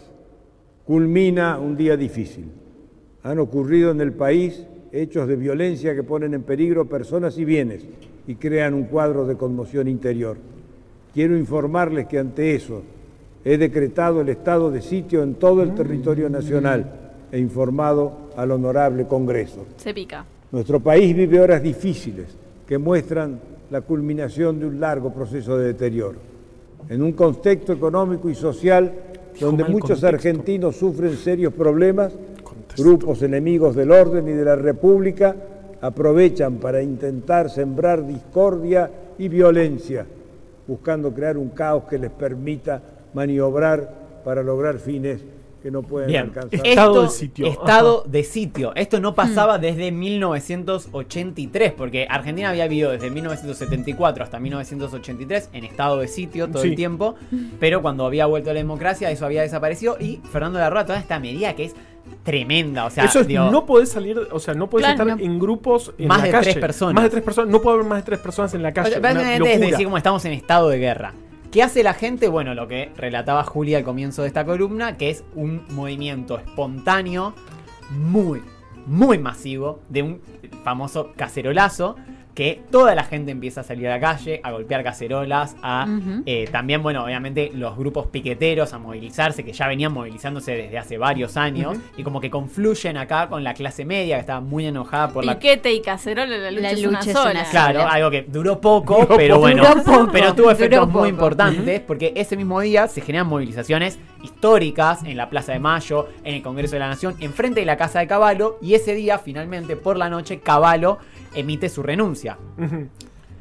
culmina 0.85 1.57
un 1.59 1.77
día 1.77 1.95
difícil. 1.95 2.51
Han 3.23 3.39
ocurrido 3.39 3.91
en 3.91 4.01
el 4.01 4.13
país 4.13 4.65
hechos 4.91 5.27
de 5.27 5.35
violencia 5.35 5.93
que 5.95 6.03
ponen 6.03 6.33
en 6.33 6.43
peligro 6.43 6.87
personas 6.87 7.37
y 7.37 7.45
bienes 7.45 7.85
y 8.27 8.35
crean 8.35 8.73
un 8.73 8.85
cuadro 8.85 9.25
de 9.25 9.35
conmoción 9.35 9.87
interior. 9.87 10.37
Quiero 11.13 11.37
informarles 11.37 12.07
que 12.07 12.19
ante 12.19 12.55
eso 12.55 12.83
he 13.45 13.59
decretado 13.59 14.21
el 14.21 14.29
estado 14.29 14.71
de 14.71 14.81
sitio 14.81 15.21
en 15.21 15.35
todo 15.35 15.61
el 15.61 15.75
territorio 15.75 16.27
nacional 16.29 16.83
e 17.31 17.37
informado 17.37 18.31
al 18.35 18.49
honorable 18.49 19.05
Congreso. 19.05 19.67
Se 19.77 19.93
pica. 19.93 20.25
Nuestro 20.51 20.79
país 20.79 21.15
vive 21.15 21.39
horas 21.39 21.61
difíciles 21.61 22.25
que 22.67 22.79
muestran 22.79 23.39
la 23.69 23.81
culminación 23.81 24.59
de 24.59 24.65
un 24.65 24.79
largo 24.79 25.13
proceso 25.13 25.57
de 25.57 25.67
deterioro. 25.67 26.17
En 26.89 27.03
un 27.03 27.13
contexto 27.13 27.71
económico 27.71 28.29
y 28.29 28.35
social 28.35 28.91
donde 29.39 29.63
muchos 29.65 30.01
contexto. 30.01 30.07
argentinos 30.07 30.75
sufren 30.75 31.15
serios 31.15 31.53
problemas, 31.53 32.13
Contexto. 32.43 32.83
grupos 32.83 33.21
enemigos 33.21 33.75
del 33.75 33.91
orden 33.91 34.27
y 34.27 34.31
de 34.31 34.45
la 34.45 34.55
República 34.55 35.35
aprovechan 35.81 36.55
para 36.55 36.81
intentar 36.81 37.51
sembrar 37.51 38.07
discordia 38.07 38.89
y 39.19 39.27
violencia, 39.27 40.05
buscando 40.67 41.13
crear 41.13 41.37
un 41.37 41.49
caos 41.49 41.83
que 41.83 41.99
les 41.99 42.11
permita 42.11 42.81
maniobrar 43.15 44.21
para 44.23 44.43
lograr 44.43 44.77
fines 44.79 45.21
que 45.63 45.71
no 45.71 45.81
pueden 45.81 46.09
Bien, 46.09 46.23
alcanzar. 46.25 46.59
Estado 46.63 46.91
Esto- 46.91 47.01
de 47.03 47.09
sitio. 47.09 47.47
Estado 47.47 48.03
de 48.07 48.23
sitio. 48.23 48.75
Esto 48.75 48.99
no 48.99 49.15
pasaba 49.15 49.57
desde 49.57 49.91
1983, 49.91 51.73
porque 51.73 52.05
Argentina 52.07 52.49
había 52.49 52.67
vivido 52.67 52.91
desde 52.91 53.09
1974 53.09 54.23
hasta 54.23 54.39
1983 54.39 55.49
en 55.53 55.63
estado 55.63 55.97
de 55.97 56.07
sitio 56.07 56.47
todo 56.49 56.61
Sí. 56.61 56.69
el 56.69 56.75
tiempo, 56.75 57.15
pero 57.59 57.81
cuando 57.81 58.05
había 58.05 58.27
vuelto 58.27 58.51
la 58.53 58.59
democracia 58.59 59.09
eso 59.09 59.25
había 59.25 59.41
desaparecido 59.41 59.97
y 59.99 60.17
Fernando 60.31 60.59
de 60.59 60.63
la 60.65 60.69
Rúa 60.69 60.85
toda 60.85 60.99
esta 60.99 61.19
medida 61.19 61.55
que 61.55 61.65
es 61.65 61.75
tremenda, 62.23 62.85
o 62.85 62.91
sea, 62.91 63.05
Eso 63.05 63.21
es, 63.21 63.27
digo, 63.27 63.49
no 63.49 63.65
podés 63.65 63.89
salir, 63.89 64.19
o 64.31 64.39
sea, 64.39 64.53
no 64.53 64.69
podés 64.69 64.85
Claro, 64.85 65.03
estar 65.09 65.17
no. 65.17 65.23
en 65.25 65.39
grupos 65.39 65.91
en 65.97 66.07
Más 66.07 66.19
la 66.19 66.25
de 66.25 66.31
calle. 66.31 66.43
tres 66.51 66.57
personas. 66.57 66.93
Más 66.93 67.03
de 67.05 67.09
tres 67.09 67.23
personas. 67.23 67.49
No 67.51 67.59
puede 67.61 67.75
haber 67.77 67.87
más 67.89 67.97
de 67.99 68.03
tres 68.03 68.19
personas 68.19 68.53
en 68.53 68.61
la 68.61 68.71
calle. 68.71 68.99
una 68.99 69.33
es 69.33 69.39
locura. 69.39 69.57
decir 69.57 69.85
como 69.85 69.97
estamos 69.97 70.23
en 70.25 70.33
estado 70.33 70.69
de 70.69 70.77
guerra. 70.77 71.13
¿Qué 71.55 71.63
hace 71.63 71.83
la 71.83 71.93
gente? 71.93 72.27
Bueno, 72.27 72.53
lo 72.53 72.67
que 72.67 72.91
relataba 72.97 73.45
Julia 73.45 73.77
al 73.77 73.85
comienzo 73.85 74.23
de 74.23 74.27
esta 74.27 74.43
columna, 74.43 74.97
que 74.97 75.09
es 75.09 75.23
un 75.35 75.63
movimiento 75.69 76.37
espontáneo, 76.37 77.33
muy, 77.91 78.41
muy 78.85 79.19
masivo, 79.19 79.79
de 79.87 80.03
un 80.03 80.21
famoso 80.65 81.13
cacerolazo, 81.15 81.95
que 82.35 82.61
toda 82.69 82.93
la 82.95 83.03
gente 83.05 83.31
empieza 83.31 83.61
a 83.61 83.63
salir 83.63 83.87
a 83.87 83.91
la 83.91 83.99
calle, 83.99 84.41
a 84.43 84.51
golpear 84.51 84.83
cacerolas, 84.83 85.55
a 85.63 85.87
eh, 86.25 86.47
también, 86.51 86.83
bueno, 86.83 87.03
obviamente 87.05 87.49
los 87.53 87.77
grupos 87.77 88.07
piqueteros 88.07 88.73
a 88.73 88.77
movilizarse, 88.77 89.43
que 89.45 89.53
ya 89.53 89.67
venían 89.67 89.93
movilizándose 89.93 90.51
desde 90.55 90.77
hace 90.77 90.97
varios 90.97 91.37
años, 91.37 91.77
y 91.97 92.03
como 92.03 92.19
que 92.19 92.29
confluyen 92.29 92.97
acá 92.97 93.29
con 93.29 93.43
la 93.43 93.53
clase 93.53 93.85
media, 93.85 94.15
que 94.17 94.21
estaba 94.21 94.41
muy 94.41 94.65
enojada 94.67 95.07
por 95.09 95.23
la 95.23 95.39
Piquete 95.39 95.71
y 95.73 95.81
cacerola, 95.81 96.37
la 96.37 96.51
lucha, 96.51 96.61
La 96.61 96.71
es, 96.71 96.81
lucha 96.83 96.89
una 96.89 96.99
es 96.99 97.11
sola. 97.13 97.31
una 97.31 97.43
Claro, 97.49 97.79
sola. 97.79 97.91
algo 97.93 98.11
que 98.11 98.21
duró 98.27 98.59
poco, 98.59 98.95
Duró 99.05 99.15
pero 99.15 99.35
poco. 99.35 99.39
bueno, 99.41 99.63
Duró 99.63 99.83
poco, 99.83 100.09
pero 100.11 100.35
tuvo 100.35 100.51
efectos 100.51 100.79
duró 100.81 100.85
muy 100.87 100.93
poco. 100.93 101.07
importantes 101.07 101.79
porque 101.81 102.11
ese 102.17 102.35
mismo 102.35 102.59
día 102.59 102.87
se 102.89 102.99
generan 103.01 103.27
movilizaciones 103.27 103.97
históricas 104.21 105.03
en 105.03 105.15
la 105.17 105.29
Plaza 105.29 105.53
de 105.53 105.59
Mayo, 105.59 106.07
en 106.23 106.35
el 106.35 106.41
Congreso 106.41 106.73
de 106.75 106.79
la 106.79 106.89
Nación, 106.89 107.15
enfrente 107.19 107.61
de 107.61 107.65
la 107.65 107.77
Casa 107.77 107.99
de 107.99 108.07
Caballo 108.07 108.57
y 108.61 108.73
ese 108.73 108.93
día 108.93 109.19
finalmente 109.19 109.75
por 109.77 109.95
la 109.97 110.09
noche 110.09 110.39
Caballo 110.39 110.97
emite 111.35 111.69
su 111.69 111.83
renuncia. 111.83 112.37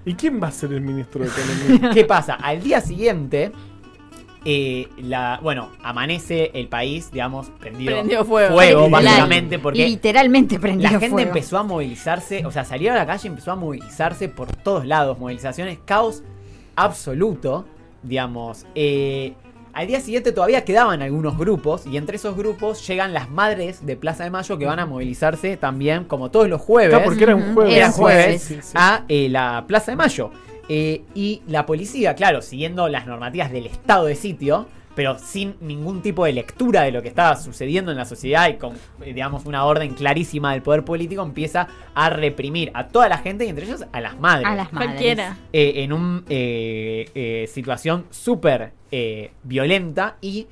¿Y 0.04 0.14
quién 0.14 0.42
va 0.42 0.48
a 0.48 0.52
ser 0.52 0.72
el 0.72 0.80
ministro 0.82 1.24
de 1.24 1.30
Economía? 1.30 1.90
¿Qué 1.94 2.04
pasa? 2.04 2.34
Al 2.34 2.62
día 2.62 2.80
siguiente, 2.80 3.52
eh, 4.44 4.88
la, 4.98 5.40
bueno, 5.42 5.70
amanece 5.82 6.50
el 6.52 6.68
país, 6.68 7.10
digamos, 7.10 7.48
prendido, 7.58 7.92
Prendió 7.92 8.24
fuego. 8.24 8.90
básicamente, 8.90 9.58
porque 9.58 9.86
Literalmente 9.86 10.58
prendió 10.60 10.84
la 10.84 10.98
gente 10.98 11.08
fuego. 11.08 11.28
empezó 11.28 11.56
a 11.56 11.62
movilizarse, 11.62 12.44
o 12.44 12.50
sea, 12.50 12.64
salió 12.64 12.92
a 12.92 12.96
la 12.96 13.06
calle 13.06 13.28
y 13.28 13.30
empezó 13.30 13.52
a 13.52 13.56
movilizarse 13.56 14.28
por 14.28 14.54
todos 14.54 14.84
lados, 14.84 15.18
movilizaciones, 15.18 15.78
caos 15.86 16.22
absoluto, 16.76 17.64
digamos. 18.02 18.66
Eh, 18.74 19.34
al 19.74 19.86
día 19.86 20.00
siguiente 20.00 20.32
todavía 20.32 20.64
quedaban 20.64 21.02
algunos 21.02 21.36
grupos 21.36 21.86
y 21.86 21.96
entre 21.96 22.16
esos 22.16 22.36
grupos 22.36 22.86
llegan 22.86 23.12
las 23.12 23.30
madres 23.30 23.84
de 23.84 23.96
Plaza 23.96 24.24
de 24.24 24.30
Mayo 24.30 24.56
que 24.58 24.66
van 24.66 24.78
a 24.78 24.86
movilizarse 24.86 25.56
también, 25.56 26.04
como 26.04 26.30
todos 26.30 26.48
los 26.48 26.60
jueves, 26.60 26.90
Claro, 26.90 27.04
porque 27.04 27.24
era 27.24 27.34
un 27.36 27.42
Ujú, 27.42 27.54
jueves. 27.54 27.72
era 27.76 27.86
Era 27.86 27.92
jueves, 27.92 28.24
jueves. 28.24 28.42
Sí, 28.42 28.58
sí. 28.62 28.72
a 28.74 29.04
eh, 29.08 29.28
la 29.28 29.64
Plaza 29.66 29.92
de 29.92 29.96
Mayo. 29.96 30.30
Eh, 30.68 31.02
y 31.14 31.42
la 31.46 31.66
policía, 31.66 32.14
claro, 32.14 32.40
siguiendo 32.40 32.88
las 32.88 33.06
normativas 33.06 33.52
del 33.52 33.66
estado 33.66 34.06
de 34.06 34.14
sitio, 34.16 34.66
pero 34.94 35.18
sin 35.18 35.56
ningún 35.60 36.02
tipo 36.02 36.24
de 36.24 36.32
lectura 36.32 36.82
de 36.82 36.92
lo 36.92 37.02
que 37.02 37.08
estaba 37.08 37.36
sucediendo 37.36 37.90
en 37.90 37.96
la 37.96 38.04
sociedad 38.04 38.48
y 38.48 38.54
con, 38.54 38.74
eh, 39.02 39.12
digamos, 39.12 39.46
una 39.46 39.64
orden 39.64 39.94
clarísima 39.94 40.52
del 40.52 40.62
poder 40.62 40.84
político, 40.84 41.22
empieza 41.22 41.68
a 41.94 42.10
reprimir 42.10 42.70
a 42.74 42.88
toda 42.88 43.08
la 43.08 43.18
gente 43.18 43.44
y 43.44 43.48
entre 43.48 43.66
ellos 43.66 43.84
a 43.92 44.00
las 44.00 44.18
madres. 44.18 44.46
A 44.46 44.54
las 44.54 44.72
madres. 44.72 44.90
Cualquiera. 44.90 45.36
Eh, 45.52 45.84
en 45.84 45.92
una 45.92 46.24
situación 47.46 48.06
súper 48.10 48.72
eh, 48.90 49.32
violenta 49.42 50.18
y 50.20 50.46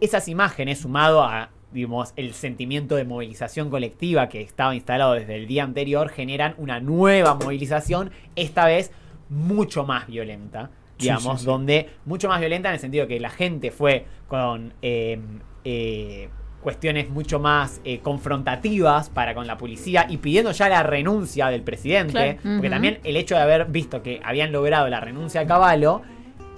esas 0.00 0.28
imágenes 0.28 0.80
sumado 0.80 1.22
a 1.22 1.50
digamos, 1.70 2.12
el 2.16 2.32
sentimiento 2.32 2.94
de 2.94 3.04
movilización 3.04 3.68
colectiva 3.68 4.28
que 4.28 4.40
estaba 4.40 4.74
instalado 4.74 5.14
desde 5.14 5.34
el 5.34 5.46
día 5.48 5.64
anterior 5.64 6.08
generan 6.08 6.54
una 6.56 6.78
nueva 6.80 7.34
movilización, 7.34 8.12
esta 8.36 8.64
vez 8.66 8.92
mucho 9.28 9.84
más 9.84 10.06
violenta, 10.06 10.70
digamos, 11.04 11.40
sí, 11.40 11.44
sí. 11.44 11.46
donde 11.46 11.88
mucho 12.04 12.28
más 12.28 12.40
violenta 12.40 12.68
en 12.68 12.74
el 12.74 12.80
sentido 12.80 13.06
que 13.06 13.20
la 13.20 13.30
gente 13.30 13.70
fue 13.70 14.06
con 14.28 14.72
eh, 14.82 15.18
eh, 15.64 16.28
cuestiones 16.60 17.10
mucho 17.10 17.38
más 17.40 17.80
eh, 17.84 18.00
confrontativas 18.00 19.10
para 19.10 19.34
con 19.34 19.46
la 19.46 19.58
policía 19.58 20.06
y 20.08 20.16
pidiendo 20.16 20.50
ya 20.52 20.68
la 20.68 20.82
renuncia 20.82 21.48
del 21.48 21.62
presidente, 21.62 22.12
Claro. 22.40 22.56
porque 22.56 22.70
también 22.70 23.00
el 23.04 23.16
hecho 23.18 23.34
de 23.34 23.42
haber 23.42 23.66
visto 23.66 24.02
que 24.02 24.20
habían 24.24 24.50
logrado 24.50 24.88
la 24.88 25.00
renuncia 25.00 25.42
de 25.42 25.46
Caballo, 25.46 26.00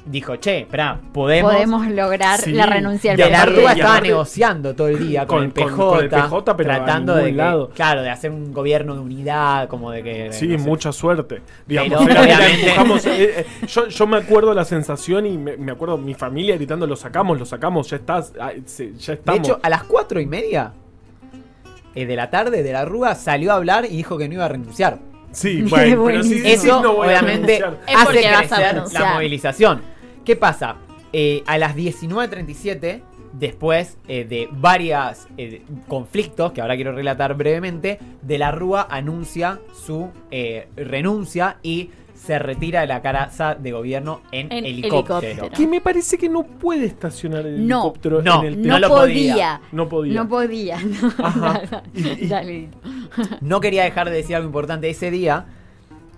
dijo, 0.06 0.36
che, 0.36 0.60
espera, 0.60 1.00
podemos... 1.12 1.52
Podemos 1.52 1.86
lograr 1.88 2.38
Sí, 2.40 2.52
la 2.52 2.66
renuncia 2.66 3.10
del 3.16 3.26
De 3.26 3.30
la 3.30 3.72
y 3.74 3.78
estaba 3.78 4.00
negociando 4.00 4.74
todo 4.74 4.88
el 4.88 4.98
día 5.08 5.26
con, 5.26 5.38
Con- 5.38 5.44
el 5.46 5.52
PJ, 5.52 5.76
con 5.76 5.98
el 6.04 6.08
PJ, 6.08 6.56
pero 6.56 6.72
a 6.72 6.76
tratando 6.76 7.14
de 7.16 7.24
que- 7.24 7.32
lado. 7.32 7.70
claro, 7.70 8.02
de 8.02 8.10
hacer 8.10 8.30
un 8.30 8.52
gobierno 8.52 8.94
de 8.94 9.00
unidad, 9.00 9.68
como 9.68 9.90
de 9.90 10.02
que 10.02 10.32
Sí, 10.32 10.46
no 10.48 10.58
sé. 10.58 10.64
mucha 10.64 10.92
suerte. 10.92 11.42
Digamos, 11.66 12.04
Pero, 12.06 12.22
era- 12.24 12.46
empujamos, 12.48 13.04
eh, 13.06 13.40
eh, 13.40 13.46
yo, 13.66 13.88
yo 13.88 14.06
me 14.06 14.18
acuerdo 14.18 14.54
la 14.54 14.64
sensación 14.64 15.26
y 15.26 15.36
me, 15.36 15.56
me 15.56 15.72
acuerdo 15.72 15.98
mi 15.98 16.14
familia 16.14 16.54
gritando, 16.56 16.86
lo 16.86 16.96
sacamos, 16.96 17.38
lo 17.38 17.44
sacamos, 17.44 17.90
ya 17.90 17.96
estás, 17.96 18.32
ah, 18.40 18.52
ya 18.54 18.62
De 18.84 19.12
estamos. 19.14 19.38
hecho, 19.40 19.58
a 19.62 19.68
las 19.68 19.82
cuatro 19.84 20.20
y 20.20 20.26
media 20.26 20.72
eh, 21.94 22.06
de 22.06 22.16
la 22.16 22.30
tarde 22.30 22.62
de 22.62 22.72
la 22.72 22.84
Rúa 22.84 23.14
salió 23.14 23.52
a 23.52 23.56
hablar 23.56 23.86
y 23.86 23.96
dijo 23.96 24.18
que 24.18 24.28
no 24.28 24.34
iba 24.34 24.44
a 24.44 24.48
renunciar. 24.48 24.98
sí, 25.32 25.62
bueno, 25.68 26.04
pero 26.04 26.22
sí, 26.22 26.40
sí, 26.40 26.52
Eso 26.52 26.80
no 26.82 26.92
voy 26.94 27.08
a 27.08 27.20
obviamente. 27.20 27.56
Es 27.56 27.62
hace 27.96 28.04
porque 28.04 28.30
vas 28.30 28.52
a 28.52 28.56
crecer 28.56 28.82
la 29.00 29.14
movilización. 29.14 29.95
¿Qué 30.26 30.36
pasa? 30.36 30.76
Eh, 31.12 31.42
a 31.46 31.56
las 31.56 31.76
19.37, 31.76 33.00
después 33.32 33.96
eh, 34.08 34.24
de 34.24 34.48
varios 34.52 35.26
conflictos, 35.88 36.52
que 36.52 36.60
ahora 36.60 36.74
quiero 36.74 36.92
relatar 36.92 37.34
brevemente, 37.34 37.98
De 38.22 38.36
la 38.38 38.50
Rúa 38.50 38.86
anuncia 38.90 39.60
su 39.72 40.10
eh, 40.30 40.68
renuncia 40.76 41.58
y 41.62 41.90
se 42.14 42.38
retira 42.38 42.80
de 42.80 42.86
la 42.88 43.02
casa 43.02 43.54
de 43.54 43.70
gobierno 43.72 44.22
en, 44.32 44.50
En 44.50 44.64
helicóptero. 44.64 45.20
helicóptero. 45.20 45.50
Que 45.56 45.66
me 45.68 45.80
parece 45.80 46.16
que 46.18 46.28
no 46.28 46.42
puede 46.44 46.86
estacionar 46.86 47.46
el 47.46 47.66
No, 47.68 47.82
helicóptero 47.82 48.22
no, 48.22 48.40
en 48.42 48.46
el 48.48 48.62
No, 48.62 48.68
No 48.72 48.78
lo 48.80 48.88
podía. 48.88 49.60
No 49.70 49.88
podía. 49.88 50.14
No 50.14 50.28
podía. 50.28 50.78
no. 50.80 51.12
Ajá. 51.24 51.82
Y- 51.94 52.24
y- 52.24 52.26
Dale. 52.26 52.68
No 53.42 53.60
quería 53.60 53.84
dejar 53.84 54.10
de 54.10 54.16
decir 54.16 54.34
algo 54.34 54.46
importante. 54.48 54.88
Ese 54.90 55.10
día, 55.10 55.44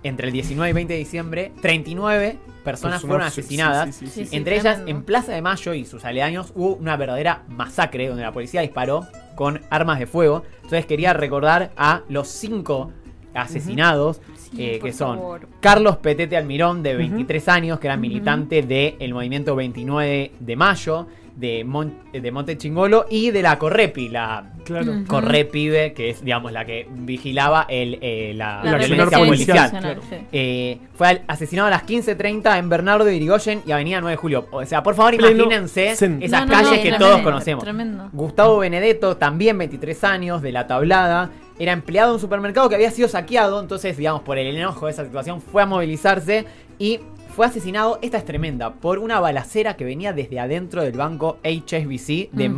entre 0.01 0.27
el 0.27 0.33
19 0.33 0.69
y 0.69 0.73
20 0.73 0.93
de 0.93 0.99
diciembre, 0.99 1.51
39 1.61 2.37
personas 2.63 3.01
fueron 3.01 3.21
asesinadas. 3.27 3.95
sí, 3.95 4.05
sí, 4.05 4.05
sí, 4.05 4.11
Sí, 4.11 4.23
sí. 4.25 4.29
sí. 4.31 4.35
Entre 4.37 4.55
ellas, 4.55 4.75
tremendo. 4.77 4.91
en 4.99 5.03
Plaza 5.05 5.31
de 5.33 5.41
Mayo 5.41 5.73
y 5.73 5.85
sus 5.85 6.05
aledaños, 6.05 6.51
hubo 6.55 6.75
una 6.75 6.95
verdadera 6.97 7.43
masacre 7.49 8.07
donde 8.07 8.23
la 8.23 8.31
policía 8.31 8.61
disparó 8.61 9.07
con 9.35 9.61
armas 9.69 9.99
de 9.99 10.05
fuego. 10.07 10.43
Entonces 10.57 10.85
quería 10.85 11.13
recordar 11.13 11.71
a 11.77 12.01
los 12.09 12.27
cinco 12.27 12.91
asesinados, 13.33 14.21
Sí, 14.35 14.57
eh, 14.63 14.79
que 14.81 14.91
son 14.91 15.17
favor. 15.17 15.47
Carlos 15.59 15.97
Petete 15.97 16.35
Almirón, 16.35 16.81
de 16.83 16.95
23 16.95 17.47
años, 17.49 17.79
que 17.79 17.87
era 17.87 17.97
militante 17.97 18.63
del 18.63 19.13
movimiento 19.13 19.55
29 19.55 20.31
de 20.39 20.55
Mayo, 20.55 21.07
de, 21.39 21.63
Mon- 21.63 21.93
de 22.11 22.31
Monte 22.31 22.57
Chingolo, 22.57 23.05
y 23.09 23.31
de 23.31 23.41
la 23.41 23.57
Correpi, 23.57 24.09
la 24.09 24.45
Claro. 24.65 24.93
Correpibe, 25.07 25.93
que 25.93 26.11
es, 26.11 26.23
digamos, 26.23 26.51
la 26.51 26.63
que 26.65 26.87
vigilaba 26.91 27.65
el, 27.69 27.97
eh, 28.01 28.33
la, 28.35 28.61
La 28.63 28.77
violencia 28.77 29.17
policial. 29.17 29.27
policial, 29.27 29.69
claro. 29.81 30.01
sí. 30.07 30.15
Eh, 30.31 30.77
fue 30.93 31.23
asesinado 31.27 31.67
a 31.67 31.71
las 31.71 31.87
15.30 31.87 32.59
en 32.59 32.69
Bernardo 32.69 33.05
de 33.05 33.15
Irigoyen 33.15 33.63
y 33.65 33.71
Avenida 33.71 33.99
9 33.99 34.11
de 34.11 34.17
Julio. 34.17 34.47
O 34.51 34.63
sea, 34.65 34.83
por 34.83 34.93
favor, 34.93 35.15
Pleno 35.17 35.43
imagínense 35.45 35.89
esas 35.91 36.01
No, 36.09 36.45
no, 36.45 36.51
calles 36.51 36.69
no, 36.71 36.75
que 36.75 36.81
tremendo, 36.81 37.05
todos 37.07 37.21
conocemos. 37.21 37.63
Tremendo. 37.63 38.09
Gustavo 38.13 38.59
Benedetto, 38.59 39.17
también 39.17 39.57
23 39.57 40.03
años, 40.03 40.41
de 40.43 40.51
la 40.51 40.67
tablada, 40.67 41.31
era 41.57 41.71
empleado 41.71 42.09
de 42.09 42.15
un 42.15 42.21
supermercado 42.21 42.69
que 42.69 42.75
había 42.75 42.91
sido 42.91 43.07
saqueado, 43.07 43.59
entonces, 43.59 43.97
digamos, 43.97 44.21
por 44.21 44.37
el 44.37 44.55
enojo 44.55 44.85
de 44.85 44.91
esa 44.91 45.03
situación, 45.03 45.41
fue 45.41 45.63
a 45.63 45.65
movilizarse 45.65 46.45
y 46.77 46.99
fue 47.39 47.45
asesinado, 47.45 47.99
esta 48.01 48.17
es 48.17 48.25
tremenda, 48.25 48.73
por 48.73 48.99
una 48.99 49.21
balacera 49.21 49.77
que 49.77 49.85
venía 49.85 50.11
desde 50.11 50.41
adentro 50.41 50.83
del 50.83 50.97
banco 50.97 51.37
HSBC 51.45 52.31
de. 52.33 52.51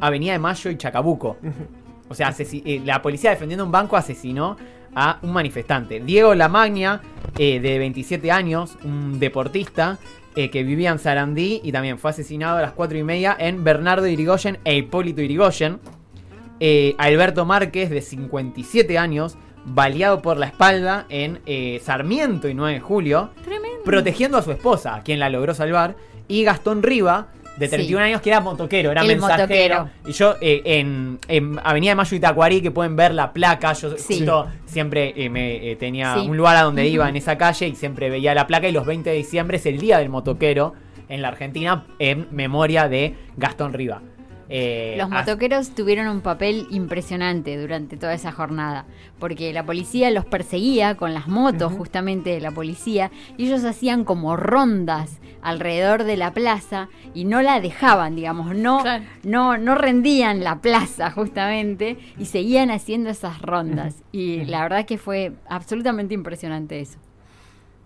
Avenida 0.00 0.30
de 0.30 0.38
Mayo 0.38 0.70
y 0.70 0.76
Chacabuco. 0.76 1.38
O 2.08 2.14
sea, 2.14 2.32
eh, 2.38 2.80
la 2.84 3.02
policía 3.02 3.30
defendiendo 3.30 3.64
un 3.64 3.72
banco 3.72 3.96
asesinó 3.96 4.56
a 4.94 5.18
un 5.22 5.32
manifestante. 5.32 5.98
Diego 5.98 6.36
Lamagna, 6.36 7.02
eh, 7.36 7.58
de 7.58 7.80
27 7.80 8.30
años, 8.30 8.78
un 8.84 9.18
deportista 9.18 9.98
eh, 10.36 10.50
que 10.50 10.62
vivía 10.62 10.92
en 10.92 11.00
Sarandí 11.00 11.60
y 11.64 11.72
también 11.72 11.98
fue 11.98 12.12
asesinado 12.12 12.58
a 12.58 12.62
las 12.62 12.72
4 12.74 12.96
y 12.96 13.02
media 13.02 13.36
en 13.40 13.64
Bernardo 13.64 14.06
Irigoyen 14.06 14.58
e 14.62 14.76
Hipólito 14.76 15.20
Irigoyen. 15.20 15.80
Eh, 16.60 16.94
Alberto 16.98 17.44
Márquez, 17.44 17.90
de 17.90 18.02
57 18.02 18.98
años, 18.98 19.36
baleado 19.68 20.22
por 20.22 20.36
la 20.36 20.46
espalda 20.46 21.06
en 21.08 21.40
eh, 21.46 21.80
Sarmiento 21.84 22.48
y 22.48 22.54
9 22.54 22.74
de 22.74 22.80
julio, 22.80 23.30
Tremendo. 23.44 23.82
protegiendo 23.84 24.38
a 24.38 24.42
su 24.42 24.50
esposa, 24.52 25.02
quien 25.04 25.18
la 25.18 25.28
logró 25.28 25.54
salvar. 25.54 25.94
Y 26.26 26.44
Gastón 26.44 26.82
Riva, 26.82 27.28
de 27.56 27.66
Sí. 27.66 27.70
31 27.74 28.04
años, 28.04 28.20
que 28.20 28.30
era 28.30 28.40
motoquero, 28.40 28.92
era 28.92 29.00
El 29.02 29.08
mensajero. 29.08 29.80
motoquero. 29.84 29.90
Y 30.06 30.12
yo 30.12 30.36
eh, 30.40 30.62
en, 30.64 31.18
en 31.26 31.58
Avenida 31.64 31.90
de 31.90 31.94
Mayo 31.96 32.16
y 32.16 32.20
Tacuarí, 32.20 32.60
que 32.60 32.70
pueden 32.70 32.94
ver 32.96 33.12
la 33.14 33.32
placa, 33.32 33.72
yo 33.72 33.96
Sí. 33.98 34.18
justo 34.18 34.46
siempre 34.66 35.12
eh, 35.16 35.28
me, 35.28 35.70
eh, 35.72 35.76
tenía 35.76 36.14
Sí. 36.14 36.28
un 36.28 36.36
lugar 36.36 36.56
a 36.56 36.62
donde 36.62 36.86
iba 36.86 37.08
en 37.08 37.16
esa 37.16 37.36
calle 37.36 37.66
y 37.66 37.74
siempre 37.74 38.10
veía 38.10 38.34
la 38.34 38.46
placa. 38.46 38.68
Y 38.68 38.72
los 38.72 38.86
20 38.86 39.10
de 39.10 39.16
diciembre 39.16 39.56
es 39.56 39.66
el 39.66 39.78
día 39.78 39.98
del 39.98 40.08
motoquero 40.08 40.74
en 41.08 41.20
la 41.22 41.28
Argentina, 41.28 41.84
en 41.98 42.28
memoria 42.30 42.88
de 42.88 43.14
Gastón 43.36 43.72
Riva. 43.72 44.02
Eh, 44.50 44.94
Los 44.96 45.10
motoqueros 45.10 45.74
tuvieron 45.74 46.08
un 46.08 46.22
papel 46.22 46.66
impresionante 46.70 47.56
durante 47.60 47.98
toda 47.98 48.14
esa 48.14 48.32
jornada, 48.32 48.86
porque 49.18 49.52
la 49.52 49.66
policía 49.66 50.10
los 50.10 50.24
perseguía 50.24 50.94
con 50.94 51.12
las 51.12 51.28
motos 51.28 51.72
justamente 51.74 52.30
de 52.30 52.40
la 52.40 52.50
policía 52.50 53.10
y 53.36 53.46
ellos 53.46 53.64
hacían 53.64 54.04
como 54.04 54.36
rondas 54.36 55.20
alrededor 55.42 56.04
de 56.04 56.16
la 56.16 56.32
plaza 56.32 56.88
y 57.14 57.24
no 57.26 57.42
la 57.42 57.60
dejaban, 57.60 58.16
digamos, 58.16 58.54
no, 58.56 58.80
Claro. 58.80 59.04
no, 59.22 59.58
no 59.58 59.74
rendían 59.74 60.42
la 60.42 60.60
plaza 60.60 61.10
justamente 61.10 61.98
y 62.18 62.24
seguían 62.24 62.70
haciendo 62.70 63.10
esas 63.10 63.42
rondas. 63.42 64.02
Y 64.12 64.46
la 64.46 64.62
verdad 64.62 64.86
que 64.86 64.96
fue 64.98 65.32
absolutamente 65.48 66.14
impresionante 66.14 66.80
eso. 66.80 66.98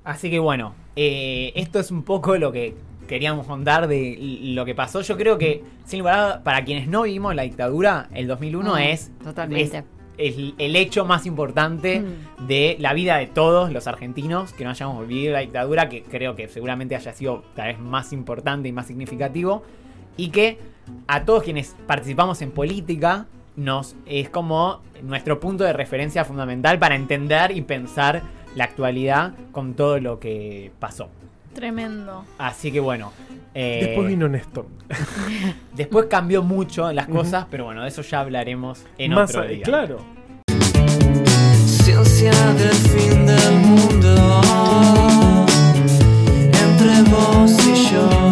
Así 0.05 0.31
que 0.31 0.39
bueno, 0.39 0.75
eh, 0.97 1.53
esto 1.57 1.79
es 1.81 1.91
un 1.91 2.03
poco 2.05 2.37
lo 2.37 2.53
que 2.53 2.75
queríamos 3.13 3.47
contar 3.47 3.89
de 3.89 4.17
lo 4.21 4.65
que 4.65 4.75
pasó. 4.75 5.03
Yo 5.03 5.17
creo 5.19 5.37
que, 5.37 5.63
sin 5.85 5.99
lugar 5.99 6.43
para 6.43 6.65
quienes 6.65 6.89
no 6.89 7.03
vivimos 7.03 7.35
la 7.35 7.43
dictadura, 7.43 8.09
el 8.15 8.27
2001 8.27 8.75
Mm, 8.75 8.79
es, 8.79 9.11
totalmente. 9.23 9.85
es 10.17 10.37
el, 10.39 10.55
el 10.57 10.77
hecho 10.77 11.05
más 11.05 11.27
importante 11.27 12.01
Mm. 12.01 12.47
de 12.47 12.77
la 12.79 12.95
vida 12.95 13.19
de 13.19 13.27
todos 13.27 13.71
los 13.71 13.87
argentinos 13.87 14.53
que 14.55 14.65
no 14.65 14.71
hayamos 14.71 15.07
vivido 15.07 15.35
la 15.35 15.41
dictadura, 15.41 15.89
que 15.91 16.03
creo 16.03 16.35
que 16.37 16.49
seguramente 16.49 16.97
haya 16.97 17.13
sido 17.13 17.43
tal 17.55 17.69
vez 17.69 17.79
más 17.79 18.13
importante 18.15 18.69
y 18.69 18.73
más 18.73 18.87
significativo, 18.87 19.63
y 20.17 20.29
que 20.31 20.59
a 21.07 21.25
todos 21.25 21.43
quienes 21.43 21.77
participamos 21.87 22.41
en 22.41 22.51
política 22.51 23.27
nos 23.57 23.95
es 24.07 24.31
como 24.31 24.81
nuestro 25.03 25.39
punto 25.39 25.65
de 25.65 25.75
referencia 25.75 26.25
fundamental 26.25 26.79
para 26.79 26.95
entender 26.95 27.51
y 27.51 27.61
pensar 27.61 28.23
la 28.57 28.65
actualidad 28.65 29.35
con 29.53 29.75
todo 29.75 29.99
lo 30.01 30.19
que 30.19 30.73
pasó. 30.79 31.09
Tremendo. 31.55 32.25
Así 32.39 32.73
que 32.73 32.81
bueno. 32.81 33.13
Eh, 33.55 33.85
después 33.87 34.09
vino 34.09 34.29
Néstor. 34.29 34.67
después 35.75 36.07
cambió 36.07 36.43
mucho 36.43 36.91
las 36.93 37.07
cosas, 37.07 37.47
pero 37.51 37.67
bueno, 37.67 37.83
de 37.83 37.89
eso 37.89 38.03
ya 38.03 38.21
hablaremos 38.21 38.85
en 38.99 39.15
otro 39.15 39.47
día. 39.47 39.63
Claro. 39.63 39.99
Ciencia 41.67 42.33
del 42.55 42.73
fin 42.73 43.27
del 43.27 43.53
mundo 43.61 44.43
entre 46.53 47.03
vos 47.11 47.67
y 47.67 47.93
yo. 47.93 48.32